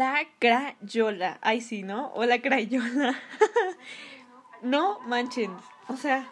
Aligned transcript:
La 0.00 0.24
crayola. 0.38 1.36
Ay, 1.42 1.60
sí, 1.60 1.82
¿no? 1.82 2.10
O 2.14 2.24
la 2.24 2.40
crayola. 2.40 3.20
no 4.62 4.98
manchen. 5.00 5.54
O 5.88 5.96
sea, 5.98 6.26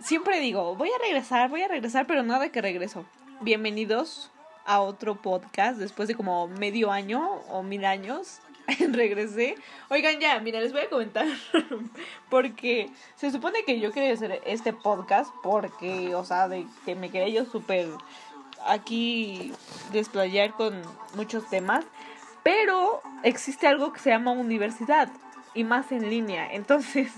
siempre 0.00 0.40
digo, 0.40 0.74
voy 0.74 0.88
a 0.88 0.98
regresar, 0.98 1.50
voy 1.50 1.60
a 1.60 1.68
regresar, 1.68 2.06
pero 2.06 2.22
nada 2.22 2.48
que 2.48 2.62
regreso. 2.62 3.04
Bienvenidos 3.42 4.30
a 4.64 4.80
otro 4.80 5.20
podcast 5.20 5.76
después 5.76 6.08
de 6.08 6.14
como 6.14 6.48
medio 6.48 6.90
año 6.90 7.32
o 7.50 7.62
mil 7.62 7.84
años. 7.84 8.40
regresé. 8.92 9.56
Oigan, 9.90 10.18
ya, 10.18 10.40
mira, 10.40 10.58
les 10.62 10.72
voy 10.72 10.80
a 10.80 10.88
comentar. 10.88 11.26
porque 12.30 12.88
se 13.16 13.30
supone 13.30 13.64
que 13.66 13.78
yo 13.78 13.92
quería 13.92 14.14
hacer 14.14 14.40
este 14.46 14.72
podcast 14.72 15.30
porque, 15.42 16.14
o 16.14 16.24
sea, 16.24 16.48
de 16.48 16.66
que 16.86 16.94
me 16.94 17.10
quería 17.10 17.42
yo 17.42 17.44
súper 17.44 17.90
aquí 18.66 19.52
desplayar 19.92 20.54
con 20.54 20.80
muchos 21.14 21.46
temas. 21.50 21.84
Pero 22.44 23.02
existe 23.24 23.66
algo 23.66 23.92
que 23.92 23.98
se 23.98 24.10
llama 24.10 24.30
universidad 24.30 25.08
y 25.54 25.64
más 25.64 25.90
en 25.90 26.08
línea. 26.08 26.52
Entonces, 26.52 27.10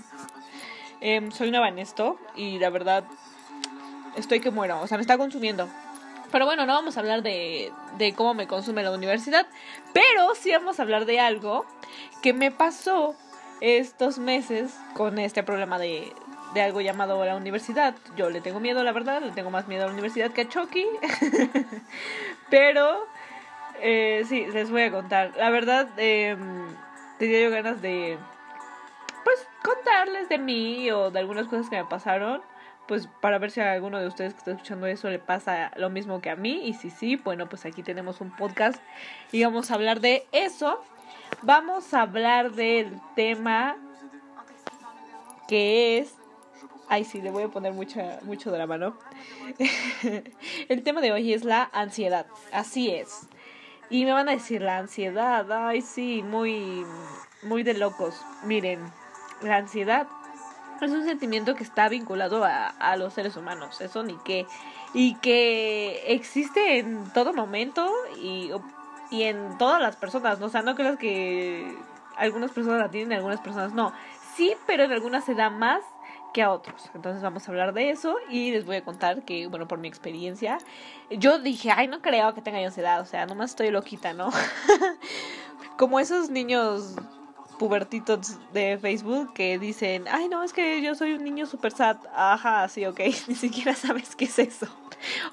eh, 1.01 1.29
soy 1.31 1.51
nueva 1.51 1.67
en 1.67 1.77
esto 1.77 2.17
y 2.35 2.57
la 2.57 2.71
verdad 2.71 3.03
estoy 4.15 4.39
que 4.39 4.49
muero. 4.49 4.81
O 4.81 4.87
sea, 4.87 4.97
me 4.97 5.01
está 5.01 5.17
consumiendo. 5.19 5.69
Pero 6.31 6.45
bueno, 6.45 6.65
no 6.65 6.73
vamos 6.73 6.97
a 6.97 7.01
hablar 7.01 7.21
de, 7.21 7.71
de 7.97 8.13
cómo 8.13 8.33
me 8.33 8.47
consume 8.47 8.83
la 8.83 8.91
universidad. 8.91 9.45
Pero 9.93 10.33
sí 10.33 10.51
vamos 10.51 10.79
a 10.79 10.83
hablar 10.83 11.05
de 11.05 11.19
algo 11.19 11.65
que 12.21 12.33
me 12.33 12.49
pasó 12.49 13.15
estos 13.61 14.17
meses 14.17 14.75
con 14.93 15.19
este 15.19 15.43
problema 15.43 15.79
de, 15.79 16.13
de 16.53 16.61
algo 16.61 16.81
llamado 16.81 17.23
la 17.25 17.35
universidad. 17.35 17.95
Yo 18.15 18.29
le 18.29 18.41
tengo 18.41 18.59
miedo, 18.59 18.83
la 18.83 18.91
verdad, 18.91 19.21
le 19.21 19.31
tengo 19.31 19.51
más 19.51 19.67
miedo 19.67 19.83
a 19.83 19.87
la 19.87 19.93
universidad 19.93 20.31
que 20.31 20.41
a 20.41 20.49
Chucky. 20.49 20.85
Pero 22.49 23.05
eh, 23.81 24.23
sí, 24.27 24.45
les 24.47 24.71
voy 24.71 24.83
a 24.83 24.91
contar. 24.91 25.33
La 25.37 25.49
verdad, 25.49 25.89
eh, 25.97 26.37
tenía 27.19 27.41
yo 27.41 27.51
ganas 27.51 27.81
de, 27.81 28.17
pues, 29.23 29.47
contarles 29.63 30.29
de 30.29 30.37
mí 30.37 30.89
o 30.91 31.11
de 31.11 31.19
algunas 31.19 31.47
cosas 31.47 31.69
que 31.69 31.77
me 31.77 31.85
pasaron. 31.85 32.41
Pues 32.87 33.09
para 33.19 33.37
ver 33.37 33.51
si 33.51 33.59
a 33.59 33.73
alguno 33.73 33.99
de 33.99 34.07
ustedes 34.07 34.33
que 34.33 34.39
está 34.39 34.51
escuchando 34.51 34.87
eso 34.87 35.09
le 35.09 35.19
pasa 35.19 35.71
lo 35.75 35.89
mismo 35.89 36.21
que 36.21 36.29
a 36.29 36.37
mí. 36.37 36.61
Y 36.65 36.73
si 36.73 36.89
sí, 36.89 37.17
bueno, 37.17 37.49
pues 37.49 37.65
aquí 37.65 37.83
tenemos 37.83 38.21
un 38.21 38.33
podcast 38.33 38.81
y 39.33 39.43
vamos 39.43 39.71
a 39.71 39.73
hablar 39.73 39.99
de 39.99 40.25
eso. 40.31 40.81
Vamos 41.41 41.93
a 41.93 42.03
hablar 42.03 42.51
del 42.53 42.97
tema 43.15 43.75
que 45.49 45.97
es 45.97 46.15
Ay, 46.89 47.03
sí, 47.03 47.21
le 47.21 47.31
voy 47.31 47.43
a 47.43 47.47
poner 47.49 47.73
mucha, 47.73 48.19
mucho 48.23 48.49
drama, 48.49 48.77
¿no? 48.77 48.97
el 50.69 50.83
tema 50.83 51.01
de 51.01 51.11
hoy 51.11 51.33
es 51.33 51.43
la 51.43 51.69
ansiedad. 51.73 52.27
Así 52.53 52.89
es. 52.89 53.27
Y 53.89 54.05
me 54.05 54.11
van 54.13 54.29
a 54.29 54.33
decir 54.33 54.61
la 54.61 54.77
ansiedad. 54.77 55.49
Ay, 55.51 55.81
sí, 55.81 56.23
muy, 56.23 56.85
muy 57.43 57.63
de 57.63 57.73
locos. 57.73 58.21
Miren, 58.43 58.79
la 59.41 59.57
ansiedad 59.57 60.07
es 60.81 60.91
un 60.91 61.05
sentimiento 61.05 61.55
que 61.55 61.63
está 61.63 61.89
vinculado 61.89 62.43
a, 62.43 62.67
a 62.67 62.97
los 62.97 63.13
seres 63.13 63.35
humanos. 63.37 63.81
Eso 63.81 64.03
ni 64.03 64.17
qué. 64.17 64.45
Y 64.93 65.15
que 65.15 66.03
existe 66.07 66.79
en 66.79 67.11
todo 67.13 67.33
momento 67.33 67.91
y, 68.21 68.51
y 69.09 69.23
en 69.23 69.57
todas 69.57 69.81
las 69.81 69.95
personas. 69.95 70.39
¿no? 70.39 70.47
O 70.47 70.49
sea, 70.49 70.61
no 70.61 70.75
creas 70.75 70.97
que 70.97 71.75
algunas 72.17 72.51
personas 72.51 72.79
la 72.79 72.89
tienen 72.89 73.13
y 73.13 73.15
algunas 73.15 73.39
personas 73.39 73.73
no. 73.73 73.93
Sí, 74.35 74.53
pero 74.65 74.83
en 74.83 74.91
algunas 74.91 75.23
se 75.23 75.33
da 75.33 75.49
más 75.49 75.81
que 76.33 76.41
a 76.41 76.51
otros. 76.51 76.89
Entonces 76.93 77.21
vamos 77.21 77.47
a 77.47 77.51
hablar 77.51 77.73
de 77.73 77.89
eso 77.89 78.15
y 78.29 78.51
les 78.51 78.65
voy 78.65 78.77
a 78.77 78.83
contar 78.83 79.23
que, 79.23 79.47
bueno, 79.47 79.67
por 79.67 79.79
mi 79.79 79.87
experiencia, 79.87 80.57
yo 81.09 81.39
dije, 81.39 81.71
ay, 81.71 81.87
no 81.87 82.01
creo 82.01 82.33
que 82.33 82.41
tenga 82.41 82.59
ansiedad, 82.59 83.01
o 83.01 83.05
sea, 83.05 83.25
nomás 83.25 83.51
estoy 83.51 83.71
loquita, 83.71 84.13
¿no? 84.13 84.29
Como 85.77 85.99
esos 85.99 86.29
niños 86.29 86.95
pubertitos 87.57 88.37
de 88.53 88.77
Facebook 88.77 89.33
que 89.33 89.57
dicen, 89.59 90.05
ay, 90.09 90.29
no, 90.29 90.43
es 90.43 90.53
que 90.53 90.81
yo 90.81 90.95
soy 90.95 91.13
un 91.13 91.23
niño 91.23 91.45
super 91.45 91.71
sad. 91.71 91.97
Ajá, 92.13 92.67
sí, 92.67 92.85
ok, 92.85 92.99
ni 93.27 93.35
siquiera 93.35 93.75
sabes 93.75 94.15
qué 94.15 94.25
es 94.25 94.39
eso. 94.39 94.67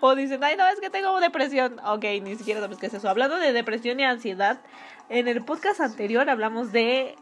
O 0.00 0.14
dicen, 0.14 0.42
ay, 0.44 0.56
no, 0.56 0.66
es 0.66 0.80
que 0.80 0.90
tengo 0.90 1.18
depresión. 1.20 1.80
Ok, 1.86 2.04
ni 2.22 2.36
siquiera 2.36 2.60
sabes 2.60 2.78
qué 2.78 2.86
es 2.86 2.94
eso. 2.94 3.08
Hablando 3.08 3.36
de 3.36 3.52
depresión 3.52 4.00
y 4.00 4.04
ansiedad, 4.04 4.60
en 5.08 5.28
el 5.28 5.44
podcast 5.44 5.80
anterior 5.80 6.28
hablamos 6.28 6.72
de 6.72 7.16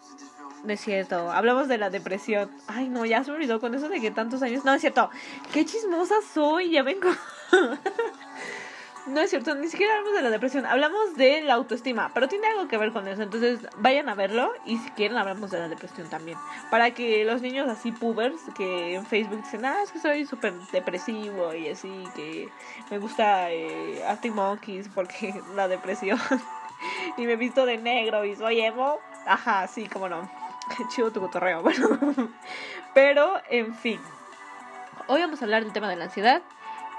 no 0.64 0.72
es 0.72 0.80
cierto. 0.80 1.30
Hablamos 1.30 1.68
de 1.68 1.78
la 1.78 1.90
depresión. 1.90 2.50
Ay, 2.68 2.88
no, 2.88 3.04
ya 3.04 3.24
se 3.24 3.30
me 3.30 3.36
olvidó 3.36 3.60
con 3.60 3.74
eso 3.74 3.88
de 3.88 4.00
que 4.00 4.10
tantos 4.10 4.42
años. 4.42 4.64
No 4.64 4.72
es 4.72 4.80
cierto. 4.80 5.10
Qué 5.52 5.64
chismosa 5.64 6.14
soy. 6.32 6.70
Ya 6.70 6.82
vengo. 6.84 7.10
no 9.08 9.20
es 9.20 9.30
cierto. 9.30 9.56
Ni 9.56 9.66
siquiera 9.66 9.92
hablamos 9.94 10.14
de 10.14 10.22
la 10.22 10.30
depresión. 10.30 10.64
Hablamos 10.64 11.16
de 11.16 11.42
la 11.42 11.54
autoestima. 11.54 12.12
Pero 12.14 12.28
tiene 12.28 12.46
algo 12.46 12.68
que 12.68 12.78
ver 12.78 12.92
con 12.92 13.08
eso. 13.08 13.22
Entonces 13.22 13.58
vayan 13.78 14.08
a 14.08 14.14
verlo. 14.14 14.52
Y 14.64 14.78
si 14.78 14.90
quieren, 14.90 15.16
hablamos 15.16 15.50
de 15.50 15.58
la 15.58 15.68
depresión 15.68 16.08
también. 16.08 16.38
Para 16.70 16.92
que 16.92 17.24
los 17.24 17.42
niños 17.42 17.68
así 17.68 17.90
pubers 17.90 18.40
que 18.56 18.94
en 18.94 19.04
Facebook 19.04 19.42
dicen, 19.42 19.64
ah, 19.64 19.82
es 19.82 19.90
que 19.90 19.98
soy 19.98 20.26
súper 20.26 20.52
depresivo 20.72 21.54
y 21.54 21.70
así. 21.70 22.04
Que 22.14 22.48
me 22.88 22.98
gusta 22.98 23.50
eh, 23.50 24.00
Monkeys 24.32 24.88
porque 24.94 25.34
la 25.56 25.66
depresión. 25.66 26.20
y 27.16 27.26
me 27.26 27.34
visto 27.34 27.66
de 27.66 27.78
negro 27.78 28.24
y 28.24 28.36
soy 28.36 28.60
emo. 28.60 29.00
Ajá, 29.26 29.66
sí, 29.66 29.88
como 29.88 30.08
no. 30.08 30.41
Chido 30.88 31.10
tu 31.10 31.20
cotorreo, 31.20 31.62
bueno. 31.62 31.98
Pero, 32.94 33.40
en 33.48 33.74
fin. 33.74 34.00
Hoy 35.08 35.20
vamos 35.20 35.40
a 35.40 35.44
hablar 35.44 35.64
del 35.64 35.72
tema 35.72 35.88
de 35.88 35.96
la 35.96 36.04
ansiedad. 36.04 36.42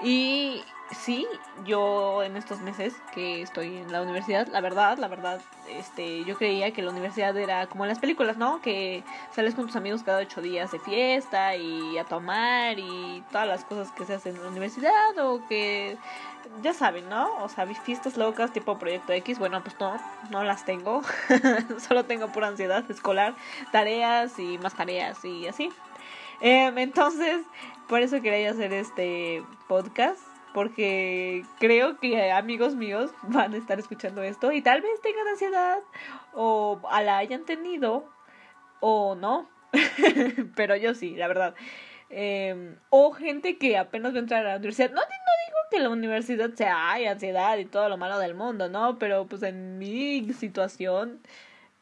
Y 0.02 0.62
sí, 0.90 1.26
yo 1.64 2.22
en 2.22 2.36
estos 2.36 2.60
meses 2.60 2.94
que 3.12 3.42
estoy 3.42 3.78
en 3.78 3.92
la 3.92 4.02
universidad, 4.02 4.48
la 4.48 4.60
verdad, 4.60 4.98
la 4.98 5.08
verdad, 5.08 5.40
este, 5.68 6.24
yo 6.24 6.36
creía 6.36 6.72
que 6.72 6.82
la 6.82 6.90
universidad 6.90 7.36
era 7.36 7.66
como 7.68 7.84
en 7.84 7.88
las 7.88 7.98
películas, 7.98 8.36
¿no? 8.36 8.60
Que 8.60 9.04
sales 9.32 9.54
con 9.54 9.66
tus 9.66 9.76
amigos 9.76 10.02
cada 10.02 10.18
ocho 10.18 10.42
días 10.42 10.72
de 10.72 10.80
fiesta 10.80 11.56
y 11.56 11.96
a 11.96 12.04
tomar 12.04 12.78
y 12.78 13.22
todas 13.30 13.46
las 13.46 13.64
cosas 13.64 13.90
que 13.92 14.04
se 14.04 14.14
hacen 14.14 14.36
en 14.36 14.42
la 14.42 14.48
universidad 14.48 15.18
o 15.18 15.46
que 15.48 15.96
ya 16.62 16.72
saben, 16.72 17.08
¿no? 17.08 17.42
O 17.42 17.48
sea, 17.48 17.66
fiestas 17.66 18.16
locas 18.16 18.52
tipo 18.52 18.78
Proyecto 18.78 19.12
X, 19.12 19.38
bueno, 19.38 19.62
pues 19.62 19.78
no, 19.80 19.96
no 20.30 20.44
las 20.44 20.64
tengo. 20.64 21.02
Solo 21.78 22.04
tengo 22.04 22.28
pura 22.32 22.48
ansiedad 22.48 22.88
escolar, 22.90 23.34
tareas 23.72 24.38
y 24.38 24.58
más 24.58 24.74
tareas 24.74 25.24
y 25.24 25.46
así. 25.46 25.70
Em, 26.40 26.76
entonces, 26.78 27.44
por 27.88 28.00
eso 28.00 28.20
quería 28.20 28.50
hacer 28.50 28.72
este 28.72 29.42
podcast. 29.68 30.20
Porque 30.52 31.44
creo 31.58 31.98
que 31.98 32.30
amigos 32.30 32.76
míos 32.76 33.10
van 33.22 33.54
a 33.54 33.56
estar 33.56 33.80
escuchando 33.80 34.22
esto 34.22 34.52
y 34.52 34.62
tal 34.62 34.82
vez 34.82 35.00
tengan 35.02 35.26
ansiedad 35.26 35.78
o 36.32 36.80
la 37.02 37.18
hayan 37.18 37.44
tenido 37.44 38.08
o 38.78 39.16
no. 39.16 39.48
Pero 40.54 40.76
yo 40.76 40.94
sí, 40.94 41.16
la 41.16 41.26
verdad. 41.26 41.56
Eh, 42.08 42.76
o 42.90 43.10
gente 43.10 43.58
que 43.58 43.76
apenas 43.76 44.12
va 44.12 44.18
a 44.18 44.20
entrar 44.20 44.46
a 44.46 44.50
la 44.50 44.56
universidad. 44.58 44.90
No, 44.90 45.00
no 45.00 45.43
que 45.70 45.80
la 45.80 45.88
universidad 45.88 46.50
sea 46.54 46.92
hay 46.92 47.06
ansiedad 47.06 47.58
y 47.58 47.64
todo 47.64 47.88
lo 47.88 47.96
malo 47.96 48.18
del 48.18 48.34
mundo, 48.34 48.68
¿no? 48.68 48.98
Pero 48.98 49.26
pues 49.26 49.42
en 49.42 49.78
mi 49.78 50.32
situación, 50.32 51.20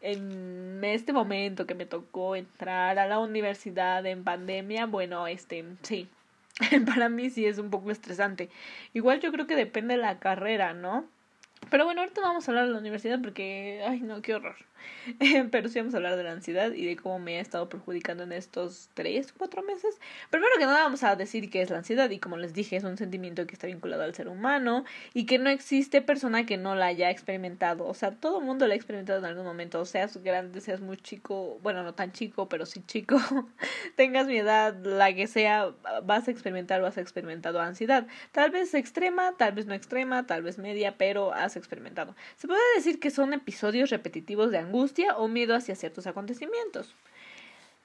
en 0.00 0.82
este 0.84 1.12
momento 1.12 1.66
que 1.66 1.74
me 1.74 1.86
tocó 1.86 2.36
entrar 2.36 2.98
a 2.98 3.06
la 3.06 3.18
universidad 3.18 4.04
en 4.06 4.24
pandemia, 4.24 4.86
bueno, 4.86 5.26
este, 5.26 5.64
sí. 5.82 6.08
Para 6.86 7.08
mí 7.08 7.30
sí 7.30 7.46
es 7.46 7.58
un 7.58 7.70
poco 7.70 7.90
estresante. 7.90 8.50
Igual 8.92 9.20
yo 9.20 9.32
creo 9.32 9.46
que 9.46 9.56
depende 9.56 9.94
de 9.94 10.00
la 10.00 10.18
carrera, 10.18 10.74
¿no? 10.74 11.06
Pero 11.70 11.84
bueno, 11.84 12.02
ahorita 12.02 12.20
vamos 12.20 12.46
a 12.46 12.50
hablar 12.50 12.66
de 12.66 12.72
la 12.72 12.78
universidad 12.78 13.20
porque, 13.22 13.82
ay 13.86 14.00
no, 14.00 14.20
qué 14.22 14.34
horror. 14.34 14.56
Pero 15.50 15.68
sí 15.68 15.78
vamos 15.78 15.94
a 15.94 15.96
hablar 15.98 16.16
de 16.16 16.24
la 16.24 16.32
ansiedad 16.32 16.72
y 16.72 16.86
de 16.86 16.96
cómo 16.96 17.18
me 17.18 17.38
ha 17.38 17.40
estado 17.40 17.68
perjudicando 17.68 18.24
en 18.24 18.32
estos 18.32 18.88
tres, 18.94 19.32
cuatro 19.32 19.62
meses. 19.62 19.98
Primero 20.30 20.52
que 20.58 20.66
nada 20.66 20.84
vamos 20.84 21.02
a 21.02 21.16
decir 21.16 21.50
qué 21.50 21.62
es 21.62 21.70
la 21.70 21.78
ansiedad 21.78 22.10
y 22.10 22.18
como 22.18 22.36
les 22.36 22.54
dije 22.54 22.76
es 22.76 22.84
un 22.84 22.96
sentimiento 22.96 23.46
que 23.46 23.54
está 23.54 23.66
vinculado 23.66 24.02
al 24.02 24.14
ser 24.14 24.28
humano 24.28 24.84
y 25.14 25.26
que 25.26 25.38
no 25.38 25.50
existe 25.50 26.02
persona 26.02 26.46
que 26.46 26.56
no 26.56 26.74
la 26.74 26.86
haya 26.86 27.10
experimentado. 27.10 27.86
O 27.86 27.94
sea, 27.94 28.12
todo 28.12 28.40
el 28.40 28.44
mundo 28.44 28.66
la 28.66 28.74
ha 28.74 28.76
experimentado 28.76 29.18
en 29.18 29.24
algún 29.24 29.44
momento, 29.44 29.84
seas 29.84 30.16
grande, 30.22 30.60
seas 30.60 30.80
muy 30.80 30.96
chico, 30.96 31.58
bueno, 31.62 31.82
no 31.82 31.94
tan 31.94 32.12
chico, 32.12 32.48
pero 32.48 32.66
sí 32.66 32.82
chico, 32.86 33.16
tengas 33.96 34.26
mi 34.26 34.36
edad, 34.36 34.74
la 34.84 35.14
que 35.14 35.26
sea, 35.26 35.72
vas 36.04 36.28
a 36.28 36.30
experimentar 36.30 36.82
o 36.82 36.86
has 36.86 36.98
experimentado 36.98 37.60
ansiedad. 37.60 38.06
Tal 38.32 38.50
vez 38.50 38.74
extrema, 38.74 39.32
tal 39.36 39.52
vez 39.52 39.66
no 39.66 39.74
extrema, 39.74 40.26
tal 40.26 40.42
vez 40.42 40.58
media, 40.58 40.96
pero 40.98 41.32
has 41.32 41.56
experimentado. 41.56 42.14
Se 42.36 42.46
puede 42.46 42.60
decir 42.76 43.00
que 43.00 43.10
son 43.10 43.32
episodios 43.32 43.90
repetitivos 43.90 44.50
de 44.50 44.58
angustia 44.58 44.71
o 45.16 45.28
miedo 45.28 45.54
hacia 45.54 45.74
ciertos 45.74 46.06
acontecimientos. 46.06 46.94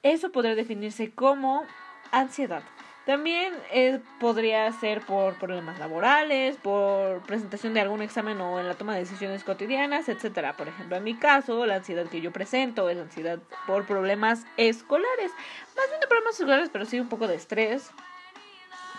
Eso 0.02 0.30
podría 0.30 0.54
definirse 0.54 1.10
como 1.10 1.64
ansiedad. 2.10 2.62
También 3.08 3.54
eh, 3.72 4.00
podría 4.20 4.70
ser 4.70 5.00
por 5.00 5.38
problemas 5.38 5.78
laborales, 5.78 6.58
por 6.58 7.22
presentación 7.22 7.72
de 7.72 7.80
algún 7.80 8.02
examen 8.02 8.38
o 8.38 8.60
en 8.60 8.68
la 8.68 8.74
toma 8.74 8.92
de 8.92 9.00
decisiones 9.00 9.44
cotidianas, 9.44 10.10
etcétera. 10.10 10.58
Por 10.58 10.68
ejemplo, 10.68 10.94
en 10.94 11.04
mi 11.04 11.14
caso, 11.14 11.64
la 11.64 11.76
ansiedad 11.76 12.06
que 12.06 12.20
yo 12.20 12.32
presento 12.32 12.90
es 12.90 12.98
ansiedad 12.98 13.38
por 13.66 13.86
problemas 13.86 14.44
escolares. 14.58 15.32
Más 15.74 15.88
bien 15.88 16.00
de 16.00 16.06
problemas 16.06 16.38
escolares, 16.38 16.68
pero 16.70 16.84
sí 16.84 17.00
un 17.00 17.08
poco 17.08 17.26
de 17.26 17.36
estrés 17.36 17.90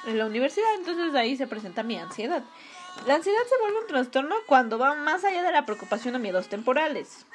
en 0.07 0.17
la 0.17 0.25
universidad. 0.25 0.73
Entonces 0.79 1.13
ahí 1.13 1.37
se 1.37 1.45
presenta 1.45 1.83
mi 1.83 1.97
ansiedad. 1.97 2.43
La 3.05 3.13
ansiedad 3.13 3.43
se 3.47 3.61
vuelve 3.61 3.81
un 3.81 3.87
trastorno 3.87 4.35
cuando 4.47 4.79
va 4.79 4.95
más 4.95 5.23
allá 5.23 5.43
de 5.43 5.51
la 5.51 5.67
preocupación 5.67 6.15
o 6.15 6.19
miedos 6.19 6.49
temporales. 6.49 7.27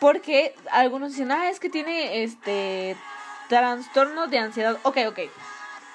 Porque 0.00 0.54
algunos 0.70 1.12
dicen, 1.12 1.32
ah, 1.32 1.50
es 1.50 1.60
que 1.60 1.68
tiene 1.68 2.22
este 2.22 2.96
trastorno 3.48 4.26
de 4.26 4.38
ansiedad. 4.38 4.78
Ok, 4.82 4.98
ok. 5.08 5.20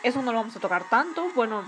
Eso 0.03 0.21
no 0.21 0.31
lo 0.31 0.39
vamos 0.39 0.55
a 0.55 0.59
tocar 0.59 0.83
tanto. 0.89 1.29
Bueno, 1.35 1.63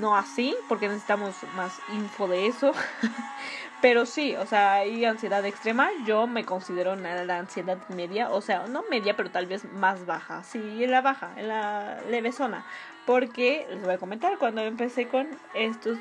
no 0.00 0.16
así, 0.16 0.54
porque 0.68 0.88
necesitamos 0.88 1.34
más 1.56 1.80
info 1.92 2.28
de 2.28 2.46
eso. 2.46 2.72
Pero 3.82 4.06
sí, 4.06 4.36
o 4.36 4.46
sea, 4.46 4.74
hay 4.74 5.04
ansiedad 5.04 5.44
extrema. 5.44 5.90
Yo 6.06 6.26
me 6.28 6.44
considero 6.44 6.92
en 6.92 7.02
la 7.02 7.38
ansiedad 7.38 7.78
media, 7.88 8.30
o 8.30 8.40
sea, 8.40 8.66
no 8.68 8.84
media, 8.88 9.16
pero 9.16 9.32
tal 9.32 9.46
vez 9.46 9.64
más 9.72 10.06
baja. 10.06 10.44
Sí, 10.44 10.84
en 10.84 10.92
la 10.92 11.00
baja, 11.00 11.32
en 11.36 11.48
la 11.48 12.00
leve 12.08 12.30
zona. 12.30 12.64
Porque 13.06 13.66
les 13.68 13.82
voy 13.82 13.94
a 13.94 13.98
comentar 13.98 14.38
cuando 14.38 14.60
empecé 14.60 15.08
con 15.08 15.28
estos 15.54 15.98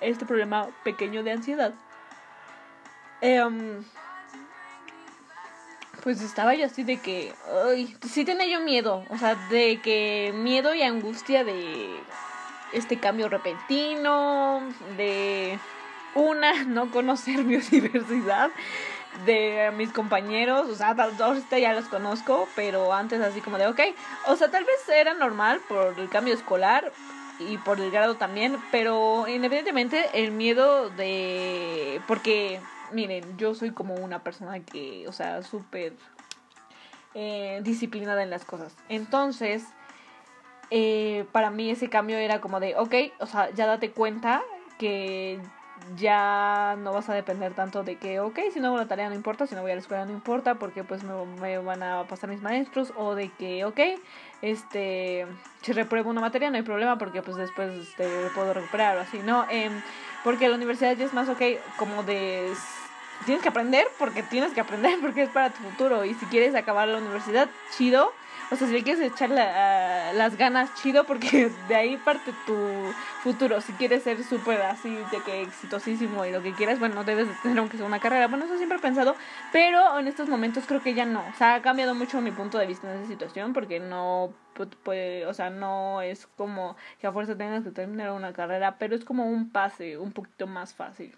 este 0.00 0.26
problema 0.26 0.66
pequeño 0.82 1.22
de 1.22 1.30
ansiedad. 1.30 1.72
Eh, 3.20 3.40
pues 6.02 6.20
estaba 6.22 6.54
yo 6.54 6.66
así 6.66 6.82
de 6.82 6.98
que, 6.98 7.32
ay, 7.66 7.96
sí 8.08 8.24
tenía 8.24 8.46
yo 8.46 8.60
miedo, 8.60 9.04
o 9.08 9.18
sea, 9.18 9.34
de 9.50 9.80
que 9.82 10.32
miedo 10.34 10.74
y 10.74 10.82
angustia 10.82 11.44
de 11.44 12.00
este 12.72 12.98
cambio 12.98 13.28
repentino, 13.28 14.62
de 14.96 15.58
una, 16.14 16.64
no 16.66 16.90
conocer 16.90 17.42
biodiversidad 17.44 18.50
de 19.24 19.72
mis 19.76 19.90
compañeros, 19.90 20.68
o 20.68 20.74
sea, 20.74 20.90
ahorita 20.90 21.58
ya 21.58 21.72
los 21.72 21.86
conozco, 21.86 22.48
pero 22.54 22.92
antes 22.92 23.20
así 23.20 23.40
como 23.40 23.58
de, 23.58 23.66
ok, 23.66 23.80
o 24.28 24.36
sea, 24.36 24.50
tal 24.50 24.64
vez 24.64 24.88
era 24.88 25.14
normal 25.14 25.60
por 25.68 25.98
el 25.98 26.08
cambio 26.08 26.32
escolar 26.32 26.92
y 27.40 27.58
por 27.58 27.80
el 27.80 27.90
grado 27.90 28.16
también, 28.16 28.56
pero 28.70 29.26
independientemente 29.26 30.10
el 30.14 30.30
miedo 30.30 30.90
de, 30.90 32.00
porque 32.06 32.60
miren, 32.92 33.36
yo 33.38 33.54
soy 33.54 33.70
como 33.70 33.94
una 33.94 34.22
persona 34.22 34.60
que, 34.60 35.06
o 35.08 35.12
sea, 35.12 35.42
súper 35.42 35.94
eh, 37.14 37.60
disciplinada 37.64 38.22
en 38.22 38.30
las 38.30 38.44
cosas. 38.44 38.76
Entonces, 38.88 39.64
eh, 40.70 41.26
para 41.32 41.50
mí 41.50 41.70
ese 41.70 41.88
cambio 41.88 42.18
era 42.18 42.40
como 42.40 42.60
de, 42.60 42.76
ok, 42.76 42.94
o 43.18 43.26
sea, 43.26 43.50
ya 43.50 43.66
date 43.66 43.90
cuenta 43.90 44.42
que 44.78 45.40
ya 45.96 46.76
no 46.78 46.92
vas 46.92 47.08
a 47.08 47.14
depender 47.14 47.54
tanto 47.54 47.82
de 47.82 47.96
que, 47.96 48.20
ok, 48.20 48.38
si 48.52 48.60
no 48.60 48.68
hago 48.68 48.76
la 48.76 48.86
tarea 48.86 49.08
no 49.08 49.14
importa, 49.14 49.46
si 49.46 49.54
no 49.54 49.62
voy 49.62 49.72
a 49.72 49.74
la 49.74 49.80
escuela 49.80 50.04
no 50.04 50.12
importa, 50.12 50.56
porque 50.56 50.84
pues 50.84 51.02
me, 51.02 51.12
me 51.40 51.58
van 51.58 51.82
a 51.82 52.04
pasar 52.06 52.30
mis 52.30 52.42
maestros, 52.42 52.92
o 52.96 53.14
de 53.14 53.30
que, 53.30 53.64
ok, 53.64 53.80
este, 54.42 55.26
si 55.62 55.72
repruebo 55.72 56.10
una 56.10 56.20
materia 56.20 56.50
no 56.50 56.56
hay 56.56 56.62
problema 56.62 56.98
porque 56.98 57.22
pues 57.22 57.36
después 57.36 57.72
este, 57.74 58.08
puedo 58.34 58.54
recuperar 58.54 58.96
o 58.96 59.00
así, 59.00 59.18
¿no? 59.18 59.46
Eh, 59.50 59.70
porque 60.24 60.48
la 60.48 60.56
universidad 60.56 60.96
ya 60.96 61.04
es 61.04 61.14
más, 61.14 61.28
ok, 61.28 61.42
como 61.76 62.02
de 62.02 62.52
tienes 63.24 63.42
que 63.42 63.48
aprender 63.48 63.86
porque 63.98 64.22
tienes 64.22 64.52
que 64.52 64.60
aprender 64.60 64.98
porque 65.02 65.22
es 65.22 65.30
para 65.30 65.50
tu 65.50 65.62
futuro. 65.62 66.04
Y 66.04 66.14
si 66.14 66.26
quieres 66.26 66.54
acabar 66.54 66.88
la 66.88 66.98
universidad, 66.98 67.48
chido. 67.76 68.12
O 68.52 68.56
sea, 68.56 68.66
si 68.66 68.72
le 68.72 68.82
quieres 68.82 69.00
echar 69.12 69.30
las 69.30 70.36
ganas, 70.36 70.74
chido, 70.74 71.04
porque 71.04 71.50
de 71.68 71.74
ahí 71.74 71.96
parte 71.96 72.32
tu 72.46 72.56
futuro. 73.22 73.60
Si 73.60 73.72
quieres 73.74 74.02
ser 74.02 74.22
súper 74.24 74.60
así, 74.62 74.90
de 75.12 75.22
que 75.24 75.42
exitosísimo 75.42 76.24
y 76.24 76.32
lo 76.32 76.42
que 76.42 76.52
quieras, 76.52 76.80
bueno, 76.80 77.04
debes 77.04 77.28
de 77.28 77.34
tener 77.42 77.58
aunque 77.58 77.76
sea 77.76 77.86
una 77.86 78.00
carrera. 78.00 78.26
Bueno, 78.26 78.46
eso 78.46 78.56
siempre 78.56 78.78
he 78.78 78.80
pensado, 78.80 79.14
pero 79.52 79.98
en 79.98 80.08
estos 80.08 80.28
momentos 80.28 80.64
creo 80.66 80.82
que 80.82 80.94
ya 80.94 81.04
no. 81.04 81.20
O 81.20 81.36
sea, 81.36 81.54
ha 81.54 81.62
cambiado 81.62 81.94
mucho 81.94 82.20
mi 82.20 82.32
punto 82.32 82.58
de 82.58 82.66
vista 82.66 82.90
en 82.90 82.98
esa 82.98 83.08
situación 83.08 83.52
porque 83.52 83.78
no 83.78 84.34
puede, 84.82 85.26
o 85.26 85.34
sea, 85.34 85.50
no 85.50 86.02
es 86.02 86.26
como 86.36 86.76
que 87.00 87.06
a 87.06 87.12
fuerza 87.12 87.36
tengas 87.36 87.64
que 87.64 87.70
terminar 87.70 88.12
una 88.12 88.32
carrera, 88.32 88.76
pero 88.78 88.94
es 88.94 89.04
como 89.04 89.26
un 89.26 89.50
pase 89.50 89.96
un 89.96 90.12
poquito 90.12 90.46
más 90.46 90.74
fácil. 90.74 91.14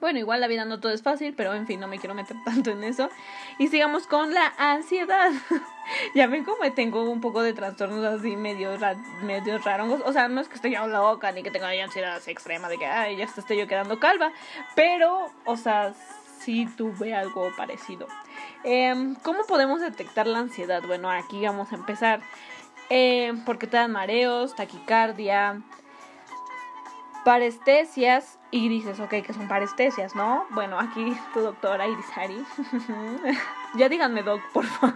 Bueno, 0.00 0.18
igual 0.18 0.40
la 0.40 0.46
vida 0.46 0.64
no 0.64 0.80
todo 0.80 0.92
es 0.92 1.02
fácil, 1.02 1.34
pero 1.34 1.54
en 1.54 1.66
fin, 1.66 1.80
no 1.80 1.88
me 1.88 1.98
quiero 1.98 2.14
meter 2.14 2.36
tanto 2.44 2.70
en 2.70 2.84
eso. 2.84 3.08
Y 3.58 3.68
sigamos 3.68 4.06
con 4.06 4.34
la 4.34 4.52
ansiedad. 4.58 5.30
ya 6.14 6.26
ven 6.26 6.44
como 6.44 6.70
tengo 6.72 7.10
un 7.10 7.20
poco 7.20 7.42
de 7.42 7.52
trastornos 7.52 8.04
así 8.04 8.36
medio, 8.36 8.76
medio 9.22 9.58
raros. 9.58 10.02
O 10.04 10.12
sea, 10.12 10.28
no 10.28 10.40
es 10.40 10.48
que 10.48 10.56
esté 10.56 10.70
yo 10.70 10.86
loca 10.86 11.32
ni 11.32 11.42
que 11.42 11.50
tenga 11.50 11.68
ansiedad 11.68 12.20
extrema 12.26 12.68
de 12.68 12.78
que, 12.78 12.86
ay, 12.86 13.16
ya 13.16 13.24
estoy 13.24 13.58
yo 13.58 13.66
quedando 13.66 13.98
calva. 13.98 14.32
Pero, 14.74 15.30
o 15.44 15.56
sea, 15.56 15.94
sí 16.38 16.68
tuve 16.76 17.14
algo 17.14 17.50
parecido. 17.56 18.06
Eh, 18.64 19.14
¿Cómo 19.22 19.44
podemos 19.44 19.80
detectar 19.80 20.26
la 20.26 20.38
ansiedad? 20.38 20.82
Bueno, 20.86 21.10
aquí 21.10 21.44
vamos 21.44 21.72
a 21.72 21.76
empezar. 21.76 22.20
Eh, 22.88 23.32
porque 23.44 23.66
te 23.66 23.76
dan 23.76 23.90
mareos, 23.90 24.54
taquicardia, 24.54 25.60
parestesias 27.26 28.38
y 28.52 28.68
dices, 28.68 29.00
ok, 29.00 29.10
que 29.10 29.32
son 29.32 29.48
parestesias, 29.48 30.14
¿no? 30.14 30.46
Bueno, 30.50 30.78
aquí 30.78 31.12
tu 31.34 31.40
doctora 31.40 31.88
Irisari. 31.88 32.40
ya 33.74 33.88
díganme, 33.88 34.22
doc, 34.22 34.40
por 34.52 34.64
favor. 34.64 34.94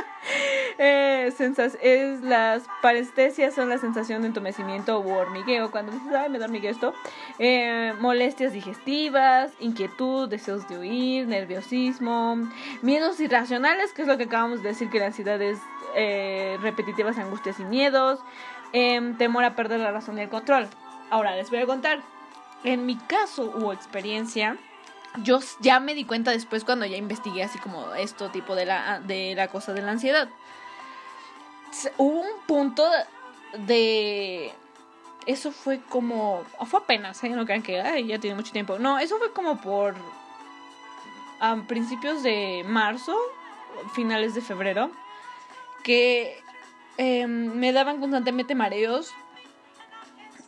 eh, 0.78 1.32
es 1.82 2.20
las 2.22 2.64
parestesias 2.82 3.54
son 3.54 3.68
la 3.68 3.78
sensación 3.78 4.22
de 4.22 4.28
entumecimiento 4.28 4.98
u 4.98 5.12
hormigueo 5.12 5.70
cuando 5.70 5.92
dices 5.92 6.12
ay 6.12 6.30
me 6.30 6.40
da 6.40 6.46
hormigueo 6.46 6.70
esto 6.72 6.94
eh, 7.38 7.94
molestias 8.00 8.52
digestivas 8.52 9.52
inquietud 9.60 10.28
deseos 10.28 10.68
de 10.68 10.78
huir 10.78 11.26
nerviosismo 11.26 12.36
miedos 12.82 13.18
irracionales 13.20 13.92
que 13.92 14.02
es 14.02 14.08
lo 14.08 14.18
que 14.18 14.24
acabamos 14.24 14.62
de 14.62 14.70
decir 14.70 14.90
que 14.90 14.98
la 14.98 15.06
ansiedad 15.06 15.40
es 15.40 15.58
eh, 15.94 16.58
repetitivas 16.60 17.16
angustias 17.18 17.58
y 17.60 17.64
miedos 17.64 18.20
em, 18.72 19.16
temor 19.16 19.44
a 19.44 19.54
perder 19.54 19.80
la 19.80 19.90
razón 19.90 20.18
y 20.18 20.22
el 20.22 20.28
control 20.28 20.68
Ahora 21.12 21.36
les 21.36 21.50
voy 21.50 21.58
a 21.58 21.66
contar. 21.66 22.00
En 22.64 22.86
mi 22.86 22.96
caso 22.96 23.44
u 23.44 23.70
experiencia, 23.70 24.56
yo 25.18 25.40
ya 25.60 25.78
me 25.78 25.94
di 25.94 26.06
cuenta 26.06 26.30
después 26.30 26.64
cuando 26.64 26.86
ya 26.86 26.96
investigué 26.96 27.42
así 27.42 27.58
como 27.58 27.92
esto 27.92 28.30
tipo 28.30 28.54
de 28.54 28.64
la, 28.64 28.98
de 29.00 29.34
la 29.34 29.48
cosa 29.48 29.74
de 29.74 29.82
la 29.82 29.90
ansiedad. 29.90 30.30
Hubo 31.98 32.20
un 32.20 32.40
punto 32.46 32.82
de... 33.66 34.54
Eso 35.26 35.52
fue 35.52 35.80
como... 35.90 36.44
Fue 36.64 36.80
apenas, 36.80 37.22
¿eh? 37.24 37.28
No 37.28 37.44
crean 37.44 37.62
que 37.62 37.74
ya 38.06 38.18
tiene 38.18 38.34
mucho 38.34 38.52
tiempo. 38.52 38.78
No, 38.78 38.98
eso 38.98 39.18
fue 39.18 39.34
como 39.34 39.60
por... 39.60 39.94
A 41.40 41.56
principios 41.68 42.22
de 42.22 42.64
marzo, 42.66 43.14
finales 43.92 44.34
de 44.34 44.40
febrero, 44.40 44.90
que 45.84 46.42
em, 46.96 47.52
me 47.52 47.72
daban 47.72 48.00
constantemente 48.00 48.54
mareos 48.54 49.12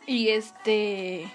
y 0.07 0.29
este. 0.29 1.31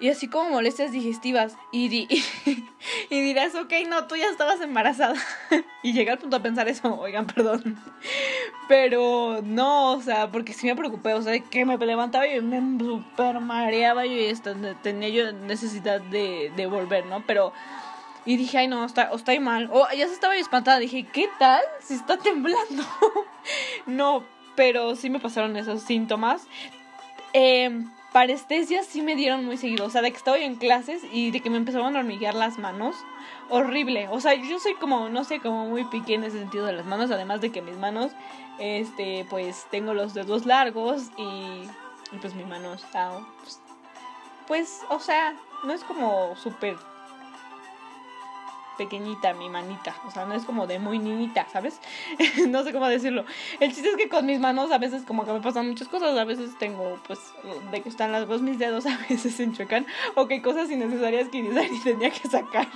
Y 0.00 0.10
así 0.10 0.28
como 0.28 0.50
molestias 0.50 0.92
digestivas. 0.92 1.56
Y, 1.72 2.08
y 3.10 3.20
dirás, 3.20 3.54
ok, 3.54 3.72
no, 3.88 4.06
tú 4.06 4.16
ya 4.16 4.26
estabas 4.26 4.60
embarazada. 4.60 5.16
y 5.82 5.92
llegué 5.92 6.12
al 6.12 6.18
punto 6.18 6.36
a 6.36 6.42
pensar 6.42 6.68
eso, 6.68 6.94
oigan, 7.00 7.26
perdón. 7.26 7.76
Pero 8.68 9.40
no, 9.42 9.94
o 9.94 10.00
sea, 10.00 10.30
porque 10.30 10.52
sí 10.52 10.66
me 10.66 10.76
preocupé, 10.76 11.14
o 11.14 11.22
sea, 11.22 11.38
que 11.38 11.64
me 11.64 11.76
levantaba 11.78 12.26
y 12.28 12.40
me 12.40 12.60
super 12.78 13.40
mareaba 13.40 14.06
y 14.06 14.26
esto, 14.26 14.54
tenía 14.82 15.08
yo 15.08 15.32
necesidad 15.32 16.00
de, 16.00 16.52
de 16.54 16.66
volver, 16.66 17.06
¿no? 17.06 17.24
Pero. 17.26 17.52
Y 18.24 18.36
dije, 18.36 18.58
ay, 18.58 18.68
no, 18.68 18.84
está, 18.84 19.10
estoy 19.14 19.40
mal. 19.40 19.70
O 19.72 19.86
ya 19.96 20.06
se 20.06 20.12
estaba 20.12 20.36
espantada. 20.36 20.78
Dije, 20.78 21.06
¿qué 21.10 21.30
tal? 21.38 21.62
Si 21.80 21.94
está 21.94 22.18
temblando. 22.18 22.84
no, 23.86 24.22
pero 24.54 24.96
sí 24.96 25.08
me 25.08 25.18
pasaron 25.18 25.56
esos 25.56 25.80
síntomas. 25.82 26.46
Eh, 27.32 27.86
parestesias 28.12 28.86
sí 28.86 29.02
me 29.02 29.16
dieron 29.16 29.44
muy 29.44 29.56
seguido. 29.56 29.86
O 29.86 29.90
sea, 29.90 30.02
de 30.02 30.10
que 30.10 30.16
estaba 30.16 30.38
en 30.38 30.56
clases 30.56 31.02
y 31.12 31.30
de 31.30 31.40
que 31.40 31.50
me 31.50 31.56
empezaban 31.56 31.96
a 31.96 32.00
hormiguear 32.00 32.34
las 32.34 32.58
manos. 32.58 32.96
Horrible. 33.48 34.08
O 34.10 34.20
sea, 34.20 34.34
yo 34.34 34.58
soy 34.58 34.74
como, 34.74 35.08
no 35.08 35.24
sé, 35.24 35.40
como 35.40 35.66
muy 35.66 35.84
pique 35.84 36.14
en 36.14 36.24
ese 36.24 36.38
sentido 36.38 36.66
de 36.66 36.72
las 36.72 36.86
manos. 36.86 37.10
Además 37.10 37.40
de 37.40 37.50
que 37.50 37.62
mis 37.62 37.76
manos, 37.76 38.12
este, 38.58 39.26
pues 39.30 39.66
tengo 39.70 39.94
los 39.94 40.14
dedos 40.14 40.46
largos 40.46 41.10
y, 41.16 41.68
pues 42.20 42.34
mi 42.34 42.44
mano 42.44 42.74
está, 42.74 43.10
pues, 43.40 43.60
pues, 44.46 44.80
o 44.88 44.98
sea, 44.98 45.34
no 45.64 45.72
es 45.72 45.84
como 45.84 46.34
súper 46.36 46.76
pequeñita 48.78 49.34
mi 49.34 49.50
manita, 49.50 49.94
o 50.06 50.10
sea, 50.10 50.24
no 50.24 50.34
es 50.34 50.44
como 50.44 50.66
de 50.66 50.78
muy 50.78 50.98
niñita, 50.98 51.46
¿sabes? 51.52 51.80
no 52.48 52.62
sé 52.62 52.72
cómo 52.72 52.86
decirlo. 52.88 53.24
El 53.60 53.74
chiste 53.74 53.90
es 53.90 53.96
que 53.96 54.08
con 54.08 54.24
mis 54.24 54.40
manos 54.40 54.70
a 54.70 54.78
veces 54.78 55.02
como 55.02 55.26
que 55.26 55.32
me 55.32 55.40
pasan 55.40 55.68
muchas 55.68 55.88
cosas, 55.88 56.16
a 56.16 56.24
veces 56.24 56.56
tengo 56.58 56.98
pues 57.06 57.18
de 57.70 57.82
que 57.82 57.88
están 57.88 58.12
las 58.12 58.26
dos 58.26 58.40
mis 58.40 58.58
dedos, 58.58 58.86
a 58.86 58.96
veces 59.10 59.34
se 59.34 59.42
enchuecan 59.42 59.86
o 60.14 60.26
que 60.28 60.40
cosas 60.40 60.70
innecesarias 60.70 61.28
que 61.28 61.42
ni 61.42 61.48
tenía 61.84 62.10
que 62.10 62.28
sacar. 62.28 62.68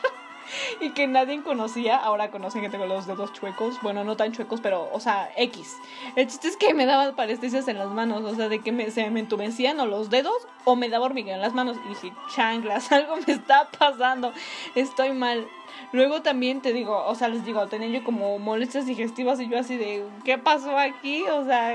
y 0.80 0.90
que 0.90 1.06
nadie 1.06 1.40
conocía. 1.42 1.96
Ahora 1.96 2.30
conocen 2.30 2.60
que 2.60 2.68
tengo 2.68 2.86
los 2.86 3.06
dedos 3.06 3.32
chuecos. 3.32 3.80
Bueno, 3.80 4.04
no 4.04 4.16
tan 4.16 4.32
chuecos, 4.32 4.60
pero, 4.60 4.90
o 4.92 5.00
sea, 5.00 5.30
X. 5.36 5.76
El 6.16 6.26
chiste 6.26 6.48
es 6.48 6.56
que 6.56 6.74
me 6.74 6.84
daba 6.84 7.14
parestesias 7.14 7.68
en 7.68 7.78
las 7.78 7.88
manos. 7.88 8.22
O 8.24 8.34
sea, 8.34 8.48
de 8.48 8.60
que 8.60 8.90
se 8.90 9.08
me 9.10 9.20
entumecían 9.20 9.80
o 9.80 9.86
los 9.86 10.10
dedos 10.10 10.46
o 10.64 10.76
me 10.76 10.88
daba 10.88 11.06
hormigueo 11.06 11.34
en 11.34 11.40
las 11.40 11.54
manos. 11.54 11.76
Y 11.84 11.88
dije, 11.88 12.12
changlas, 12.34 12.90
algo 12.92 13.16
me 13.26 13.32
está 13.32 13.68
pasando. 13.78 14.32
Estoy 14.74 15.12
mal. 15.12 15.46
Luego 15.92 16.22
también 16.22 16.62
te 16.62 16.72
digo, 16.72 17.04
o 17.06 17.14
sea, 17.14 17.28
les 17.28 17.44
digo, 17.44 17.66
tenía 17.66 17.88
yo 17.88 18.04
como 18.04 18.38
molestias 18.38 18.86
digestivas 18.86 19.40
y 19.40 19.48
yo 19.48 19.58
así 19.58 19.76
de, 19.76 20.04
¿qué 20.24 20.38
pasó 20.38 20.78
aquí? 20.78 21.22
O 21.24 21.44
sea, 21.44 21.74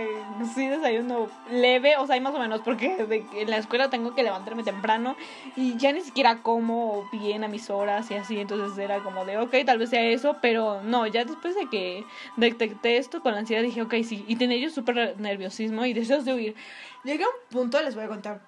sí 0.55 0.67
desayuno 0.67 1.27
leve, 1.51 1.97
o 1.97 2.05
sea, 2.05 2.15
hay 2.15 2.21
más 2.21 2.33
o 2.33 2.39
menos, 2.39 2.61
porque 2.61 3.05
en 3.33 3.49
la 3.49 3.57
escuela 3.57 3.89
tengo 3.89 4.15
que 4.15 4.23
levantarme 4.23 4.63
temprano 4.63 5.15
y 5.55 5.77
ya 5.77 5.91
ni 5.91 6.01
siquiera 6.01 6.41
como 6.41 7.07
bien 7.11 7.43
a 7.43 7.47
mis 7.47 7.69
horas 7.69 8.09
y 8.09 8.15
así, 8.15 8.39
entonces 8.39 8.77
era 8.77 9.03
como 9.03 9.25
de, 9.25 9.37
ok, 9.37 9.53
tal 9.65 9.77
vez 9.77 9.89
sea 9.89 10.03
eso, 10.03 10.37
pero 10.41 10.81
no, 10.81 11.05
ya 11.05 11.23
después 11.23 11.55
de 11.55 11.69
que 11.69 12.03
detecté 12.37 12.97
esto 12.97 13.21
con 13.21 13.33
la 13.33 13.39
ansiedad 13.39 13.61
dije, 13.61 13.81
ok, 13.81 13.95
sí, 14.03 14.25
y 14.27 14.35
tenía 14.37 14.57
yo 14.57 14.69
súper 14.69 15.19
nerviosismo 15.19 15.85
y 15.85 15.93
deseos 15.93 16.25
de 16.25 16.33
huir. 16.33 16.55
Llegué 17.03 17.23
a 17.23 17.27
un 17.27 17.33
punto, 17.49 17.81
les 17.81 17.95
voy 17.95 18.05
a 18.05 18.07
contar, 18.07 18.41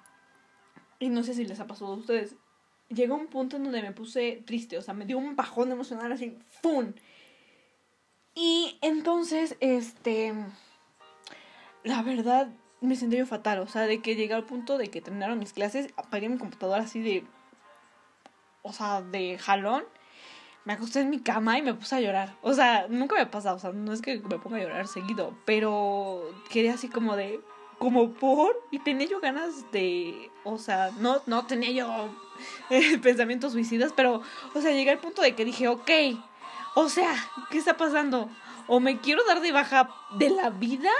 y 1.00 1.08
no 1.08 1.24
sé 1.24 1.34
si 1.34 1.44
les 1.44 1.58
ha 1.58 1.66
pasado 1.66 1.94
a 1.94 1.96
ustedes, 1.96 2.36
llegó 2.88 3.16
un 3.16 3.26
punto 3.26 3.56
en 3.56 3.64
donde 3.64 3.82
me 3.82 3.92
puse 3.92 4.42
triste, 4.46 4.78
o 4.78 4.82
sea, 4.82 4.94
me 4.94 5.06
dio 5.06 5.18
un 5.18 5.34
bajón 5.34 5.72
emocional 5.72 6.12
así, 6.12 6.38
¡fum! 6.62 6.92
Y 8.34 8.78
entonces, 8.82 9.56
este, 9.60 10.34
la 11.82 12.02
verdad, 12.02 12.52
me 12.80 12.96
sentí 12.96 13.16
yo 13.16 13.26
fatal, 13.26 13.60
o 13.60 13.66
sea, 13.66 13.82
de 13.82 14.00
que 14.00 14.14
llegué 14.14 14.34
al 14.34 14.44
punto 14.44 14.78
de 14.78 14.88
que 14.88 15.00
terminaron 15.00 15.38
mis 15.38 15.52
clases, 15.52 15.92
apagué 15.96 16.28
mi 16.28 16.38
computadora 16.38 16.82
así 16.82 17.00
de, 17.00 17.24
o 18.62 18.72
sea, 18.72 19.02
de 19.02 19.38
jalón, 19.38 19.84
me 20.66 20.74
acosté 20.74 21.00
en 21.00 21.10
mi 21.10 21.20
cama 21.20 21.58
y 21.58 21.62
me 21.62 21.74
puse 21.74 21.96
a 21.96 22.00
llorar, 22.00 22.36
o 22.42 22.52
sea, 22.52 22.86
nunca 22.88 23.14
me 23.14 23.22
ha 23.22 23.30
pasado, 23.30 23.56
o 23.56 23.58
sea, 23.58 23.72
no 23.72 23.92
es 23.92 24.02
que 24.02 24.18
me 24.18 24.38
ponga 24.38 24.58
a 24.58 24.60
llorar 24.60 24.86
seguido, 24.86 25.36
pero 25.46 26.22
quedé 26.50 26.70
así 26.70 26.88
como 26.88 27.16
de, 27.16 27.40
como 27.80 28.12
por, 28.12 28.62
y 28.70 28.78
tenía 28.78 29.08
yo 29.08 29.20
ganas 29.20 29.72
de, 29.72 30.30
o 30.44 30.58
sea, 30.58 30.90
no, 30.98 31.22
no 31.24 31.46
tenía 31.46 31.70
yo 31.70 32.10
pensamientos 33.02 33.52
suicidas, 33.52 33.94
pero, 33.96 34.20
o 34.54 34.60
sea, 34.60 34.70
llegué 34.72 34.90
al 34.90 34.98
punto 34.98 35.22
de 35.22 35.34
que 35.34 35.46
dije, 35.46 35.66
ok, 35.66 35.90
o 36.74 36.90
sea, 36.90 37.16
¿qué 37.50 37.56
está 37.56 37.78
pasando? 37.78 38.28
O 38.66 38.80
me 38.80 38.98
quiero 38.98 39.24
dar 39.24 39.40
de 39.40 39.52
baja 39.52 39.88
de 40.18 40.28
la 40.28 40.50
vida 40.50 40.90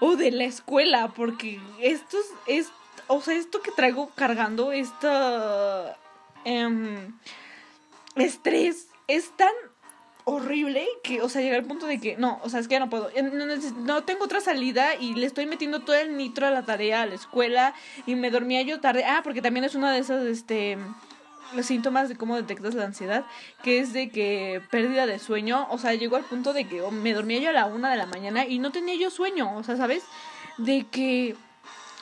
o 0.00 0.16
de 0.16 0.32
la 0.32 0.42
escuela, 0.42 1.06
porque 1.14 1.60
esto 1.78 2.16
es, 2.46 2.72
o 3.06 3.20
sea, 3.20 3.34
esto 3.34 3.62
que 3.62 3.70
traigo 3.70 4.10
cargando, 4.16 4.72
esta 4.72 5.96
em, 6.44 7.16
estrés, 8.16 8.88
es 9.06 9.30
tan 9.36 9.54
horrible 10.28 10.86
que, 11.02 11.22
o 11.22 11.28
sea, 11.30 11.40
llega 11.40 11.56
al 11.56 11.64
punto 11.64 11.86
de 11.86 11.98
que, 11.98 12.18
no, 12.18 12.38
o 12.42 12.50
sea, 12.50 12.60
es 12.60 12.68
que 12.68 12.72
ya 12.72 12.80
no 12.80 12.90
puedo, 12.90 13.10
no, 13.32 13.46
no, 13.46 14.04
tengo 14.04 14.24
otra 14.24 14.40
salida 14.40 14.94
y 14.94 15.14
le 15.14 15.26
estoy 15.26 15.46
metiendo 15.46 15.80
todo 15.80 15.96
el 15.96 16.18
nitro 16.18 16.46
a 16.46 16.50
la 16.50 16.66
tarea, 16.66 17.02
a 17.02 17.06
la 17.06 17.14
escuela 17.14 17.74
y 18.06 18.14
me 18.14 18.30
dormía 18.30 18.60
yo 18.60 18.78
tarde. 18.78 19.04
Ah, 19.04 19.22
porque 19.24 19.40
también 19.40 19.64
es 19.64 19.74
una 19.74 19.90
de 19.90 20.00
esas, 20.00 20.26
este, 20.26 20.76
los 21.54 21.64
síntomas 21.64 22.10
de 22.10 22.16
cómo 22.16 22.36
detectas 22.36 22.74
la 22.74 22.84
ansiedad, 22.84 23.24
que 23.62 23.80
es 23.80 23.94
de 23.94 24.10
que 24.10 24.60
pérdida 24.70 25.06
de 25.06 25.18
sueño, 25.18 25.66
o 25.70 25.78
sea, 25.78 25.94
llegó 25.94 26.16
al 26.16 26.24
punto 26.24 26.52
de 26.52 26.68
que 26.68 26.82
me 26.90 27.14
dormía 27.14 27.40
yo 27.40 27.48
a 27.48 27.52
la 27.52 27.64
una 27.64 27.90
de 27.90 27.96
la 27.96 28.06
mañana 28.06 28.44
y 28.44 28.58
no 28.58 28.70
tenía 28.70 28.96
yo 28.96 29.10
sueño, 29.10 29.56
o 29.56 29.64
sea, 29.64 29.76
¿sabes? 29.76 30.04
De 30.58 30.86
que... 30.90 31.36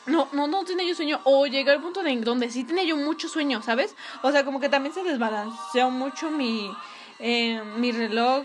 No, 0.06 0.28
no, 0.32 0.46
no 0.46 0.64
tenía 0.64 0.86
yo 0.86 0.94
sueño. 0.94 1.20
O 1.24 1.48
llegué 1.48 1.72
al 1.72 1.80
punto 1.80 2.00
de 2.00 2.14
donde 2.18 2.48
sí 2.48 2.62
tenía 2.62 2.84
yo 2.84 2.96
mucho 2.96 3.28
sueño, 3.28 3.60
¿sabes? 3.60 3.96
O 4.22 4.30
sea, 4.30 4.44
como 4.44 4.60
que 4.60 4.68
también 4.68 4.94
se 4.94 5.02
desbalanceó 5.02 5.90
mucho 5.90 6.30
mi, 6.30 6.70
eh, 7.18 7.62
mi 7.76 7.92
reloj 7.92 8.44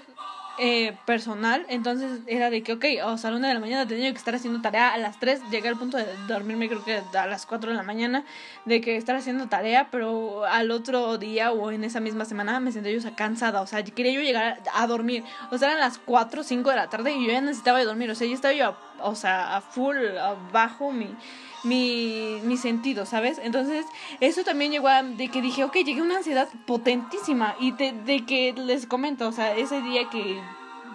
eh, 0.63 0.95
personal, 1.05 1.65
entonces 1.69 2.19
era 2.27 2.49
de 2.49 2.61
que, 2.61 2.73
ok, 2.73 2.85
o 3.05 3.17
sea, 3.17 3.29
a 3.29 3.31
la 3.31 3.39
una 3.39 3.47
de 3.47 3.53
la 3.53 3.59
mañana 3.59 3.87
tenía 3.87 4.11
que 4.11 4.17
estar 4.17 4.35
haciendo 4.35 4.61
tarea, 4.61 4.93
a 4.93 4.97
las 4.97 5.19
3 5.19 5.41
llegué 5.49 5.69
al 5.69 5.77
punto 5.77 5.97
de 5.97 6.05
dormirme 6.27 6.67
creo 6.67 6.83
que 6.83 7.01
a 7.17 7.25
las 7.25 7.45
4 7.45 7.71
de 7.71 7.77
la 7.77 7.83
mañana, 7.83 8.25
de 8.65 8.79
que 8.81 8.97
estar 8.97 9.15
haciendo 9.15 9.47
tarea, 9.47 9.87
pero 9.89 10.45
al 10.45 10.69
otro 10.69 11.17
día 11.17 11.51
o 11.51 11.71
en 11.71 11.83
esa 11.83 11.99
misma 11.99 12.25
semana 12.25 12.59
me 12.59 12.71
sentía 12.71 12.91
yo 12.91 13.15
cansada, 13.15 13.61
o 13.61 13.65
sea, 13.65 13.83
quería 13.83 14.11
yo 14.11 14.21
llegar 14.21 14.59
a 14.75 14.87
dormir, 14.87 15.23
o 15.51 15.57
sea, 15.57 15.69
eran 15.69 15.79
las 15.79 15.97
4 15.97 16.41
o 16.41 16.43
5 16.43 16.69
de 16.69 16.75
la 16.75 16.89
tarde 16.89 17.13
y 17.13 17.25
yo 17.25 17.31
ya 17.31 17.41
necesitaba 17.41 17.83
dormir, 17.83 18.11
o 18.11 18.15
sea, 18.15 18.27
yo 18.27 18.35
estaba 18.35 18.53
yo, 18.53 18.75
o 19.03 19.15
sea, 19.15 19.55
a 19.55 19.61
full, 19.61 19.97
abajo 20.17 20.91
mi 20.91 21.15
mi, 21.63 22.39
mi 22.43 22.57
sentido, 22.57 23.05
¿sabes? 23.05 23.39
Entonces, 23.39 23.85
eso 24.19 24.43
también 24.43 24.71
llegó 24.71 24.87
a 24.87 25.03
de 25.03 25.29
que 25.29 25.41
dije, 25.41 25.63
ok, 25.63 25.75
llegué 25.75 25.99
a 25.99 26.03
una 26.03 26.17
ansiedad 26.17 26.47
potentísima 26.65 27.55
y 27.59 27.71
de, 27.71 27.91
de 27.91 28.25
que 28.25 28.53
les 28.53 28.85
comento, 28.85 29.27
o 29.27 29.31
sea, 29.31 29.55
ese 29.55 29.81
día 29.81 30.09
que 30.09 30.39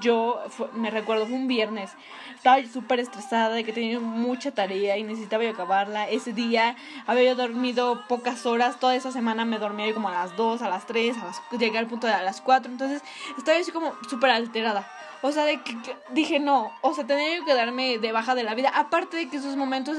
yo 0.01 0.43
me 0.75 0.91
recuerdo, 0.91 1.27
fue 1.27 1.37
un 1.37 1.49
viernes, 1.49 1.91
estaba 2.35 2.63
súper 2.67 3.01
estresada 3.01 3.51
de 3.51 3.65
que 3.65 3.73
tenía 3.73 3.99
mucha 3.99 4.51
tarea 4.51 4.99
y 4.99 5.03
necesitaba 5.03 5.43
yo 5.45 5.51
acabarla. 5.51 6.09
Ese 6.09 6.33
día 6.33 6.77
había 7.07 7.35
dormido 7.35 8.07
pocas 8.07 8.45
horas, 8.45 8.79
toda 8.79 8.95
esa 8.95 9.11
semana 9.11 9.45
me 9.45 9.59
dormía 9.59 9.93
como 9.95 10.09
a 10.09 10.13
las 10.13 10.37
2, 10.37 10.61
a 10.63 10.69
las 10.69 10.87
3, 10.87 11.17
a 11.17 11.25
las, 11.25 11.43
llegué 11.59 11.79
al 11.79 11.87
punto 11.87 12.07
de 12.07 12.13
a 12.13 12.23
las 12.23 12.41
4, 12.43 12.71
entonces 12.71 13.03
estaba 13.39 13.59
así 13.59 13.73
como 13.73 13.95
súper 14.09 14.31
alterada. 14.31 14.87
O 15.23 15.33
sea, 15.33 15.45
de 15.45 15.61
que, 15.63 15.77
dije 16.11 16.39
no, 16.39 16.73
o 16.83 16.95
sea, 16.95 17.07
tenía 17.07 17.45
que 17.45 17.55
darme 17.55 17.99
de 17.99 18.13
baja 18.13 18.35
de 18.35 18.43
la 18.43 18.55
vida. 18.55 18.71
Aparte 18.75 19.17
de 19.17 19.29
que 19.29 19.39
esos 19.39 19.57
momentos 19.57 19.97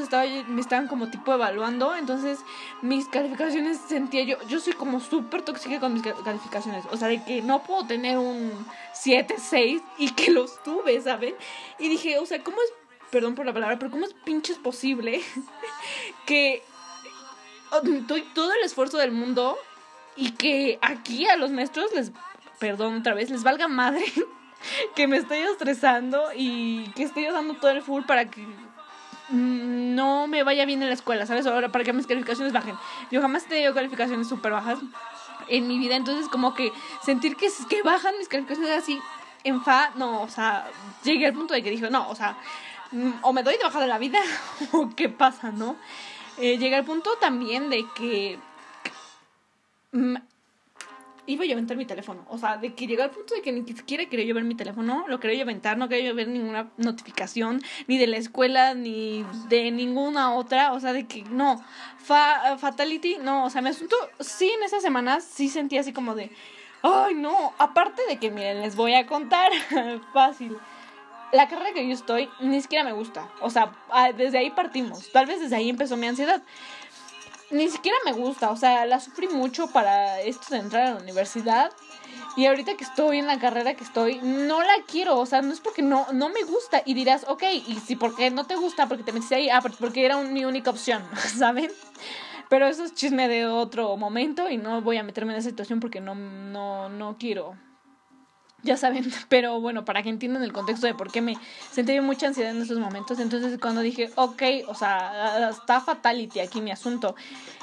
me 0.48 0.62
estaban 0.62 0.88
como 0.88 1.10
tipo 1.10 1.34
evaluando, 1.34 1.96
entonces 1.96 2.40
mis 2.82 3.08
calificaciones 3.08 3.80
sentía 3.88 4.24
yo, 4.24 4.38
yo 4.48 4.60
soy 4.60 4.74
como 4.74 5.00
súper 5.00 5.42
tóxica 5.42 5.80
con 5.80 5.94
mis 5.94 6.04
calificaciones. 6.04 6.86
O 6.92 6.98
sea, 6.98 7.08
de 7.08 7.24
que 7.24 7.42
no 7.42 7.64
puedo 7.64 7.86
tener 7.86 8.18
un 8.18 8.52
7, 8.94 9.36
6 9.38 9.82
y 9.98 10.12
que 10.12 10.32
los 10.32 10.62
tuve, 10.64 11.02
¿saben? 11.02 11.36
Y 11.80 11.90
dije, 11.90 12.20
o 12.20 12.26
sea, 12.26 12.44
¿cómo 12.44 12.58
es, 12.62 12.72
perdón 13.10 13.36
por 13.36 13.46
la 13.46 13.54
palabra, 13.54 13.80
pero 13.80 13.92
cómo 13.92 14.06
es 14.06 14.14
pinches 14.14 14.58
posible 14.58 15.22
que 16.26 16.64
doy 17.84 18.22
todo 18.34 18.54
el 18.54 18.64
esfuerzo 18.64 18.98
del 18.98 19.12
mundo 19.12 19.58
y 20.16 20.32
que 20.32 20.80
aquí 20.82 21.28
a 21.28 21.36
los 21.36 21.52
maestros 21.52 21.92
les, 21.94 22.12
perdón 22.60 23.00
otra 23.00 23.14
vez, 23.14 23.30
les 23.30 23.44
valga 23.44 23.68
madre 23.68 24.06
que 24.96 25.08
me 25.08 25.18
estoy 25.18 25.40
estresando 25.40 26.30
y 26.36 26.90
que 26.96 27.04
estoy 27.04 27.28
usando 27.30 27.56
todo 27.56 27.72
el 27.72 27.82
full 27.82 28.04
para 28.04 28.30
que 28.30 28.46
no 29.30 30.28
me 30.28 30.44
vaya 30.44 30.66
bien 30.66 30.82
en 30.82 30.88
la 30.88 30.94
escuela, 30.94 31.26
¿sabes? 31.26 31.46
Ahora 31.46 31.70
para 31.70 31.84
que 31.84 31.94
mis 31.94 32.08
calificaciones 32.08 32.54
bajen. 32.54 32.76
Yo 33.12 33.22
jamás 33.22 33.46
he 33.46 33.50
tenido 33.50 33.74
calificaciones 33.74 34.28
súper 34.28 34.54
bajas 34.54 34.80
en 35.50 35.68
mi 35.68 35.78
vida, 35.78 35.96
entonces 35.96 36.28
como 36.30 36.54
que 36.54 36.72
sentir 37.04 37.36
que, 37.36 37.48
que 37.70 37.82
bajan 37.84 38.18
mis 38.18 38.28
calificaciones 38.28 38.72
así 38.72 39.00
en 39.44 39.64
fa, 39.64 39.92
no, 39.96 40.22
o 40.22 40.28
sea, 40.28 40.70
llegué 41.04 41.28
al 41.28 41.34
punto 41.34 41.54
de 41.54 41.64
que 41.64 41.70
dije, 41.70 41.90
no, 41.90 42.10
o 42.10 42.16
sea, 42.16 42.38
mm, 42.92 43.12
o 43.22 43.34
me 43.34 43.44
doy 43.44 43.58
de 43.58 43.64
baja 43.64 43.80
de 43.80 43.88
la 43.88 43.98
vida 43.98 44.20
o 44.72 44.90
qué 44.96 45.10
pasa, 45.10 45.52
¿no? 45.52 45.76
Eh, 46.38 46.58
llegué 46.58 46.76
al 46.76 46.86
punto 46.86 47.18
también 47.20 47.70
de 47.70 47.86
que 47.96 48.40
mm, 49.92 50.16
iba 51.27 51.43
a 51.46 51.51
aventar 51.51 51.77
mi 51.77 51.86
teléfono. 51.86 52.25
O 52.29 52.38
sea, 52.38 52.57
de 52.57 52.74
que 52.74 52.88
llegó 52.88 53.03
al 53.03 53.12
punto 53.12 53.36
de 53.36 53.41
que 53.41 53.51
ni 53.51 53.63
siquiera 53.67 54.05
quería 54.05 54.25
yo 54.25 54.34
ver 54.34 54.46
mi 54.46 54.55
teléfono, 54.55 55.05
lo 55.07 55.19
quería 55.19 55.38
yo 55.38 55.43
aventar, 55.43 55.77
no 55.77 55.88
quería 55.89 56.10
yo 56.10 56.15
ver 56.15 56.29
ninguna 56.29 56.72
notificación, 56.77 57.62
ni 57.88 57.98
de 57.98 58.07
la 58.07 58.17
escuela, 58.17 58.74
ni 58.74 59.25
de 59.50 59.69
ninguna 59.72 60.34
otra. 60.34 60.74
O 60.74 60.79
sea, 60.79 60.93
de 60.93 61.05
que 61.05 61.24
no. 61.24 61.63
Fa 61.98 62.57
fatality, 62.57 63.17
no. 63.22 63.46
O 63.46 63.50
sea, 63.50 63.62
me 63.62 63.69
asunto. 63.69 63.96
Sí, 64.19 64.50
en 64.50 64.63
esas 64.63 64.81
semanas 64.81 65.24
sí 65.24 65.50
sentí 65.50 65.77
así 65.77 65.93
como 65.93 66.15
de. 66.15 66.31
Ay, 66.81 67.13
no. 67.13 67.53
Aparte 67.57 68.01
de 68.07 68.17
que, 68.17 68.31
miren, 68.31 68.62
les 68.62 68.75
voy 68.75 68.93
a 68.93 69.05
contar. 69.05 69.51
Fácil. 70.13 70.57
La 71.34 71.50
carrera 71.50 71.74
que 71.74 71.86
yo 71.86 71.93
estoy 71.93 72.29
ni 72.39 72.62
siquiera 72.62 72.86
me 72.86 72.93
gusta. 72.93 73.29
O 73.41 73.50
sea, 73.50 73.74
desde 74.15 74.38
ahí 74.38 74.50
partimos. 74.51 75.12
Tal 75.12 75.25
vez 75.25 75.41
desde 75.41 75.57
ahí 75.57 75.69
empezó 75.69 75.98
mi 75.98 76.07
ansiedad 76.07 76.41
ni 77.51 77.70
siquiera 77.70 77.98
me 78.06 78.13
gusta, 78.13 78.51
o 78.51 78.58
sea, 78.58 78.86
la 78.86 79.00
sufrí 79.00 79.27
mucho 79.27 79.68
para 79.68 80.22
esto 80.22 80.54
de 80.54 80.60
entrar 80.60 80.88
a 80.88 80.94
la 80.96 81.01
universidad. 81.01 81.72
Y 82.36 82.46
ahorita 82.46 82.77
que 82.77 82.84
estoy 82.84 83.18
en 83.18 83.25
la 83.25 83.39
carrera 83.39 83.74
que 83.74 83.84
estoy, 83.84 84.20
no 84.22 84.62
la 84.62 84.75
quiero, 84.88 85.18
o 85.18 85.25
sea, 85.25 85.42
no 85.42 85.51
es 85.51 85.60
porque 85.60 85.82
no, 85.82 86.06
no 86.13 86.30
me 86.30 86.44
gusta. 86.44 86.84
Y 86.86 86.94
dirás, 86.94 87.25
ok, 87.27 87.44
y 87.68 87.75
si 87.75 87.96
porque 87.96 88.30
no 88.30 88.46
te 88.46 88.56
gusta, 88.56 88.88
porque 88.88 89.04
te 89.04 89.12
metiste 89.12 89.36
ahí, 89.36 89.50
ah, 89.50 89.62
porque 89.80 90.06
era 90.06 90.18
mi 90.22 90.46
única 90.46 90.70
opción, 90.70 91.04
¿saben? 91.38 91.72
Pero 92.50 92.68
eso 92.68 92.84
es 92.84 92.94
chisme 92.94 93.27
de 93.27 93.48
otro 93.48 93.98
momento 93.98 94.50
y 94.50 94.58
no 94.58 94.82
voy 94.82 94.98
a 94.98 95.04
meterme 95.04 95.34
en 95.34 95.39
esa 95.39 95.50
situación 95.50 95.80
porque 95.80 96.00
no, 96.00 96.16
no, 96.16 96.89
no 96.89 97.18
quiero 97.18 97.56
ya 98.68 98.78
saben, 98.78 99.10
pero 99.30 99.60
bueno, 99.60 99.86
para 99.86 100.04
que 100.04 100.10
entiendan 100.10 100.44
el 100.44 100.54
contexto 100.54 100.86
de 100.86 100.94
por 100.94 101.12
qué 101.12 101.22
me 101.22 101.36
sentí 101.72 102.00
mucha 102.02 102.28
ansiedad 102.28 102.52
en 102.52 102.62
esos 102.62 102.78
momentos, 102.78 103.20
entonces 103.20 103.58
cuando 103.60 103.82
dije, 103.82 104.12
ok, 104.16 104.44
o 104.68 104.76
sea, 104.76 105.50
está 105.50 105.82
fatality 105.82 106.42
aquí 106.42 106.62
mi 106.62 106.72
asunto, 106.72 107.16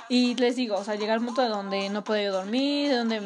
y 0.09 0.35
les 0.35 0.57
digo, 0.57 0.77
o 0.77 0.85
sea, 0.85 0.97
llegar 0.97 1.19
al 1.19 1.25
punto 1.25 1.41
de 1.43 1.49
donde 1.49 1.89
no 1.89 2.05
podía 2.05 2.25
yo 2.25 2.33
dormir, 2.33 2.95
donde 2.95 3.23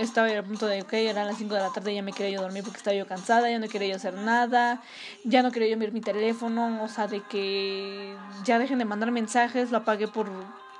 estaba 0.00 0.28
al 0.28 0.44
punto 0.44 0.66
de, 0.66 0.82
ok, 0.82 0.92
eran 0.94 1.26
las 1.26 1.38
5 1.38 1.54
de 1.54 1.60
la 1.60 1.70
tarde, 1.72 1.94
ya 1.94 2.02
me 2.02 2.12
quería 2.12 2.36
yo 2.36 2.42
dormir 2.42 2.64
porque 2.64 2.78
estaba 2.78 2.96
yo 2.96 3.06
cansada, 3.06 3.50
ya 3.50 3.58
no 3.58 3.68
quería 3.68 3.90
yo 3.90 3.96
hacer 3.96 4.14
nada, 4.14 4.82
ya 5.24 5.42
no 5.42 5.52
quería 5.52 5.68
yo 5.68 5.78
ver 5.78 5.92
mi 5.92 6.00
teléfono, 6.00 6.82
o 6.82 6.88
sea, 6.88 7.06
de 7.06 7.20
que 7.20 8.16
ya 8.44 8.58
dejen 8.58 8.78
de 8.78 8.84
mandar 8.84 9.12
mensajes, 9.12 9.70
lo 9.70 9.78
apagué 9.78 10.08
por 10.08 10.28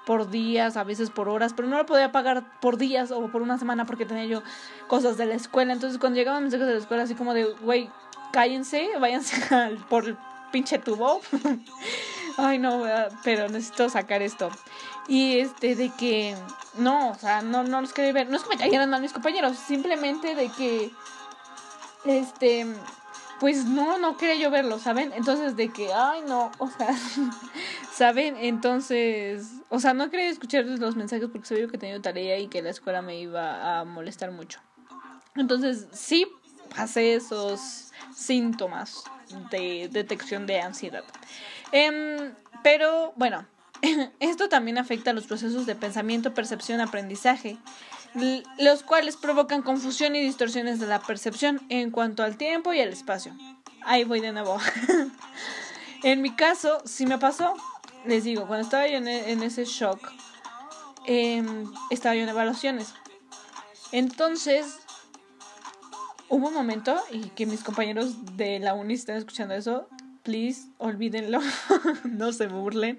por 0.09 0.31
días, 0.31 0.79
a 0.79 0.85
veces 0.85 1.11
por 1.11 1.29
horas, 1.29 1.53
pero 1.55 1.69
no 1.69 1.77
lo 1.77 1.85
podía 1.85 2.11
pagar 2.13 2.43
por 2.61 2.79
días 2.79 3.11
o 3.11 3.29
por 3.29 3.43
una 3.43 3.59
semana 3.59 3.85
porque 3.85 4.07
tenía 4.07 4.25
yo 4.25 4.43
cosas 4.87 5.19
de 5.19 5.27
la 5.27 5.35
escuela. 5.35 5.75
Entonces 5.75 5.99
cuando 5.99 6.17
llegaban 6.17 6.45
mensajes 6.45 6.67
de 6.67 6.73
la 6.73 6.79
escuela, 6.79 7.03
así 7.03 7.15
como 7.15 7.35
de, 7.35 7.45
güey, 7.45 7.91
cállense, 8.33 8.89
váyanse 8.99 9.55
al, 9.55 9.77
por 9.77 10.07
el 10.07 10.17
pinche 10.51 10.79
tubo. 10.79 11.21
Ay, 12.39 12.59
no, 12.59 12.85
pero 13.23 13.51
necesito 13.51 13.91
sacar 13.91 14.23
esto. 14.23 14.49
Y 15.09 15.41
este, 15.41 15.75
de 15.75 15.91
que, 15.91 16.35
no, 16.79 17.11
o 17.11 17.15
sea, 17.15 17.43
no, 17.43 17.63
no 17.65 17.83
los 17.83 17.93
quería 17.93 18.15
ver. 18.15 18.31
No 18.31 18.39
es 18.39 18.45
que 18.45 18.49
me 18.49 18.57
cayeran 18.57 18.89
mal 18.89 19.03
mis 19.03 19.13
compañeros, 19.13 19.59
simplemente 19.59 20.35
de 20.35 20.49
que, 20.49 20.91
este, 22.07 22.67
pues 23.41 23.67
no, 23.67 23.99
no 23.99 24.17
quería 24.17 24.37
yo 24.37 24.51
verlo, 24.51 24.79
¿saben? 24.79 25.13
Entonces 25.15 25.55
de 25.55 25.69
que, 25.69 25.93
ay 25.93 26.23
no, 26.27 26.51
o 26.59 26.69
sea, 26.71 26.97
¿saben? 27.99 28.37
Entonces, 28.37 29.49
o 29.71 29.81
sea, 29.81 29.93
no 29.93 30.09
quería 30.09 30.29
escuchar 30.29 30.65
los 30.65 30.95
mensajes 30.95 31.29
porque 31.33 31.49
sabía 31.49 31.67
que 31.67 31.79
tenía 31.79 32.01
tarea 32.01 32.39
y 32.39 32.47
que 32.47 32.63
la 32.63 32.71
escuela 32.71 33.03
me 33.03 33.19
iba 33.19 33.81
a 33.81 33.85
molestar 33.85 34.31
mucho. 34.31 34.61
Entonces, 35.35 35.89
sí 35.91 36.25
pasé 36.77 37.15
esos 37.15 37.91
síntomas 38.15 39.03
de 39.51 39.89
detección 39.91 40.47
de 40.47 40.61
ansiedad. 40.61 41.03
Em, 41.73 42.33
pero 42.63 43.13
bueno, 43.17 43.45
esto 44.21 44.49
también 44.49 44.79
afecta 44.79 45.11
a 45.11 45.15
los 45.15 45.27
procesos 45.27 45.67
de 45.67 45.75
pensamiento, 45.75 46.35
percepción, 46.35 46.81
aprendizaje 46.81 47.59
los 48.59 48.83
cuales 48.85 49.17
provocan 49.17 49.61
confusión 49.61 50.17
y 50.17 50.21
distorsiones 50.21 50.81
de 50.81 50.87
la 50.87 51.01
percepción 51.01 51.61
en 51.69 51.91
cuanto 51.91 52.23
al 52.23 52.39
tiempo 52.39 52.73
y 52.73 52.81
al 52.81 52.89
espacio. 52.89 53.37
Ahí 53.85 54.05
voy 54.05 54.21
de 54.21 54.33
nuevo. 54.33 54.59
en 56.03 56.23
mi 56.23 56.35
caso, 56.35 56.81
si 56.87 57.05
me 57.05 57.19
pasó, 57.19 57.55
les 58.09 58.25
digo, 58.25 58.47
cuando 58.47 58.65
estaba 58.65 58.89
yo 58.89 58.97
en, 58.97 59.07
e, 59.07 59.33
ese 59.45 59.65
shock, 59.65 60.01
em, 61.07 61.71
estaba 61.91 62.15
yo 62.15 62.23
en 62.23 62.31
evaluaciones. 62.31 62.95
Entonces, 63.93 64.79
hubo 66.29 66.49
un 66.49 66.55
momento, 66.55 66.97
y 67.13 67.29
que 67.31 67.47
mis 67.47 67.63
compañeros 67.63 68.37
de 68.37 68.59
la 68.59 68.75
uni 68.75 68.95
estén 68.95 69.17
escuchando 69.17 69.55
eso, 69.55 69.89
please, 70.23 70.69
olvídenlo, 70.79 71.41
no 72.05 72.33
se 72.33 72.47
burlen. 72.47 72.99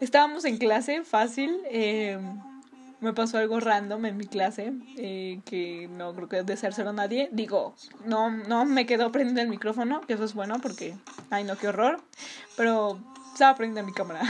Estábamos 0.00 0.44
en 0.44 0.58
clase, 0.58 1.04
fácil. 1.04 1.60
Eh, 1.70 2.18
me 3.00 3.12
pasó 3.12 3.38
algo 3.38 3.60
random 3.60 4.06
en 4.06 4.16
mi 4.16 4.26
clase 4.26 4.72
eh, 4.96 5.40
que 5.44 5.88
no 5.88 6.14
creo 6.14 6.28
que 6.28 6.42
deseárselo 6.42 6.90
a 6.90 6.92
nadie. 6.92 7.28
Digo, 7.30 7.74
no, 8.04 8.30
no 8.30 8.64
me 8.64 8.86
quedó 8.86 9.12
prendido 9.12 9.40
el 9.40 9.48
micrófono, 9.48 10.00
que 10.00 10.14
eso 10.14 10.24
es 10.24 10.34
bueno 10.34 10.58
porque, 10.60 10.96
ay 11.30 11.44
no, 11.44 11.56
qué 11.56 11.68
horror. 11.68 12.00
Pero 12.56 12.98
estaba 13.38 13.54
prendida 13.54 13.84
mi 13.84 13.92
cámara. 13.92 14.20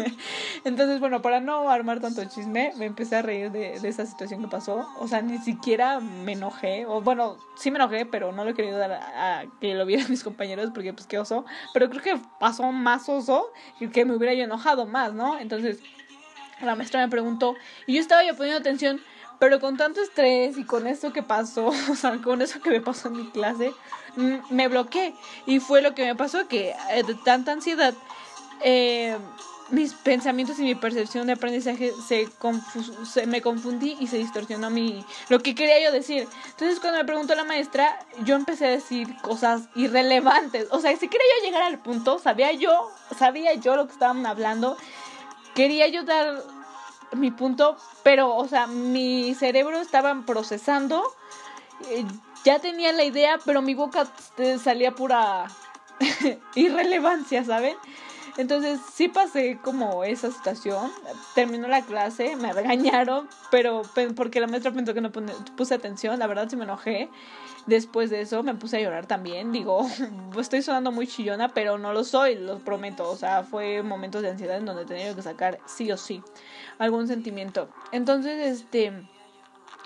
Entonces, 0.64 0.98
bueno, 0.98 1.22
para 1.22 1.38
no 1.38 1.70
armar 1.70 2.00
tanto 2.00 2.24
chisme, 2.24 2.72
me 2.76 2.86
empecé 2.86 3.14
a 3.14 3.22
reír 3.22 3.52
de, 3.52 3.78
de, 3.78 3.88
esa 3.88 4.04
situación 4.04 4.40
que 4.40 4.48
pasó. 4.48 4.88
O 4.98 5.06
sea, 5.06 5.22
ni 5.22 5.38
siquiera 5.38 6.00
me 6.00 6.32
enojé. 6.32 6.84
O 6.86 7.00
bueno, 7.00 7.36
sí 7.56 7.70
me 7.70 7.76
enojé, 7.76 8.04
pero 8.04 8.32
no 8.32 8.42
lo 8.42 8.50
he 8.50 8.54
querido 8.54 8.76
dar 8.76 8.90
a, 8.90 9.44
que 9.60 9.74
lo 9.74 9.86
vieran 9.86 10.06
mis 10.10 10.24
compañeros 10.24 10.70
porque 10.74 10.92
pues 10.92 11.06
qué 11.06 11.20
oso. 11.20 11.44
Pero 11.72 11.88
creo 11.88 12.02
que 12.02 12.20
pasó 12.40 12.72
más 12.72 13.08
oso 13.08 13.52
que 13.92 14.04
me 14.04 14.16
hubiera 14.16 14.34
yo 14.34 14.42
enojado 14.42 14.86
más, 14.86 15.14
¿no? 15.14 15.38
Entonces 15.38 15.78
la 16.60 16.74
maestra 16.74 17.00
me 17.00 17.08
preguntó 17.08 17.54
y 17.86 17.94
yo 17.94 18.00
estaba 18.00 18.24
ya 18.24 18.34
poniendo 18.34 18.58
atención, 18.58 19.00
pero 19.38 19.60
con 19.60 19.76
tanto 19.76 20.00
estrés 20.00 20.58
y 20.58 20.64
con 20.64 20.88
esto 20.88 21.12
que 21.12 21.22
pasó, 21.22 21.66
o 21.90 21.94
sea, 21.94 22.16
con 22.20 22.42
eso 22.42 22.60
que 22.60 22.70
me 22.70 22.80
pasó 22.80 23.06
en 23.06 23.18
mi 23.18 23.30
clase, 23.30 23.72
mm, 24.16 24.38
me 24.50 24.66
bloqueé. 24.66 25.14
Y 25.46 25.60
fue 25.60 25.80
lo 25.80 25.94
que 25.94 26.04
me 26.06 26.16
pasó, 26.16 26.48
que 26.48 26.74
eh, 26.90 27.04
de 27.04 27.14
tanta 27.14 27.52
ansiedad, 27.52 27.94
eh, 28.62 29.16
mis 29.70 29.92
pensamientos 29.92 30.58
y 30.58 30.62
mi 30.62 30.74
percepción 30.74 31.26
de 31.26 31.34
aprendizaje 31.34 31.92
se, 32.06 32.28
se, 33.04 33.26
me 33.26 33.42
confundí 33.42 33.96
y 34.00 34.06
se 34.06 34.16
distorsionó 34.16 34.70
mi 34.70 35.04
lo 35.28 35.40
que 35.40 35.54
quería 35.54 35.82
yo 35.82 35.92
decir. 35.92 36.26
Entonces 36.50 36.80
cuando 36.80 36.98
me 36.98 37.04
preguntó 37.04 37.34
la 37.34 37.44
maestra, 37.44 37.98
yo 38.24 38.34
empecé 38.34 38.66
a 38.66 38.70
decir 38.70 39.14
cosas 39.20 39.68
irrelevantes. 39.74 40.68
O 40.70 40.80
sea, 40.80 40.92
si 40.92 41.08
quería 41.08 41.26
yo 41.38 41.46
llegar 41.46 41.62
al 41.62 41.78
punto, 41.80 42.18
sabía 42.18 42.52
yo, 42.52 42.90
sabía 43.18 43.54
yo 43.54 43.76
lo 43.76 43.86
que 43.86 43.92
estaban 43.92 44.24
hablando 44.24 44.76
quería 45.54 45.88
yo 45.88 46.04
dar 46.04 46.40
mi 47.12 47.32
punto, 47.32 47.76
pero, 48.04 48.36
o 48.36 48.46
sea, 48.46 48.68
mi 48.68 49.34
cerebro 49.34 49.80
estaba 49.80 50.22
procesando, 50.24 51.02
eh, 51.90 52.04
ya 52.44 52.60
tenía 52.60 52.92
la 52.92 53.02
idea, 53.02 53.38
pero 53.44 53.60
mi 53.60 53.74
boca 53.74 54.06
salía 54.62 54.92
pura 54.92 55.46
irrelevancia, 56.54 57.44
¿saben? 57.44 57.76
Entonces 58.38 58.78
sí 58.94 59.08
pasé 59.08 59.58
como 59.62 60.04
esa 60.04 60.30
situación. 60.30 60.90
Terminó 61.34 61.66
la 61.66 61.82
clase, 61.82 62.36
me 62.36 62.52
regañaron, 62.52 63.28
pero 63.50 63.82
porque 64.14 64.40
la 64.40 64.46
maestra 64.46 64.72
pensó 64.72 64.94
que 64.94 65.00
no 65.00 65.10
puse 65.10 65.74
atención, 65.74 66.18
la 66.20 66.28
verdad 66.28 66.48
sí 66.48 66.56
me 66.56 66.62
enojé. 66.64 67.10
Después 67.66 68.10
de 68.10 68.20
eso 68.20 68.44
me 68.44 68.54
puse 68.54 68.76
a 68.76 68.80
llorar 68.80 69.06
también. 69.06 69.50
Digo, 69.50 69.86
estoy 70.38 70.62
sonando 70.62 70.92
muy 70.92 71.08
chillona, 71.08 71.48
pero 71.48 71.78
no 71.78 71.92
lo 71.92 72.04
soy, 72.04 72.36
lo 72.36 72.60
prometo. 72.60 73.10
O 73.10 73.16
sea, 73.16 73.42
fue 73.42 73.82
momentos 73.82 74.22
de 74.22 74.30
ansiedad 74.30 74.56
en 74.56 74.66
donde 74.66 74.86
tenía 74.86 75.12
que 75.14 75.22
sacar 75.22 75.58
sí 75.66 75.90
o 75.90 75.96
sí 75.96 76.22
algún 76.78 77.08
sentimiento. 77.08 77.68
Entonces, 77.90 78.62
este 78.62 78.92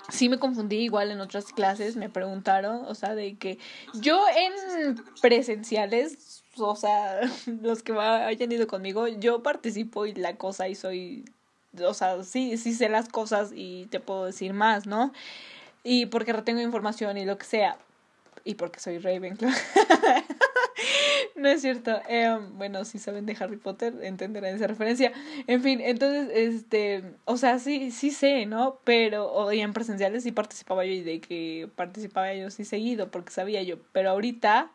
sí 0.09 0.29
me 0.29 0.37
confundí 0.37 0.77
igual 0.77 1.09
en 1.09 1.21
otras 1.21 1.45
clases, 1.45 1.95
me 1.95 2.09
preguntaron, 2.09 2.85
o 2.85 2.93
sea, 2.93 3.15
de 3.15 3.35
que 3.37 3.57
yo 3.93 4.21
en 4.35 5.03
presenciales, 5.21 6.42
o 6.57 6.75
sea, 6.75 7.21
los 7.61 7.83
que 7.83 7.93
hayan 7.93 8.51
ido 8.51 8.67
conmigo, 8.67 9.07
yo 9.07 9.43
participo 9.43 10.05
y 10.05 10.13
la 10.13 10.37
cosa 10.37 10.67
y 10.67 10.75
soy, 10.75 11.25
o 11.81 11.93
sea, 11.93 12.23
sí, 12.23 12.57
sí 12.57 12.73
sé 12.73 12.89
las 12.89 13.09
cosas 13.09 13.51
y 13.53 13.87
te 13.87 13.99
puedo 13.99 14.25
decir 14.25 14.53
más, 14.53 14.85
¿no? 14.85 15.11
y 15.83 16.05
porque 16.05 16.33
retengo 16.33 16.61
información 16.61 17.17
y 17.17 17.25
lo 17.25 17.37
que 17.37 17.45
sea. 17.45 17.77
Y 18.45 18.55
porque 18.55 18.79
soy 18.79 18.97
Ravenclaw. 18.97 19.51
no 21.35 21.47
es 21.47 21.61
cierto. 21.61 22.01
Eh, 22.09 22.37
bueno, 22.53 22.83
si 22.83 22.99
saben 22.99 23.25
de 23.25 23.37
Harry 23.39 23.57
Potter, 23.57 23.93
entenderán 24.01 24.55
esa 24.55 24.67
referencia. 24.67 25.13
En 25.47 25.61
fin, 25.61 25.79
entonces, 25.81 26.29
este, 26.33 27.03
o 27.25 27.37
sea, 27.37 27.59
sí, 27.59 27.91
sí 27.91 28.11
sé, 28.11 28.45
¿no? 28.45 28.79
Pero, 28.83 29.31
o 29.31 29.51
en 29.51 29.73
presenciales 29.73 30.23
sí 30.23 30.31
participaba 30.31 30.85
yo 30.85 30.91
y 30.91 31.01
de 31.01 31.21
que 31.21 31.69
participaba 31.75 32.33
yo 32.33 32.49
sí 32.49 32.65
seguido, 32.65 33.09
porque 33.11 33.31
sabía 33.31 33.61
yo. 33.63 33.77
Pero 33.93 34.09
ahorita, 34.09 34.71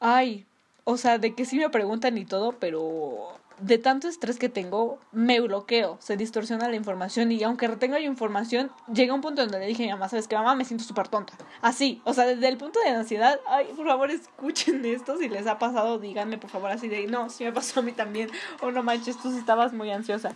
ay, 0.00 0.46
o 0.84 0.96
sea, 0.96 1.18
de 1.18 1.34
que 1.34 1.44
sí 1.44 1.58
me 1.58 1.70
preguntan 1.70 2.18
y 2.18 2.24
todo, 2.24 2.52
pero 2.52 3.38
de 3.60 3.78
tanto 3.78 4.08
estrés 4.08 4.38
que 4.38 4.48
tengo, 4.48 4.98
me 5.12 5.40
bloqueo, 5.40 5.98
se 6.00 6.16
distorsiona 6.16 6.68
la 6.68 6.76
información 6.76 7.30
y 7.30 7.42
aunque 7.42 7.68
retenga 7.68 7.98
yo 7.98 8.06
información, 8.06 8.70
llega 8.92 9.14
un 9.14 9.20
punto 9.20 9.42
donde 9.42 9.58
le 9.58 9.66
dije 9.66 9.84
a 9.84 9.86
mi 9.86 9.92
mamá, 9.92 10.08
sabes 10.08 10.28
que 10.28 10.36
mamá 10.36 10.54
me 10.54 10.64
siento 10.64 10.84
súper 10.84 11.08
tonta. 11.08 11.34
Así, 11.60 12.00
o 12.04 12.14
sea, 12.14 12.24
desde 12.24 12.48
el 12.48 12.56
punto 12.56 12.80
de 12.80 12.90
ansiedad, 12.90 13.38
ay, 13.46 13.66
por 13.76 13.86
favor 13.86 14.10
escuchen 14.10 14.84
esto, 14.84 15.16
si 15.18 15.28
les 15.28 15.46
ha 15.46 15.58
pasado, 15.58 15.98
díganme 15.98 16.38
por 16.38 16.50
favor 16.50 16.70
así 16.70 16.88
de, 16.88 17.06
no, 17.06 17.28
si 17.28 17.44
me 17.44 17.52
pasó 17.52 17.80
a 17.80 17.82
mí 17.82 17.92
también, 17.92 18.30
o 18.62 18.70
no 18.70 18.82
manches, 18.82 19.20
tú 19.20 19.36
estabas 19.36 19.72
muy 19.72 19.90
ansiosa. 19.90 20.34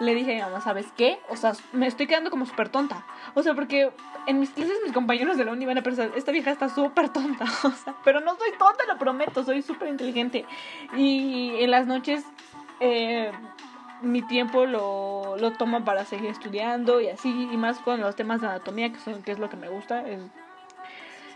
Le 0.00 0.14
dije 0.14 0.32
a 0.32 0.34
mi 0.46 0.50
mamá, 0.50 0.62
¿sabes 0.62 0.86
qué? 0.96 1.20
O 1.28 1.36
sea, 1.36 1.52
me 1.72 1.86
estoy 1.86 2.06
quedando 2.06 2.30
como 2.30 2.46
súper 2.46 2.70
tonta. 2.70 3.04
O 3.34 3.42
sea, 3.42 3.54
porque 3.54 3.92
en 4.26 4.40
mis 4.40 4.50
clases 4.50 4.78
mis 4.82 4.92
compañeros 4.92 5.36
de 5.36 5.44
la 5.44 5.52
uni 5.52 5.66
van 5.66 5.78
a 5.78 5.82
pensar, 5.82 6.10
esta 6.16 6.32
vieja 6.32 6.50
está 6.50 6.68
súper 6.68 7.10
tonta. 7.10 7.44
O 7.64 7.70
sea, 7.70 7.94
pero 8.02 8.20
no 8.20 8.34
soy 8.36 8.50
tonta, 8.58 8.84
lo 8.88 8.98
prometo, 8.98 9.44
soy 9.44 9.62
súper 9.62 9.88
inteligente. 9.88 10.46
Y 10.96 11.54
en 11.60 11.70
las 11.70 11.86
noches 11.86 12.24
eh, 12.80 13.30
mi 14.02 14.22
tiempo 14.22 14.66
lo, 14.66 15.36
lo 15.36 15.52
tomo 15.52 15.84
para 15.84 16.04
seguir 16.04 16.30
estudiando 16.30 17.00
y 17.00 17.08
así, 17.08 17.48
y 17.52 17.56
más 17.56 17.78
con 17.78 18.00
los 18.00 18.16
temas 18.16 18.40
de 18.40 18.46
anatomía, 18.46 18.90
que, 18.90 18.98
son, 18.98 19.22
que 19.22 19.32
es 19.32 19.38
lo 19.38 19.50
que 19.50 19.56
me 19.56 19.68
gusta, 19.68 20.08
es 20.08 20.20